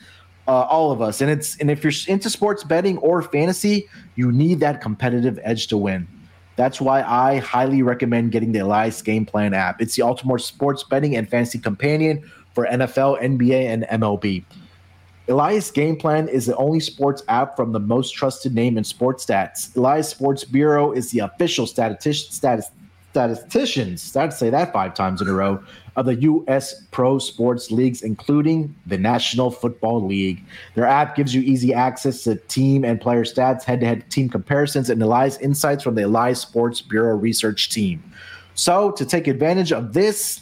uh, 0.46 0.62
all 0.62 0.92
of 0.92 1.00
us. 1.00 1.20
And 1.20 1.30
it's 1.30 1.56
and 1.56 1.70
if 1.70 1.82
you're 1.82 1.92
into 2.06 2.30
sports 2.30 2.64
betting 2.64 2.98
or 2.98 3.22
fantasy, 3.22 3.88
you 4.16 4.30
need 4.32 4.60
that 4.60 4.80
competitive 4.80 5.38
edge 5.42 5.66
to 5.68 5.76
win. 5.76 6.06
That's 6.56 6.80
why 6.80 7.02
I 7.02 7.38
highly 7.38 7.82
recommend 7.82 8.30
getting 8.30 8.52
the 8.52 8.60
Elias 8.60 9.02
Game 9.02 9.26
Plan 9.26 9.54
app. 9.54 9.80
It's 9.80 9.96
the 9.96 10.02
ultimate 10.02 10.40
sports 10.40 10.84
betting 10.84 11.16
and 11.16 11.28
fantasy 11.28 11.58
companion 11.58 12.30
for 12.54 12.66
NFL, 12.66 13.20
NBA, 13.20 13.66
and 13.66 13.82
MLB. 13.84 14.44
Elias 15.26 15.70
Game 15.70 15.96
Plan 15.96 16.28
is 16.28 16.46
the 16.46 16.56
only 16.56 16.80
sports 16.80 17.22
app 17.28 17.56
from 17.56 17.72
the 17.72 17.80
most 17.80 18.10
trusted 18.10 18.54
name 18.54 18.76
in 18.76 18.84
sports 18.84 19.24
stats. 19.24 19.74
Elias 19.74 20.08
Sports 20.08 20.44
Bureau 20.44 20.92
is 20.92 21.10
the 21.10 21.20
official 21.20 21.66
statistician, 21.66 22.30
status, 22.30 22.70
statisticians, 23.14 24.16
I'd 24.16 24.32
say 24.32 24.50
that 24.50 24.72
five 24.72 24.92
times 24.92 25.22
in 25.22 25.28
a 25.28 25.32
row, 25.32 25.62
of 25.94 26.06
the 26.06 26.16
U.S. 26.16 26.82
pro 26.90 27.20
sports 27.20 27.70
leagues, 27.70 28.02
including 28.02 28.74
the 28.86 28.98
National 28.98 29.52
Football 29.52 30.04
League. 30.04 30.42
Their 30.74 30.86
app 30.86 31.14
gives 31.14 31.32
you 31.32 31.40
easy 31.42 31.72
access 31.72 32.24
to 32.24 32.34
team 32.34 32.84
and 32.84 33.00
player 33.00 33.22
stats, 33.22 33.62
head 33.62 33.78
to 33.80 33.86
head 33.86 34.10
team 34.10 34.28
comparisons, 34.28 34.90
and 34.90 35.00
Elias 35.00 35.38
insights 35.38 35.84
from 35.84 35.94
the 35.94 36.02
Elias 36.02 36.40
Sports 36.40 36.80
Bureau 36.80 37.14
research 37.14 37.70
team. 37.70 38.02
So, 38.56 38.90
to 38.90 39.06
take 39.06 39.28
advantage 39.28 39.72
of 39.72 39.92
this, 39.92 40.40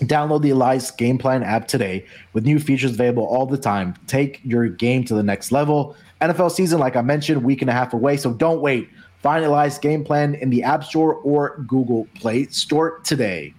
download 0.00 0.42
the 0.42 0.50
Elias 0.50 0.90
Game 0.90 1.16
Plan 1.16 1.42
app 1.42 1.68
today 1.68 2.04
with 2.34 2.44
new 2.44 2.58
features 2.58 2.90
available 2.90 3.24
all 3.24 3.46
the 3.46 3.56
time. 3.56 3.94
Take 4.06 4.42
your 4.44 4.68
game 4.68 5.04
to 5.04 5.14
the 5.14 5.22
next 5.22 5.52
level. 5.52 5.96
NFL 6.20 6.50
season, 6.50 6.80
like 6.80 6.96
I 6.96 7.02
mentioned, 7.02 7.42
week 7.42 7.62
and 7.62 7.70
a 7.70 7.72
half 7.72 7.94
away, 7.94 8.18
so 8.18 8.34
don't 8.34 8.60
wait. 8.60 8.90
Elias 9.26 9.76
Game 9.78 10.04
Plan 10.04 10.36
in 10.36 10.50
the 10.50 10.62
App 10.62 10.84
Store 10.84 11.14
or 11.14 11.58
Google 11.66 12.06
Play 12.14 12.46
Store 12.46 13.00
today. 13.00 13.52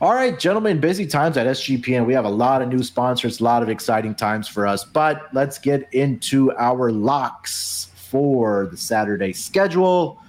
All 0.00 0.14
right, 0.14 0.38
gentlemen, 0.38 0.80
busy 0.80 1.06
times 1.06 1.36
at 1.36 1.46
SGPN. 1.46 2.06
We 2.06 2.14
have 2.14 2.24
a 2.24 2.30
lot 2.30 2.62
of 2.62 2.68
new 2.68 2.82
sponsors, 2.82 3.40
a 3.40 3.44
lot 3.44 3.62
of 3.62 3.68
exciting 3.68 4.14
times 4.14 4.48
for 4.48 4.66
us, 4.66 4.82
but 4.82 5.28
let's 5.34 5.58
get 5.58 5.92
into 5.92 6.52
our 6.56 6.90
locks 6.90 7.90
for 7.94 8.68
the 8.70 8.78
Saturday 8.78 9.34
schedule. 9.34 10.22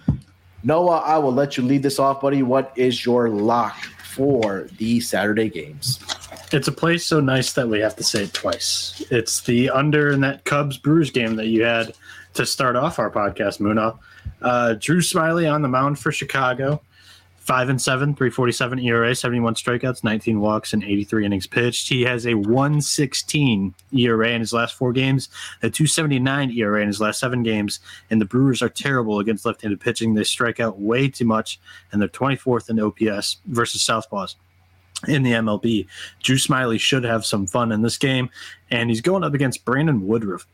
Noah, 0.61 0.97
I 0.97 1.17
will 1.19 1.33
let 1.33 1.55
you 1.55 1.63
lead 1.63 1.83
this 1.83 1.97
off, 1.97 2.19
buddy. 2.19 2.43
What 2.43 2.73
is 2.75 3.05
your 3.05 3.29
lock 3.29 3.77
for 4.03 4.67
the 4.77 4.99
Saturday 4.99 5.49
games? 5.49 5.99
It's 6.51 6.67
a 6.67 6.73
place 6.73 7.05
so 7.05 7.21
nice 7.21 7.53
that 7.53 7.69
we 7.69 7.79
have 7.79 7.95
to 7.95 8.03
say 8.03 8.23
it 8.23 8.33
twice. 8.33 9.01
It's 9.09 9.39
the 9.39 9.69
under 9.69 10.11
in 10.11 10.19
that 10.19 10.43
Cubs 10.43 10.77
Brewers 10.77 11.11
game 11.11 11.37
that 11.37 11.47
you 11.47 11.63
had 11.63 11.93
to 12.33 12.45
start 12.45 12.75
off 12.75 12.99
our 12.99 13.09
podcast, 13.09 13.59
Muna. 13.59 13.97
Uh, 14.41 14.75
Drew 14.79 14.99
Smyly 14.99 15.51
on 15.51 15.61
the 15.61 15.67
mound 15.67 15.99
for 15.99 16.11
Chicago. 16.11 16.81
Five 17.37 17.69
and 17.69 17.81
seven, 17.81 18.13
347 18.13 18.77
ERA, 18.79 19.15
71 19.15 19.55
strikeouts, 19.55 20.03
19 20.03 20.41
walks, 20.41 20.73
and 20.73 20.83
83 20.83 21.25
innings 21.25 21.47
pitched. 21.47 21.87
He 21.87 22.01
has 22.01 22.27
a 22.27 22.33
116 22.33 23.73
ERA 23.93 24.29
in 24.31 24.41
his 24.41 24.51
last 24.51 24.75
four 24.75 24.91
games, 24.91 25.29
a 25.63 25.69
279 25.69 26.51
ERA 26.51 26.81
in 26.81 26.87
his 26.87 26.99
last 26.99 27.21
seven 27.21 27.43
games. 27.43 27.79
And 28.09 28.19
the 28.19 28.25
Brewers 28.25 28.61
are 28.61 28.67
terrible 28.67 29.19
against 29.19 29.45
left 29.45 29.61
handed 29.61 29.79
pitching. 29.79 30.13
They 30.13 30.25
strike 30.25 30.59
out 30.59 30.81
way 30.81 31.07
too 31.07 31.23
much, 31.23 31.61
and 31.93 32.01
they're 32.01 32.09
24th 32.09 32.69
in 32.69 32.81
OPS 32.81 33.37
versus 33.45 33.81
Southpaws 33.81 34.35
in 35.07 35.23
the 35.23 35.31
MLB. 35.31 35.87
Drew 36.21 36.37
Smyly 36.37 36.79
should 36.79 37.03
have 37.03 37.25
some 37.25 37.47
fun 37.47 37.71
in 37.71 37.81
this 37.81 37.97
game, 37.97 38.29
and 38.71 38.89
he's 38.89 39.01
going 39.01 39.23
up 39.23 39.33
against 39.33 39.63
Brandon 39.63 40.05
Woodruff, 40.05 40.45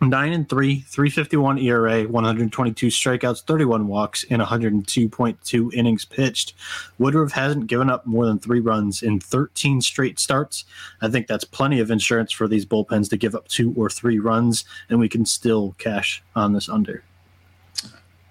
Nine 0.00 0.32
and 0.32 0.48
three, 0.48 0.80
351 0.86 1.58
ERA, 1.58 2.04
122 2.04 2.86
strikeouts, 2.86 3.42
31 3.42 3.88
walks, 3.88 4.24
and 4.30 4.40
102.2 4.40 5.74
innings 5.74 6.04
pitched. 6.04 6.54
Woodruff 6.98 7.32
hasn't 7.32 7.66
given 7.66 7.90
up 7.90 8.06
more 8.06 8.24
than 8.24 8.38
three 8.38 8.60
runs 8.60 9.02
in 9.02 9.18
13 9.18 9.80
straight 9.80 10.20
starts. 10.20 10.64
I 11.02 11.08
think 11.08 11.26
that's 11.26 11.42
plenty 11.42 11.80
of 11.80 11.90
insurance 11.90 12.30
for 12.30 12.46
these 12.46 12.64
bullpens 12.64 13.10
to 13.10 13.16
give 13.16 13.34
up 13.34 13.48
two 13.48 13.74
or 13.76 13.90
three 13.90 14.20
runs, 14.20 14.64
and 14.88 15.00
we 15.00 15.08
can 15.08 15.26
still 15.26 15.74
cash 15.78 16.22
on 16.36 16.52
this 16.52 16.68
under. 16.68 17.02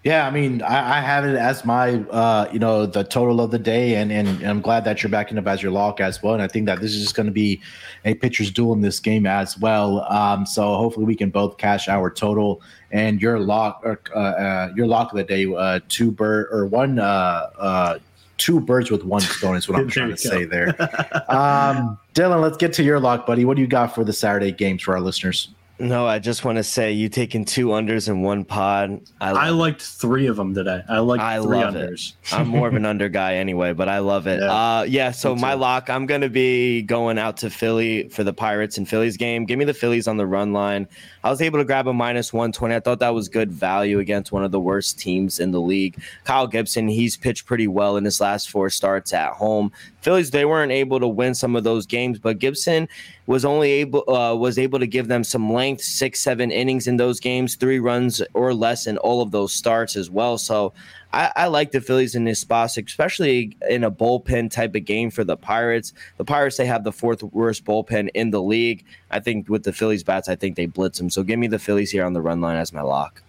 Yeah, 0.07 0.25
I 0.25 0.31
mean, 0.31 0.61
I, 0.61 0.99
I, 0.99 1.01
have 1.01 1.25
it 1.25 1.35
as 1.35 1.65
my, 1.65 1.95
uh, 1.95 2.49
you 2.53 2.59
know, 2.59 2.85
the 2.85 3.03
total 3.03 3.41
of 3.41 3.51
the 3.51 3.59
day, 3.59 3.95
and, 3.95 4.09
and, 4.09 4.29
and 4.29 4.45
I'm 4.45 4.61
glad 4.61 4.85
that 4.85 5.03
you're 5.03 5.09
backing 5.09 5.37
up 5.37 5.45
as 5.47 5.61
your 5.61 5.73
lock 5.73 5.99
as 5.99 6.23
well. 6.23 6.33
And 6.33 6.41
I 6.41 6.47
think 6.47 6.65
that 6.67 6.79
this 6.79 6.93
is 6.93 7.01
just 7.01 7.13
going 7.13 7.25
to 7.25 7.31
be 7.33 7.61
a 8.05 8.13
pitcher's 8.13 8.49
duel 8.49 8.71
in 8.71 8.79
this 8.79 9.01
game 9.01 9.25
as 9.25 9.57
well. 9.57 10.09
Um, 10.09 10.45
so 10.45 10.75
hopefully 10.75 11.05
we 11.05 11.13
can 11.13 11.29
both 11.29 11.57
cash 11.57 11.89
our 11.89 12.09
total 12.09 12.61
and 12.89 13.21
your 13.21 13.37
lock, 13.37 13.81
or 13.83 13.99
uh, 14.15 14.19
uh, 14.19 14.71
your 14.77 14.87
lock 14.87 15.11
of 15.11 15.17
the 15.17 15.25
day, 15.25 15.45
uh, 15.53 15.81
two 15.89 16.11
bird 16.11 16.47
or 16.53 16.65
one, 16.67 16.99
uh, 16.99 17.49
uh, 17.57 17.99
two 18.37 18.61
birds 18.61 18.89
with 18.89 19.03
one 19.03 19.19
stone 19.19 19.57
is 19.57 19.67
what 19.67 19.77
I'm 19.77 19.89
trying 19.89 20.15
to 20.15 20.23
go. 20.23 20.29
say 20.29 20.45
there. 20.45 20.67
Um, 21.27 21.99
Dylan, 22.13 22.41
let's 22.41 22.55
get 22.55 22.71
to 22.73 22.83
your 22.83 23.01
lock, 23.01 23.27
buddy. 23.27 23.43
What 23.43 23.57
do 23.57 23.61
you 23.61 23.67
got 23.67 23.93
for 23.93 24.05
the 24.05 24.13
Saturday 24.13 24.53
games 24.53 24.83
for 24.83 24.93
our 24.93 25.01
listeners? 25.01 25.49
No, 25.79 26.07
I 26.07 26.17
just 26.17 26.43
want 26.43 26.57
to 26.57 26.63
say 26.63 26.91
you 26.91 27.07
taking 27.07 27.45
two 27.45 27.67
unders 27.67 28.07
in 28.07 28.23
one 28.23 28.43
pod. 28.43 28.99
I, 29.21 29.29
I 29.29 29.49
liked 29.49 29.81
three 29.81 30.25
of 30.25 30.35
them 30.35 30.55
today. 30.55 30.81
I 30.89 30.99
like 30.99 31.19
I 31.19 31.39
three 31.39 31.57
unders. 31.57 32.13
It. 32.23 32.33
I'm 32.33 32.47
more 32.47 32.67
of 32.67 32.73
an 32.73 32.85
under 32.87 33.09
guy 33.09 33.35
anyway, 33.35 33.73
but 33.73 33.87
I 33.87 33.99
love 33.99 34.25
it. 34.25 34.39
Yeah, 34.39 34.51
uh, 34.51 34.83
yeah 34.83 35.11
so 35.11 35.35
my 35.35 35.53
lock, 35.53 35.87
I'm 35.89 36.07
going 36.07 36.21
to 36.21 36.29
be 36.29 36.81
going 36.81 37.19
out 37.19 37.37
to 37.37 37.51
Philly 37.51 38.09
for 38.09 38.23
the 38.23 38.33
Pirates 38.33 38.79
and 38.79 38.89
Phillies 38.89 39.17
game. 39.17 39.45
Give 39.45 39.59
me 39.59 39.65
the 39.65 39.73
Phillies 39.73 40.07
on 40.07 40.17
the 40.17 40.25
run 40.25 40.51
line. 40.51 40.87
I 41.23 41.29
was 41.29 41.41
able 41.41 41.59
to 41.59 41.65
grab 41.65 41.87
a 41.87 41.93
minus 41.93 42.33
120. 42.33 42.73
I 42.73 42.79
thought 42.79 42.99
that 42.99 43.13
was 43.13 43.29
good 43.29 43.51
value 43.51 43.99
against 43.99 44.31
one 44.31 44.43
of 44.43 44.51
the 44.51 44.59
worst 44.59 44.97
teams 44.97 45.39
in 45.39 45.51
the 45.51 45.61
league. 45.61 46.01
Kyle 46.23 46.47
Gibson, 46.47 46.87
he's 46.87 47.17
pitched 47.17 47.45
pretty 47.45 47.67
well 47.67 47.97
in 47.97 48.05
his 48.05 48.19
last 48.19 48.49
four 48.49 48.71
starts 48.71 49.13
at 49.13 49.33
home. 49.33 49.71
Phillies, 50.01 50.31
they 50.31 50.45
weren't 50.45 50.71
able 50.71 51.01
to 51.01 51.07
win 51.07 51.35
some 51.35 51.55
of 51.57 51.65
those 51.65 51.85
games, 51.85 52.17
but 52.17 52.39
Gibson 52.39 52.87
was 53.25 53.43
only 53.43 53.71
able 53.71 54.09
uh, 54.09 54.33
was 54.33 54.57
able 54.57 54.79
to 54.79 54.87
give 54.87 55.09
them 55.09 55.21
some 55.21 55.51
length, 55.51 55.66
six, 55.75 56.21
seven 56.21 56.51
innings 56.51 56.87
in 56.87 56.97
those 56.97 57.19
games, 57.19 57.55
three 57.55 57.79
runs 57.79 58.21
or 58.33 58.53
less 58.53 58.87
in 58.87 58.97
all 58.99 59.21
of 59.21 59.31
those 59.31 59.53
starts 59.53 59.95
as 59.95 60.09
well. 60.09 60.37
So 60.37 60.73
I, 61.11 61.31
I, 61.35 61.47
like 61.47 61.71
the 61.71 61.81
Phillies 61.81 62.15
in 62.15 62.23
this 62.23 62.39
spot, 62.39 62.77
especially 62.77 63.57
in 63.69 63.83
a 63.83 63.91
bullpen 63.91 64.51
type 64.51 64.75
of 64.75 64.85
game 64.85 65.09
for 65.09 65.23
the 65.23 65.35
Pirates. 65.35 65.93
The 66.17 66.25
Pirates 66.25 66.57
they 66.57 66.65
have 66.65 66.83
the 66.83 66.91
fourth 66.91 67.23
worst 67.23 67.65
bullpen 67.65 68.09
in 68.13 68.31
the 68.31 68.41
league. 68.41 68.85
I 69.11 69.19
think 69.19 69.49
with 69.49 69.63
the 69.63 69.73
Phillies 69.73 70.03
bats, 70.03 70.29
I 70.29 70.35
think 70.35 70.55
they 70.55 70.65
blitz 70.65 70.97
them. 70.97 71.09
So 71.09 71.23
give 71.23 71.39
me 71.39 71.47
the 71.47 71.59
Phillies 71.59 71.91
here 71.91 72.05
on 72.05 72.13
the 72.13 72.21
run 72.21 72.41
line 72.41 72.57
as 72.57 72.71
my 72.71 72.81
lock. 72.81 73.21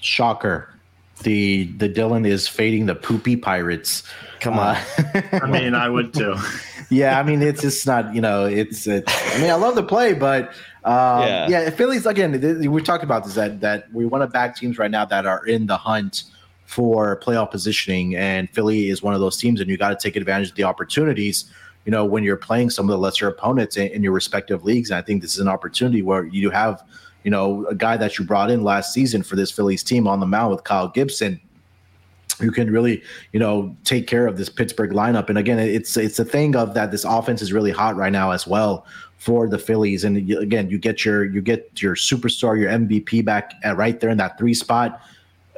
Shocker 0.00 0.76
the 1.22 1.64
the 1.78 1.88
Dylan 1.88 2.26
is 2.26 2.46
fading 2.46 2.86
the 2.86 2.94
poopy 2.94 3.36
pirates. 3.36 4.02
Come 4.40 4.58
on. 4.58 4.76
Uh, 4.76 5.22
I 5.32 5.46
mean, 5.46 5.74
I 5.74 5.88
would 5.88 6.12
too. 6.12 6.36
yeah, 6.90 7.18
I 7.18 7.22
mean, 7.22 7.42
it's 7.42 7.62
just 7.62 7.86
not 7.86 8.14
you 8.14 8.20
know, 8.20 8.44
it's, 8.44 8.86
it's 8.86 9.34
I 9.34 9.40
mean, 9.40 9.50
I 9.50 9.54
love 9.54 9.74
the 9.74 9.82
play, 9.82 10.12
but 10.12 10.52
um, 10.86 11.22
yeah, 11.22 11.48
yeah, 11.48 11.70
Phillies 11.70 12.06
again. 12.06 12.70
We 12.70 12.80
talked 12.80 13.02
about 13.02 13.24
this 13.24 13.34
that 13.34 13.60
that 13.60 13.92
we 13.92 14.06
want 14.06 14.22
to 14.22 14.28
back 14.28 14.54
teams 14.56 14.78
right 14.78 14.90
now 14.90 15.04
that 15.04 15.26
are 15.26 15.44
in 15.44 15.66
the 15.66 15.76
hunt 15.76 16.24
for 16.64 17.18
playoff 17.20 17.50
positioning, 17.50 18.14
and 18.14 18.48
Philly 18.50 18.88
is 18.88 19.02
one 19.02 19.12
of 19.12 19.20
those 19.20 19.36
teams, 19.36 19.60
and 19.60 19.68
you 19.68 19.76
got 19.76 19.88
to 19.88 19.96
take 19.96 20.14
advantage 20.14 20.50
of 20.50 20.54
the 20.54 20.62
opportunities. 20.62 21.50
You 21.86 21.90
know, 21.92 22.04
when 22.04 22.22
you're 22.22 22.36
playing 22.36 22.70
some 22.70 22.86
of 22.86 22.90
the 22.90 22.98
lesser 22.98 23.26
opponents 23.26 23.76
in, 23.76 23.88
in 23.88 24.02
your 24.04 24.12
respective 24.12 24.64
leagues, 24.64 24.90
and 24.90 24.98
I 24.98 25.02
think 25.02 25.22
this 25.22 25.34
is 25.34 25.40
an 25.40 25.48
opportunity 25.48 26.02
where 26.02 26.24
you 26.24 26.50
have 26.50 26.82
you 27.24 27.30
know, 27.30 27.66
a 27.66 27.74
guy 27.74 27.96
that 27.96 28.20
you 28.20 28.24
brought 28.24 28.52
in 28.52 28.62
last 28.62 28.94
season 28.94 29.20
for 29.20 29.34
this 29.34 29.50
Phillies 29.50 29.82
team 29.82 30.06
on 30.06 30.20
the 30.20 30.26
mound 30.26 30.52
with 30.52 30.62
Kyle 30.62 30.86
Gibson 30.86 31.40
who 32.38 32.50
can 32.50 32.70
really, 32.70 33.02
you 33.32 33.40
know, 33.40 33.74
take 33.84 34.06
care 34.06 34.26
of 34.26 34.36
this 34.36 34.48
Pittsburgh 34.48 34.90
lineup. 34.90 35.28
And 35.28 35.38
again, 35.38 35.58
it's 35.58 35.96
it's 35.96 36.18
a 36.18 36.24
thing 36.24 36.54
of 36.54 36.74
that 36.74 36.90
this 36.90 37.04
offense 37.04 37.42
is 37.42 37.52
really 37.52 37.70
hot 37.70 37.96
right 37.96 38.12
now 38.12 38.30
as 38.30 38.46
well 38.46 38.86
for 39.18 39.48
the 39.48 39.58
Phillies. 39.58 40.04
And 40.04 40.16
again, 40.30 40.70
you 40.70 40.78
get 40.78 41.04
your 41.04 41.24
you 41.24 41.40
get 41.40 41.82
your 41.82 41.94
superstar, 41.94 42.58
your 42.58 42.70
MVP 42.70 43.24
back 43.24 43.54
at 43.64 43.76
right 43.76 43.98
there 43.98 44.10
in 44.10 44.18
that 44.18 44.38
three 44.38 44.54
spot. 44.54 45.00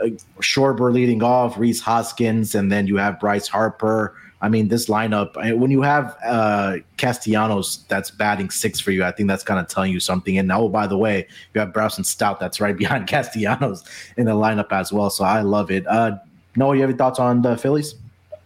uh, 0.02 0.08
Schwarber 0.40 0.92
leading 0.92 1.22
off, 1.22 1.58
Rhys 1.58 1.80
Hoskins, 1.80 2.54
and 2.54 2.70
then 2.70 2.86
you 2.86 2.96
have 2.96 3.18
Bryce 3.18 3.48
Harper. 3.48 4.14
I 4.40 4.48
mean, 4.48 4.68
this 4.68 4.86
lineup, 4.86 5.34
when 5.58 5.72
you 5.72 5.82
have 5.82 6.16
uh, 6.24 6.76
Castellanos 6.96 7.84
that's 7.88 8.12
batting 8.12 8.50
six 8.50 8.78
for 8.78 8.92
you, 8.92 9.04
I 9.04 9.10
think 9.10 9.28
that's 9.28 9.42
kind 9.42 9.58
of 9.58 9.66
telling 9.66 9.92
you 9.92 9.98
something. 9.98 10.38
And 10.38 10.52
oh, 10.52 10.68
by 10.68 10.86
the 10.86 10.96
way, 10.96 11.26
you 11.54 11.60
have 11.60 11.72
Bryson 11.72 12.04
Stott 12.04 12.38
that's 12.38 12.60
right 12.60 12.76
behind 12.84 13.08
Castellanos 13.08 13.82
in 14.16 14.26
the 14.26 14.32
lineup 14.32 14.70
as 14.70 14.92
well. 14.92 15.10
So 15.10 15.24
I 15.24 15.40
love 15.40 15.72
it. 15.72 15.84
Uh, 15.88 16.18
Noah, 16.54 16.76
you 16.76 16.82
have 16.82 16.90
any 16.90 16.96
thoughts 16.96 17.18
on 17.18 17.42
the 17.42 17.56
Phillies? 17.56 17.96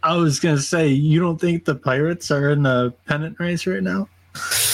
I 0.01 0.15
was 0.17 0.39
going 0.39 0.55
to 0.55 0.61
say, 0.61 0.87
you 0.87 1.19
don't 1.19 1.39
think 1.39 1.65
the 1.65 1.75
Pirates 1.75 2.31
are 2.31 2.49
in 2.49 2.63
the 2.63 2.93
pennant 3.05 3.39
race 3.39 3.67
right 3.67 3.83
now? 3.83 4.09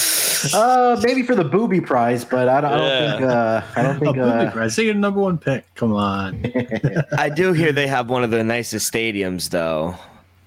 uh, 0.54 1.00
maybe 1.04 1.24
for 1.24 1.36
the 1.36 1.44
booby 1.44 1.82
prize, 1.82 2.24
but 2.26 2.48
I 2.50 2.62
don't, 2.62 2.72
I 2.74 2.78
don't 2.78 2.88
Yeah. 2.88 3.12
think. 3.12 3.30
Uh, 3.30 3.62
I 3.76 3.84
don't 3.84 4.00
think. 4.00 4.18
a 4.18 4.20
booby 4.20 4.32
Uh, 4.48 4.52
prize. 4.52 4.76
They 4.76 4.86
get 4.86 4.96
a 4.96 5.00
number 5.00 5.20
one 5.20 5.38
pick. 5.38 5.66
Come 5.76 5.94
on. 5.94 6.46
I 7.18 7.30
do 7.30 7.54
hear 7.54 7.72
they 7.72 7.88
have 7.88 8.10
one 8.10 8.24
of 8.24 8.32
the 8.32 8.44
nicest 8.44 8.92
stadiums, 8.92 9.50
though. 9.50 9.96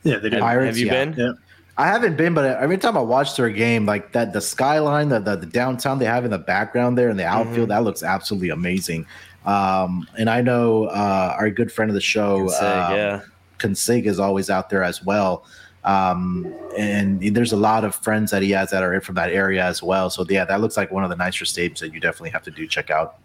Yeah, 0.02 0.18
they 0.18 0.30
do. 0.30 0.36
Have, 0.36 0.42
Pirates, 0.42 0.66
have 0.66 0.78
you 0.78 0.86
yeah. 0.86 1.04
been? 1.04 1.14
Yeah. 1.18 1.32
I 1.78 1.86
haven't 1.86 2.16
been, 2.16 2.34
but 2.34 2.44
every 2.44 2.76
time 2.76 2.96
I 2.98 3.00
watch 3.00 3.36
their 3.36 3.48
game, 3.48 3.86
like 3.86 4.12
that, 4.12 4.32
the 4.34 4.40
skyline, 4.42 5.08
the, 5.08 5.20
the, 5.20 5.36
the 5.36 5.46
downtown 5.46 5.98
they 5.98 6.04
have 6.04 6.24
in 6.24 6.30
the 6.30 6.38
background 6.38 6.98
there 6.98 7.08
and 7.08 7.18
the 7.18 7.24
outfield, 7.24 7.70
that 7.70 7.82
looks 7.82 8.02
absolutely 8.02 8.50
amazing. 8.50 9.06
Um, 9.46 10.06
and 10.18 10.28
I 10.28 10.42
know 10.42 10.84
uh, 10.84 11.34
our 11.38 11.50
good 11.50 11.72
friend 11.72 11.90
of 11.90 11.94
the 11.94 12.00
show, 12.00 12.48
Say, 12.48 12.66
um, 12.66 12.94
yeah. 12.94 13.20
Consig, 13.58 14.04
is 14.04 14.20
always 14.20 14.50
out 14.50 14.68
there 14.68 14.82
as 14.84 15.02
well. 15.02 15.44
Um, 15.84 16.54
and 16.76 17.20
there's 17.20 17.52
a 17.52 17.56
lot 17.56 17.84
of 17.84 17.94
friends 17.94 18.30
that 18.30 18.42
he 18.42 18.50
has 18.52 18.70
that 18.70 18.82
are 18.82 19.00
from 19.00 19.16
that 19.16 19.30
area 19.32 19.64
as 19.64 19.82
well. 19.82 20.10
So 20.10 20.24
yeah, 20.28 20.44
that 20.44 20.60
looks 20.60 20.76
like 20.76 20.92
one 20.92 21.02
of 21.04 21.10
the 21.10 21.16
nicer 21.16 21.44
stadiums 21.44 21.80
that 21.80 21.92
you 21.92 22.00
definitely 22.00 22.30
have 22.30 22.44
to 22.44 22.50
do 22.50 22.66
check 22.66 22.90
out. 22.90 23.18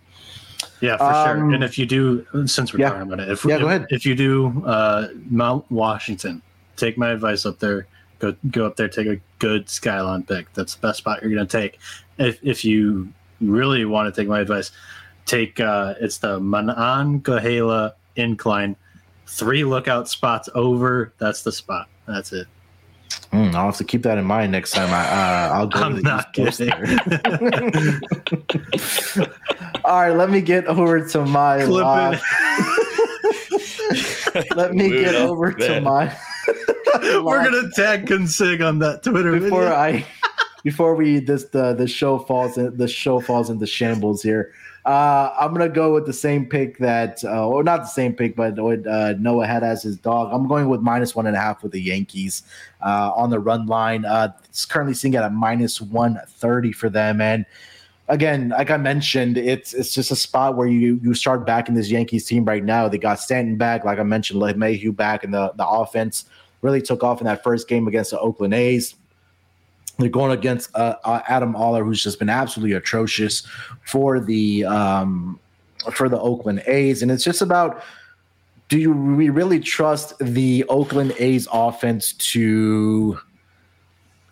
Yeah, 0.82 0.97
for 0.97 1.03
Um, 1.03 1.39
sure. 1.39 1.53
And 1.53 1.64
if 1.64 1.78
you 1.78 1.86
do, 1.86 2.26
since 2.45 2.74
we're 2.74 2.80
yeah. 2.80 2.89
talking 2.89 3.14
about 3.14 3.20
it, 3.20 3.30
if, 3.30 3.45
Yeah, 3.45 3.58
if, 3.76 3.86
if 3.89 4.05
you 4.05 4.16
do 4.16 4.64
uh, 4.66 5.10
Mount 5.30 5.70
Washington, 5.72 6.41
take 6.76 6.97
my 6.97 7.10
advice 7.10 7.45
up 7.45 7.60
there. 7.60 7.88
Go 8.20 8.36
go 8.49 8.66
up 8.66 8.76
there, 8.76 8.88
take 8.88 9.05
a 9.05 9.20
good 9.38 9.70
skyline 9.70 10.24
pick. 10.24 10.51
That's 10.53 10.74
the 10.74 10.88
best 10.88 10.97
spot 10.99 11.22
you're 11.22 11.32
going 11.32 11.45
to 11.45 11.58
take. 11.62 11.80
If 12.18 12.39
if 12.41 12.66
you 12.66 13.14
really 13.39 13.86
want 13.86 14.14
to 14.14 14.22
take 14.22 14.28
my 14.28 14.39
advice, 14.39 14.72
take 15.28 15.60
uh, 15.60 15.93
it's 15.99 16.18
the 16.18 16.39
Monongahela 16.39 17.93
incline, 18.16 18.76
three 19.28 19.64
lookout 19.64 20.10
spots 20.10 20.49
over. 20.55 21.14
That's 21.20 21.43
the 21.43 21.51
spot. 21.51 21.89
That's 22.08 22.34
it. 22.34 22.47
Mm, 23.32 23.55
I'll 23.55 23.66
have 23.66 23.78
to 23.78 23.84
keep 23.84 24.03
that 24.03 24.18
in 24.18 24.26
mind 24.26 24.51
next 24.51 24.72
time. 24.72 24.89
I 24.89 25.05
uh, 25.05 25.53
I'll 25.53 25.68
go. 25.68 25.80
to 25.80 25.86
I'm 25.86 25.95
the 25.97 26.01
not 26.01 26.28
East 26.36 26.36
Coast 26.36 26.58
kidding. 26.60 26.97
there. 29.18 29.28
All 29.86 30.01
right, 30.01 30.16
let 30.16 30.30
me 30.30 30.41
get 30.41 30.66
over 30.68 31.05
to 31.05 31.26
my 31.26 31.64
Clip 31.64 31.84
live. 31.84 32.22
Let 34.55 34.74
me 34.74 34.91
Rude 34.91 35.05
get 35.05 35.16
over 35.16 35.51
the 35.51 35.68
to 35.68 35.82
my. 35.82 36.16
We're 37.24 37.43
gonna 37.43 37.70
tag 37.76 38.05
Consig 38.05 38.66
on 38.66 38.80
that 38.80 39.03
Twitter 39.03 39.39
before 39.39 39.62
video. 39.62 39.76
I 39.76 40.05
before 40.64 40.95
we 40.95 41.20
this 41.20 41.45
the 41.45 41.74
the 41.74 41.88
show 41.88 42.20
falls 42.20 42.58
in 42.58 42.78
the 42.78 42.88
show 42.88 43.20
falls 43.20 43.49
into 43.49 43.66
shambles 43.66 44.22
here. 44.22 44.53
Uh, 44.88 45.35
I'm 45.38 45.51
gonna 45.51 45.67
go 45.67 45.93
with 45.93 46.05
the 46.05 46.13
same 46.13 46.45
pick 46.45 46.77
that, 46.77 47.21
uh, 47.25 47.45
or 47.45 47.61
not 47.61 47.81
the 47.81 47.88
same 47.88 48.13
pick, 48.13 48.38
but 48.38 48.57
what 48.57 48.88
uh, 48.88 49.15
Noah 49.19 49.45
had 49.45 49.61
as 49.61 49.83
his 49.83 49.97
dog. 49.97 50.29
I'm 50.31 50.47
going 50.47 50.69
with 50.69 50.79
minus 50.79 51.13
one 51.13 51.27
and 51.27 51.35
a 51.35 51.39
half 51.39 51.61
with 51.61 51.73
the 51.73 51.81
Yankees 51.81 52.43
uh, 52.81 53.11
on 53.13 53.29
the 53.29 53.38
run 53.38 53.65
line. 53.65 54.05
Uh, 54.05 54.31
it's 54.45 54.63
currently 54.65 54.93
sitting 54.93 55.17
at 55.17 55.25
a 55.25 55.29
minus 55.29 55.81
one 55.81 56.21
thirty 56.27 56.71
for 56.71 56.89
them, 56.89 57.19
and 57.19 57.45
again, 58.07 58.49
like 58.49 58.71
I 58.71 58.77
mentioned, 58.77 59.38
it's 59.38 59.73
it's 59.73 59.93
just 59.93 60.09
a 60.11 60.15
spot 60.15 60.55
where 60.55 60.67
you 60.67 61.01
you 61.03 61.13
start 61.13 61.45
backing 61.45 61.75
this 61.75 61.89
Yankees 61.89 62.25
team 62.25 62.45
right 62.45 62.63
now. 62.63 62.88
They 62.88 62.97
got 62.97 63.19
Stanton 63.19 63.57
back, 63.57 63.83
like 63.83 63.99
I 63.99 64.03
mentioned, 64.03 64.39
Mayhew 64.57 64.93
back, 64.93 65.25
and 65.25 65.33
the 65.33 65.51
the 65.57 65.67
offense 65.67 66.23
really 66.61 66.81
took 66.81 67.03
off 67.03 67.19
in 67.19 67.25
that 67.25 67.43
first 67.43 67.67
game 67.67 67.89
against 67.89 68.11
the 68.11 68.19
Oakland 68.21 68.53
A's. 68.53 68.95
They're 69.97 70.09
going 70.09 70.31
against 70.31 70.75
uh, 70.75 70.95
uh, 71.03 71.21
Adam 71.27 71.55
Oller, 71.55 71.83
who's 71.83 72.03
just 72.03 72.19
been 72.19 72.29
absolutely 72.29 72.75
atrocious 72.75 73.45
for 73.83 74.19
the 74.19 74.65
um, 74.65 75.39
for 75.91 76.07
the 76.07 76.19
Oakland 76.19 76.63
A's, 76.67 77.01
and 77.01 77.11
it's 77.11 77.23
just 77.23 77.41
about 77.41 77.83
do 78.69 78.77
you 78.77 78.91
we 78.91 79.29
really 79.29 79.59
trust 79.59 80.13
the 80.19 80.65
Oakland 80.69 81.13
A's 81.19 81.47
offense 81.51 82.13
to 82.13 83.19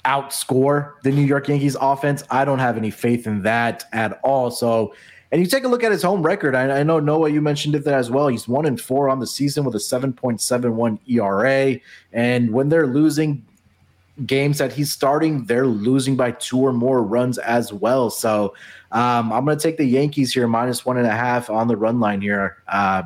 outscore 0.03 0.93
the 1.03 1.11
New 1.11 1.23
York 1.23 1.47
Yankees 1.47 1.77
offense? 1.79 2.23
I 2.29 2.45
don't 2.45 2.59
have 2.59 2.77
any 2.77 2.91
faith 2.91 3.27
in 3.27 3.41
that 3.43 3.85
at 3.93 4.19
all. 4.23 4.51
So, 4.51 4.93
and 5.31 5.41
you 5.41 5.47
take 5.47 5.63
a 5.63 5.67
look 5.67 5.83
at 5.83 5.91
his 5.91 6.03
home 6.03 6.21
record. 6.21 6.53
I, 6.53 6.79
I 6.79 6.83
know 6.83 6.99
Noah, 6.99 7.29
you 7.29 7.41
mentioned 7.41 7.75
it 7.75 7.85
there 7.85 7.97
as 7.97 8.11
well. 8.11 8.27
He's 8.27 8.47
one 8.47 8.65
and 8.65 8.79
four 8.79 9.09
on 9.09 9.19
the 9.19 9.27
season 9.27 9.63
with 9.63 9.75
a 9.75 9.79
seven 9.79 10.11
point 10.13 10.41
seven 10.41 10.75
one 10.75 10.99
ERA, 11.07 11.79
and 12.11 12.51
when 12.51 12.69
they're 12.69 12.87
losing 12.87 13.43
games 14.25 14.57
that 14.59 14.71
he's 14.71 14.91
starting, 14.91 15.43
they're 15.45 15.65
losing 15.67 16.15
by 16.15 16.31
two 16.31 16.59
or 16.59 16.71
more 16.71 17.03
runs 17.03 17.37
as 17.39 17.73
well. 17.73 18.09
So 18.09 18.53
um, 18.91 19.33
I'm 19.33 19.43
going 19.43 19.57
to 19.57 19.61
take 19.61 19.77
the 19.77 19.85
Yankees 19.85 20.33
here, 20.33 20.47
minus 20.47 20.85
one 20.85 20.97
and 20.97 21.05
a 21.07 21.11
half 21.11 21.49
on 21.49 21.67
the 21.67 21.75
run 21.75 21.99
line 21.99 22.21
here. 22.21 22.57
Uh, 22.67 23.03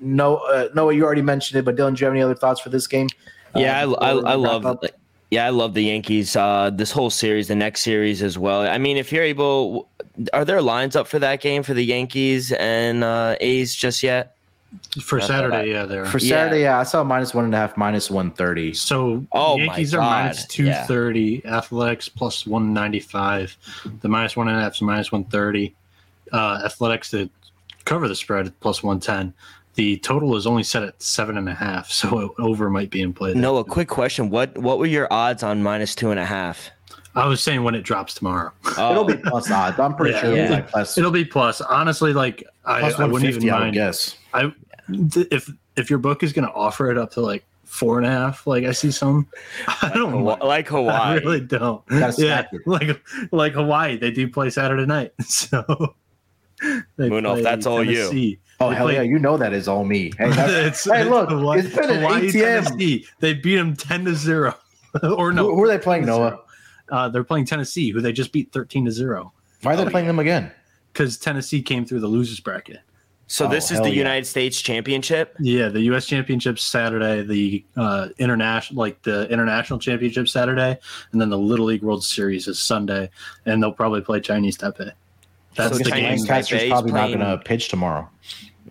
no, 0.00 0.36
uh, 0.36 0.68
Noah, 0.74 0.94
you 0.94 1.04
already 1.04 1.22
mentioned 1.22 1.58
it, 1.58 1.64
but 1.64 1.76
Dylan, 1.76 1.96
do 1.96 2.00
you 2.00 2.04
have 2.06 2.14
any 2.14 2.22
other 2.22 2.34
thoughts 2.34 2.60
for 2.60 2.70
this 2.70 2.86
game? 2.86 3.08
Yeah, 3.54 3.84
Uh, 3.84 3.94
I, 4.00 4.10
I, 4.10 4.32
I 4.32 4.34
love. 4.34 4.64
up? 4.64 4.84
Yeah, 5.30 5.44
I 5.44 5.50
love 5.50 5.74
the 5.74 5.82
Yankees. 5.82 6.34
Uh, 6.36 6.70
this 6.72 6.90
whole 6.90 7.10
series, 7.10 7.48
the 7.48 7.54
next 7.54 7.82
series 7.82 8.22
as 8.22 8.38
well. 8.38 8.62
I 8.62 8.78
mean, 8.78 8.96
if 8.96 9.12
you're 9.12 9.24
able, 9.24 9.90
are 10.32 10.46
there 10.46 10.62
lines 10.62 10.96
up 10.96 11.06
for 11.06 11.18
that 11.18 11.42
game 11.42 11.62
for 11.62 11.74
the 11.74 11.84
Yankees 11.84 12.52
and 12.52 13.04
uh, 13.04 13.36
A's 13.42 13.74
just 13.74 14.02
yet? 14.02 14.37
For 15.02 15.18
That's 15.18 15.28
Saturday, 15.28 15.70
yeah, 15.70 15.86
there. 15.86 16.04
For 16.04 16.18
Saturday, 16.18 16.62
yeah, 16.62 16.78
I 16.78 16.82
saw 16.82 17.02
minus 17.02 17.32
one 17.32 17.44
and 17.46 17.54
a 17.54 17.56
half, 17.56 17.76
minus 17.76 18.10
one 18.10 18.30
thirty. 18.30 18.74
So 18.74 19.24
Oh 19.32 19.56
my 19.56 19.64
Yankees 19.64 19.94
are 19.94 19.98
God, 19.98 20.24
minus 20.24 20.46
two 20.46 20.72
thirty, 20.72 21.44
Athletics 21.46 22.08
plus 22.08 22.46
one 22.46 22.74
ninety 22.74 23.00
five, 23.00 23.56
the 24.02 24.08
minus 24.08 24.36
one 24.36 24.48
and 24.48 24.58
a 24.58 24.60
half 24.60 24.74
is 24.74 24.82
minus 24.82 25.10
one 25.10 25.24
thirty. 25.24 25.74
Uh, 26.32 26.60
Athletics 26.64 27.10
to 27.12 27.30
cover 27.86 28.08
the 28.08 28.14
spread 28.14 28.52
plus 28.60 28.82
one 28.82 29.00
ten. 29.00 29.32
The 29.74 29.96
total 29.98 30.36
is 30.36 30.46
only 30.46 30.64
set 30.64 30.82
at 30.82 31.00
seven 31.00 31.38
and 31.38 31.48
a 31.48 31.54
half, 31.54 31.90
so 31.90 32.34
over 32.38 32.68
might 32.68 32.90
be 32.90 33.00
in 33.00 33.14
play. 33.14 33.32
there. 33.32 33.40
No, 33.40 33.56
a 33.56 33.64
quick 33.64 33.88
question. 33.88 34.28
What 34.28 34.58
what 34.58 34.78
were 34.78 34.86
your 34.86 35.10
odds 35.10 35.42
on 35.42 35.62
minus 35.62 35.94
two 35.94 36.10
and 36.10 36.20
a 36.20 36.26
half? 36.26 36.70
I 37.18 37.26
was 37.26 37.40
saying 37.42 37.62
when 37.64 37.74
it 37.74 37.82
drops 37.82 38.14
tomorrow, 38.14 38.52
Oh, 38.78 38.90
It'll 38.92 39.04
be 39.04 39.16
plus 39.16 39.50
odds. 39.50 39.78
I'm 39.78 39.94
pretty 39.94 40.14
Yeah. 40.14 40.20
sure 40.20 40.30
it'll 40.32 40.44
be 40.44 40.50
Yeah. 40.50 40.56
like 40.56 40.68
plus, 40.68 40.98
it'll 40.98 41.10
be 41.10 41.24
plus. 41.24 41.60
Honestly, 41.60 42.12
like 42.12 42.44
I, 42.64 42.80
I 42.90 43.04
wouldn't 43.06 43.20
fifty. 43.32 43.46
even 43.46 43.50
I 43.50 43.58
would 43.58 43.64
mind. 43.64 43.74
guess. 43.74 44.16
I 44.34 44.52
th- 45.10 45.28
if 45.30 45.50
if 45.76 45.90
your 45.90 45.98
book 45.98 46.22
is 46.22 46.32
going 46.32 46.46
to 46.46 46.52
offer 46.54 46.90
it 46.90 46.98
up 46.98 47.10
to 47.12 47.20
like 47.20 47.44
four 47.64 47.98
and 47.98 48.06
a 48.06 48.10
half, 48.10 48.46
like 48.46 48.64
I 48.64 48.72
see 48.72 48.90
some, 48.90 49.26
I 49.82 49.90
don't 49.94 50.10
Hawa- 50.12 50.22
mind. 50.38 50.42
like 50.42 50.66
I 50.72 50.76
Hawaii. 50.76 51.18
really 51.20 51.40
don't. 51.40 51.86
Gotta 51.86 52.20
yeah, 52.22 52.44
it. 52.52 52.60
like 52.66 53.00
like 53.32 53.52
Hawaii, 53.54 53.96
they 53.96 54.10
do 54.10 54.28
play 54.28 54.50
Saturday 54.50 54.86
night, 54.86 55.12
so 55.24 55.94
they 56.96 57.08
Moon 57.08 57.24
off, 57.26 57.40
that's 57.42 57.66
all 57.66 57.84
you. 57.84 58.36
Oh 58.60 58.70
They 58.70 58.74
hell 58.74 58.86
play- 58.86 58.94
yeah, 58.96 59.02
you 59.02 59.18
know 59.20 59.36
that 59.36 59.52
is 59.52 59.68
all 59.68 59.84
me. 59.84 60.10
Hey, 60.18 60.26
It's- 60.30 60.84
hey 60.84 61.02
it's 61.02 61.10
look, 61.10 61.30
Hawaii- 61.30 61.60
it's 61.60 61.74
been 61.76 61.90
an 61.90 62.00
Hawaii, 62.02 62.28
ATM. 62.28 62.32
Tennessee. 62.64 63.06
They 63.20 63.34
beat 63.34 63.54
them 63.56 63.76
ten 63.76 64.04
to 64.06 64.14
zero, 64.14 64.54
or 65.02 65.32
no? 65.32 65.44
Who, 65.44 65.54
who 65.56 65.62
are 65.64 65.68
they 65.68 65.78
playing, 65.78 66.06
10 66.06 66.12
to 66.14 66.18
Noah? 66.20 66.38
0. 66.88 66.98
Uh, 66.98 67.08
they're 67.08 67.24
playing 67.24 67.44
Tennessee, 67.46 67.90
who 67.90 68.00
they 68.00 68.12
just 68.12 68.32
beat 68.32 68.52
thirteen 68.52 68.84
to 68.84 68.90
zero 68.90 69.32
Why 69.62 69.74
are 69.74 69.76
they 69.76 69.84
Oh, 69.84 69.90
playing 69.90 70.06
them 70.06 70.18
again? 70.18 70.50
because 70.92 71.16
Tennessee 71.18 71.62
came 71.62 71.84
through 71.84 72.00
the 72.00 72.08
losers 72.08 72.40
bracket. 72.40 72.80
So 73.30 73.44
Oh, 73.44 73.48
this 73.48 73.70
is 73.70 73.78
the 73.80 73.90
yeah. 73.90 73.94
United 73.96 74.26
States 74.26 74.60
Championship. 74.62 75.36
Yeah, 75.38 75.68
the 75.68 75.82
U.S. 75.82 76.06
Championship 76.06 76.58
Saturday, 76.58 77.22
the 77.22 77.62
uh, 77.76 78.08
international 78.18 78.80
like 78.80 79.02
the 79.02 79.28
international 79.28 79.78
championship 79.78 80.28
Saturday, 80.28 80.78
and 81.12 81.20
then 81.20 81.28
the 81.28 81.36
Little 81.38 81.66
League 81.66 81.82
World 81.82 82.02
Series 82.02 82.48
is 82.48 82.58
Sunday, 82.60 83.10
and 83.44 83.62
they'll 83.62 83.70
probably 83.70 84.00
play 84.00 84.20
Chinese 84.20 84.56
Taipei. 84.56 84.92
That's 85.56 85.72
So 85.76 85.78
the 85.84 85.90
Chinese 85.90 86.22
game. 86.24 86.28
Lancaster's 86.34 86.60
Taipei's 86.62 86.68
probably 86.70 86.90
playing- 86.92 87.18
not 87.18 87.24
going 87.26 87.38
to 87.38 87.44
pitch 87.44 87.68
tomorrow. 87.68 88.08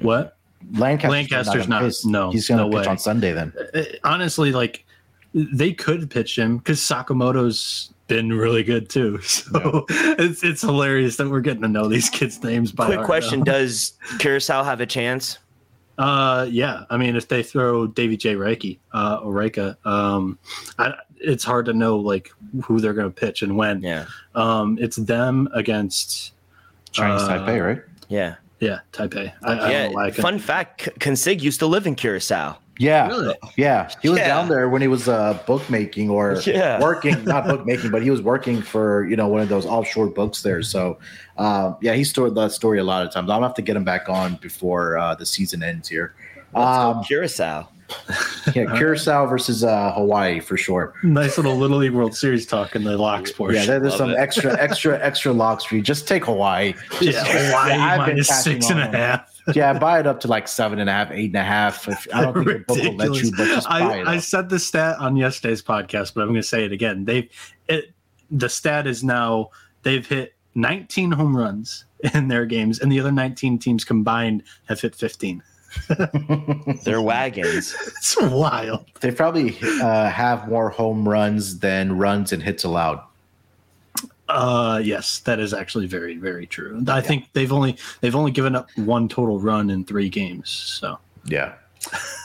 What? 0.01 0.35
Lancaster's, 0.73 1.11
Lancaster's 1.11 1.67
not. 1.67 1.83
not. 1.83 1.93
No, 2.05 2.31
he's 2.31 2.47
going 2.47 2.57
to 2.57 2.63
no 2.65 2.71
pitch 2.77 2.87
way. 2.87 2.91
on 2.91 2.97
Sunday 2.97 3.33
then. 3.33 3.53
Uh, 3.75 3.83
honestly, 4.03 4.51
like 4.51 4.85
they 5.33 5.71
could 5.71 6.09
pitch 6.09 6.35
him 6.37 6.57
because 6.57 6.79
Sakamoto's 6.79 7.93
been 8.07 8.33
really 8.33 8.63
good 8.63 8.89
too. 8.89 9.19
So 9.27 9.85
it's 9.89 10.43
it's 10.43 10.61
hilarious 10.61 11.17
that 11.17 11.29
we're 11.29 11.41
getting 11.41 11.61
to 11.61 11.67
know 11.67 11.87
these 11.87 12.09
kids' 12.09 12.41
names 12.43 12.71
by 12.71 12.85
Quick 12.87 13.03
question: 13.05 13.39
now. 13.39 13.45
Does 13.53 13.93
Curacao 14.19 14.63
have 14.63 14.81
a 14.81 14.85
chance? 14.85 15.37
Uh, 15.97 16.45
yeah. 16.49 16.83
I 16.91 16.97
mean, 16.97 17.15
if 17.15 17.27
they 17.27 17.41
throw 17.41 17.87
Davy 17.87 18.17
J. 18.17 18.35
Reiki, 18.35 18.77
uh, 18.93 19.19
or 19.23 19.33
Reika, 19.33 19.75
um, 19.85 20.37
I, 20.77 20.93
it's 21.15 21.43
hard 21.43 21.65
to 21.65 21.73
know 21.73 21.97
like 21.97 22.29
who 22.63 22.79
they're 22.79 22.93
going 22.93 23.11
to 23.11 23.19
pitch 23.19 23.41
and 23.41 23.57
when. 23.57 23.81
Yeah, 23.81 24.05
Um, 24.35 24.77
it's 24.79 24.97
them 24.97 25.49
against 25.53 26.33
Chinese 26.91 27.23
Uh, 27.23 27.29
Taipei, 27.39 27.65
right? 27.65 27.81
yeah, 28.09 28.35
yeah 28.59 28.79
Taipei. 28.93 29.33
I, 29.43 29.53
I 29.53 29.71
yeah. 29.71 29.83
don't 29.83 29.91
know 29.91 29.95
why 29.95 30.05
I 30.07 30.11
Fun 30.11 30.37
fact: 30.37 30.83
C- 30.83 30.91
Consig 30.99 31.41
used 31.41 31.59
to 31.61 31.65
live 31.67 31.87
in 31.87 31.95
Curacao. 31.95 32.57
Yeah, 32.79 33.07
really? 33.07 33.35
yeah. 33.55 33.89
He 34.01 34.09
was 34.09 34.19
yeah. 34.19 34.27
down 34.27 34.49
there 34.49 34.69
when 34.69 34.81
he 34.81 34.87
was 34.87 35.07
uh, 35.07 35.39
bookmaking 35.45 36.09
or 36.09 36.39
yeah. 36.45 36.79
working, 36.79 37.23
not 37.23 37.45
bookmaking, 37.45 37.91
but 37.91 38.03
he 38.03 38.11
was 38.11 38.21
working 38.21 38.61
for 38.61 39.05
you 39.07 39.15
know 39.15 39.27
one 39.27 39.41
of 39.41 39.49
those 39.49 39.65
offshore 39.65 40.07
books 40.07 40.41
there. 40.41 40.61
So, 40.61 40.99
uh, 41.37 41.73
yeah, 41.81 41.93
he 41.93 42.03
stored 42.03 42.35
that 42.35 42.51
story 42.51 42.79
a 42.79 42.83
lot 42.83 43.05
of 43.05 43.11
times. 43.11 43.29
I'll 43.29 43.41
have 43.41 43.55
to 43.55 43.61
get 43.61 43.75
him 43.75 43.83
back 43.83 44.09
on 44.09 44.35
before 44.35 44.97
uh, 44.97 45.15
the 45.15 45.25
season 45.25 45.63
ends 45.63 45.87
here. 45.87 46.13
Um, 46.55 47.03
Curacao. 47.03 47.67
yeah, 48.53 48.77
Curacao 48.77 49.25
versus 49.27 49.63
uh, 49.63 49.93
Hawaii 49.93 50.39
for 50.39 50.57
sure. 50.57 50.93
Nice 51.03 51.37
little 51.37 51.55
Little 51.55 51.77
League 51.77 51.93
World 51.93 52.15
Series 52.15 52.45
talk 52.45 52.75
in 52.75 52.83
the 52.83 52.97
locks 52.97 53.31
portion. 53.31 53.63
Yeah, 53.63 53.79
there's 53.79 53.95
some 53.95 54.09
it. 54.11 54.17
extra, 54.17 54.59
extra, 54.59 54.99
extra 55.01 55.31
locks 55.31 55.63
for 55.63 55.75
you. 55.75 55.81
Just 55.81 56.07
take 56.07 56.25
Hawaii. 56.25 56.73
Just, 56.99 57.03
yeah, 57.03 57.23
Hawaii 57.23 57.71
yeah, 57.71 57.97
minus 57.97 58.43
six 58.43 58.69
and 58.69 58.81
a 58.81 58.87
half. 58.87 59.36
Yeah, 59.53 59.77
buy 59.77 59.99
it 59.99 60.07
up 60.07 60.19
to 60.21 60.27
like 60.27 60.47
seven 60.47 60.79
and 60.79 60.89
a 60.89 60.93
half, 60.93 61.11
eight 61.11 61.27
and 61.27 61.35
a 61.35 61.43
half. 61.43 61.87
If, 61.87 62.07
I 62.13 62.21
don't 62.21 62.33
think 62.33 62.47
the 62.47 62.73
book 62.73 62.77
will 62.77 62.95
let 62.95 63.23
you, 63.23 63.31
but 63.31 63.45
just 63.45 63.67
buy 63.67 63.79
I, 63.79 63.97
it. 63.97 64.07
I 64.07 64.19
said 64.19 64.49
the 64.49 64.59
stat 64.59 64.97
on 64.99 65.15
yesterday's 65.15 65.61
podcast, 65.61 66.13
but 66.13 66.21
I'm 66.21 66.29
going 66.29 66.41
to 66.41 66.43
say 66.43 66.65
it 66.65 66.71
again. 66.71 67.05
They've 67.05 67.29
it. 67.67 67.93
The 68.29 68.49
stat 68.49 68.87
is 68.87 69.03
now 69.03 69.51
they've 69.83 70.05
hit 70.05 70.35
19 70.55 71.11
home 71.11 71.35
runs 71.35 71.85
in 72.13 72.27
their 72.27 72.45
games, 72.45 72.79
and 72.79 72.91
the 72.91 72.99
other 72.99 73.11
19 73.11 73.59
teams 73.59 73.85
combined 73.85 74.43
have 74.67 74.81
hit 74.81 74.95
15. 74.95 75.41
They're 76.83 77.01
wagons. 77.01 77.75
It's 77.87 78.19
wild. 78.19 78.85
They 79.01 79.11
probably 79.11 79.57
uh, 79.81 80.09
have 80.09 80.47
more 80.47 80.69
home 80.69 81.07
runs 81.07 81.59
than 81.59 81.97
runs 81.97 82.33
and 82.33 82.41
hits 82.41 82.63
allowed. 82.63 83.01
Uh, 84.29 84.81
yes, 84.83 85.19
that 85.19 85.39
is 85.39 85.53
actually 85.53 85.87
very, 85.87 86.17
very 86.17 86.45
true. 86.45 86.83
I 86.87 86.95
yeah. 86.95 87.01
think 87.01 87.31
they've 87.33 87.51
only 87.51 87.77
they've 88.01 88.15
only 88.15 88.31
given 88.31 88.55
up 88.55 88.69
one 88.75 89.07
total 89.07 89.39
run 89.39 89.69
in 89.69 89.85
three 89.85 90.09
games. 90.09 90.49
So 90.49 90.99
yeah. 91.25 91.53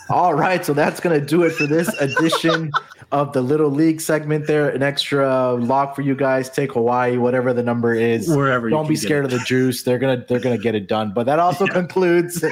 All 0.08 0.34
right, 0.34 0.64
so 0.64 0.74
that's 0.74 1.00
gonna 1.00 1.20
do 1.20 1.42
it 1.44 1.50
for 1.50 1.66
this 1.66 1.88
edition 2.00 2.70
of 3.12 3.32
the 3.32 3.40
little 3.40 3.70
league 3.70 4.00
segment. 4.00 4.46
There, 4.46 4.68
an 4.68 4.82
extra 4.82 5.54
lock 5.54 5.94
for 5.94 6.02
you 6.02 6.14
guys. 6.14 6.50
Take 6.50 6.72
Hawaii, 6.72 7.16
whatever 7.16 7.52
the 7.52 7.62
number 7.62 7.94
is. 7.94 8.28
Wherever. 8.28 8.68
Don't 8.68 8.88
be 8.88 8.96
scared 8.96 9.24
of 9.24 9.30
the 9.30 9.38
juice. 9.38 9.84
They're 9.84 9.98
gonna 9.98 10.24
they're 10.28 10.40
gonna 10.40 10.58
get 10.58 10.74
it 10.74 10.88
done. 10.88 11.12
But 11.14 11.24
that 11.26 11.38
also 11.38 11.64
yeah. 11.68 11.72
concludes 11.72 12.44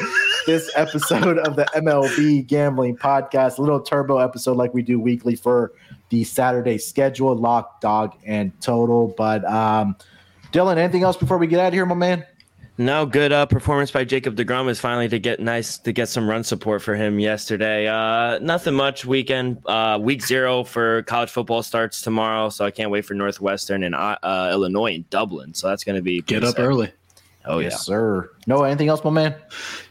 this 0.47 0.71
episode 0.75 1.39
of 1.39 1.57
the 1.57 1.67
MLB 1.75 2.47
Gambling 2.47 2.97
Podcast. 2.97 3.59
A 3.59 3.63
little 3.63 3.81
turbo 3.81 4.19
episode 4.19 4.57
like 4.57 4.73
we 4.73 4.83
do 4.83 5.01
weekly 5.01 5.37
for 5.37 5.73
the 6.11 6.25
Saturday 6.25 6.79
schedule, 6.79 7.37
lock, 7.37 7.81
dog, 7.81 8.17
and 8.25 8.59
total. 8.61 9.15
But 9.17 9.45
um, 9.45 9.97
Dylan, 10.53 10.77
anything 10.77 11.03
else 11.03 11.17
before 11.17 11.39
we 11.39 11.47
get 11.47 11.61
out 11.61 11.69
of 11.69 11.75
here, 11.75 11.87
my 11.87 11.95
man? 11.95 12.25
No, 12.81 13.05
good 13.05 13.31
uh, 13.31 13.45
performance 13.45 13.91
by 13.91 14.05
Jacob 14.05 14.37
Degrom 14.37 14.71
is 14.71 14.81
finally 14.81 15.07
to 15.11 15.19
get 15.19 15.39
nice 15.39 15.77
to 15.77 15.93
get 15.93 16.09
some 16.09 16.27
run 16.27 16.43
support 16.43 16.81
for 16.81 16.95
him 16.95 17.19
yesterday. 17.19 17.87
Uh, 17.87 18.39
nothing 18.39 18.73
much 18.73 19.05
weekend. 19.05 19.61
Uh, 19.67 19.99
week 20.01 20.25
zero 20.25 20.65
for 20.65 21.03
college 21.03 21.29
football 21.29 21.63
starts 21.63 22.01
tomorrow, 22.01 22.49
so 22.49 22.65
I 22.65 22.71
can't 22.71 22.91
wait 22.91 23.05
for 23.05 23.13
Northwestern 23.13 23.83
and 23.83 23.95
uh, 23.95 24.49
Illinois 24.51 24.95
and 24.95 25.11
Dublin. 25.11 25.53
So 25.53 25.69
that's 25.69 25.85
going 25.85 25.97
to 25.97 26.01
be 26.03 26.23
get 26.23 26.43
up 26.43 26.57
sad. 26.57 26.65
early. 26.65 26.91
Oh 27.45 27.59
yes, 27.59 27.73
yeah, 27.73 27.77
sir. 27.77 28.31
No, 28.47 28.65
anything 28.65 28.89
else, 28.89 29.05
my 29.05 29.11
man? 29.11 29.35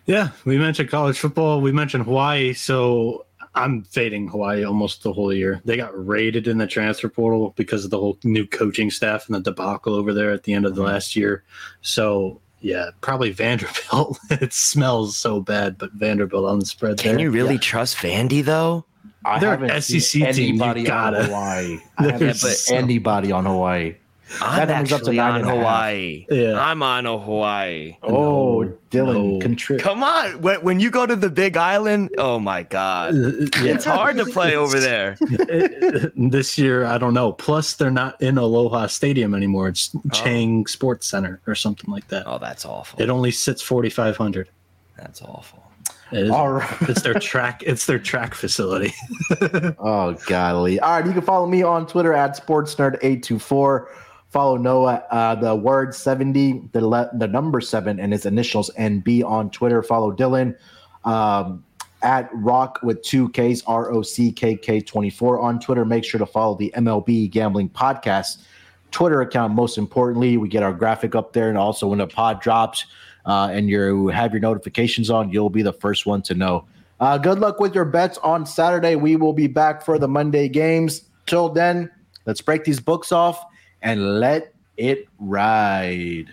Yeah, 0.08 0.30
we 0.46 0.58
mentioned 0.58 0.90
college 0.90 1.20
football. 1.20 1.62
We 1.62 1.72
mentioned 1.72 2.06
Hawaii. 2.06 2.54
So 2.54 3.28
I'm 3.54 3.84
fading 3.84 4.30
Hawaii 4.30 4.64
almost 4.64 5.04
the 5.04 5.14
whole 5.14 5.32
year. 5.32 5.62
They 5.64 5.78
got 5.78 5.92
raided 6.08 6.48
in 6.48 6.58
the 6.58 6.66
transfer 6.66 7.08
portal 7.08 7.54
because 7.56 7.86
of 7.86 7.92
the 7.92 8.00
whole 8.00 8.18
new 8.24 8.48
coaching 8.48 8.90
staff 8.90 9.28
and 9.28 9.36
the 9.36 9.42
debacle 9.42 9.94
over 9.94 10.12
there 10.12 10.32
at 10.32 10.42
the 10.42 10.54
end 10.54 10.66
of 10.66 10.74
the 10.74 10.82
mm-hmm. 10.82 10.92
last 10.92 11.16
year. 11.16 11.44
So 11.82 12.42
yeah, 12.62 12.90
probably 13.02 13.32
Vanderbilt. 13.32 14.20
it 14.30 14.54
smells 14.54 15.18
so 15.18 15.42
bad, 15.42 15.78
but 15.78 15.92
Vanderbilt 15.94 16.46
on 16.46 16.60
the 16.60 16.66
spread. 16.66 16.98
Can 16.98 17.16
there. 17.16 17.26
you 17.26 17.32
really 17.32 17.56
yeah. 17.56 17.62
trust 17.62 17.98
Vandy 17.98 18.44
though? 18.44 18.86
I 19.26 19.40
They're 19.40 19.52
haven't 19.52 19.82
SEC 19.82 20.12
team. 20.12 20.26
Anybody 20.26 20.90
on 20.90 21.14
Hawaii? 21.14 21.80
I 21.98 22.04
haven't 22.12 22.36
so... 22.36 22.76
anybody 22.76 23.32
on 23.32 23.46
Hawaii. 23.46 23.96
I'm 24.42 24.68
that 24.68 24.70
actually 24.70 25.20
up 25.20 25.42
to 25.42 25.48
on 25.48 25.58
Hawaii. 25.58 26.26
Yeah. 26.30 26.60
I'm 26.60 26.84
on 26.84 27.06
a 27.06 27.18
Hawaii. 27.18 27.98
Oh, 28.04 28.62
no, 28.64 28.78
Dylan, 28.92 29.40
no. 29.40 29.48
Contri- 29.48 29.80
come 29.80 30.04
on! 30.04 30.42
When, 30.42 30.62
when 30.62 30.80
you 30.80 30.90
go 30.92 31.06
to 31.06 31.16
the 31.16 31.30
Big 31.30 31.58
Island, 31.58 32.12
oh 32.18 32.40
my 32.40 32.64
God, 32.64 33.16
uh, 33.16 33.18
uh 33.18 33.32
yeah. 33.62 33.74
it's 33.74 33.86
hard 33.86 34.18
to 34.18 34.26
play 34.26 34.56
over 34.56 34.80
there. 34.80 35.18
Uh, 35.40 35.96
uh, 35.96 36.10
this 36.16 36.58
year, 36.58 36.86
I 36.86 36.98
don't 36.98 37.14
know. 37.14 37.32
Plus, 37.32 37.74
they're 37.74 37.90
not 37.90 38.22
in 38.22 38.38
Aloha 38.38 38.88
Stadium 38.88 39.34
anymore. 39.34 39.70
It's 39.70 39.92
oh. 39.96 40.02
Chang 40.12 40.68
Sports 40.68 41.08
Center 41.08 41.40
or 41.48 41.56
something 41.56 41.90
like 41.92 42.08
that. 42.10 42.24
Oh, 42.28 42.38
that's 42.38 42.66
awful. 42.66 43.02
It 43.02 43.10
only 43.10 43.32
sits 43.32 43.62
forty 43.62 43.90
five 43.90 44.18
hundred. 44.18 44.50
That's 44.98 45.22
awful. 45.22 45.64
It 46.12 46.26
is, 46.26 46.32
All 46.32 46.54
right. 46.54 46.82
it's 46.82 47.02
their 47.02 47.14
track. 47.14 47.62
It's 47.66 47.86
their 47.86 48.00
track 48.00 48.34
facility. 48.34 48.94
oh 49.80 50.18
golly! 50.26 50.80
All 50.80 50.98
right, 50.98 51.06
you 51.06 51.14
can 51.14 51.22
follow 51.22 51.46
me 51.46 51.62
on 51.62 51.86
Twitter 51.86 52.14
at 52.14 52.36
sportsnerd824. 52.36 53.88
Follow 54.30 54.58
Noah, 54.58 55.04
uh, 55.10 55.36
the 55.36 55.56
word 55.56 55.96
70, 55.96 56.70
the, 56.72 56.88
le- 56.88 57.10
the 57.18 57.28
number 57.28 57.60
seven, 57.60 58.00
and 58.00 58.14
his 58.14 58.28
initials 58.28 58.70
NB 58.78 59.24
on 59.24 59.50
Twitter. 59.50 59.82
Follow 59.82 60.12
Dylan 60.12 60.56
um, 61.04 61.64
at 62.04 62.30
Rock 62.34 62.80
with 62.84 63.02
two 63.02 63.30
Ks, 63.30 63.64
R 63.66 63.92
O 63.92 64.04
C 64.04 64.32
K 64.32 64.56
K 64.56 64.82
24 64.82 65.40
on 65.40 65.60
Twitter. 65.60 65.84
Make 65.84 66.04
sure 66.04 66.20
to 66.20 66.28
follow 66.28 66.56
the 66.56 66.72
MLB 66.78 67.32
Gambling 67.32 67.70
Podcast 67.70 68.44
Twitter 68.92 69.22
account. 69.22 69.56
Most 69.56 69.80
importantly, 69.80 70.38
we 70.38 70.48
get 70.48 70.62
our 70.62 70.74
graphic 70.74 71.16
up 71.16 71.34
there, 71.34 71.50
and 71.50 71.58
also 71.58 71.88
when 71.88 71.98
the 71.98 72.08
pod 72.08 72.40
drops 72.40 72.86
uh, 73.26 73.50
and 73.52 73.68
you 73.68 74.10
have 74.10 74.32
your 74.32 74.42
notifications 74.42 75.10
on, 75.10 75.32
you'll 75.32 75.50
be 75.50 75.64
the 75.64 75.74
first 75.74 76.06
one 76.06 76.22
to 76.22 76.36
know. 76.36 76.66
Uh, 77.00 77.18
good 77.18 77.40
luck 77.40 77.60
with 77.60 77.74
your 77.74 77.86
bets 77.86 78.20
on 78.20 78.46
Saturday. 78.46 78.96
We 78.96 79.16
will 79.16 79.34
be 79.34 79.48
back 79.48 79.84
for 79.84 79.98
the 79.98 80.08
Monday 80.08 80.50
games. 80.50 81.02
Till 81.26 81.50
then, 81.50 81.90
let's 82.26 82.42
break 82.42 82.64
these 82.64 82.80
books 82.80 83.12
off 83.12 83.44
and 83.82 84.20
let 84.20 84.54
it 84.78 85.08
ride. 85.20 86.28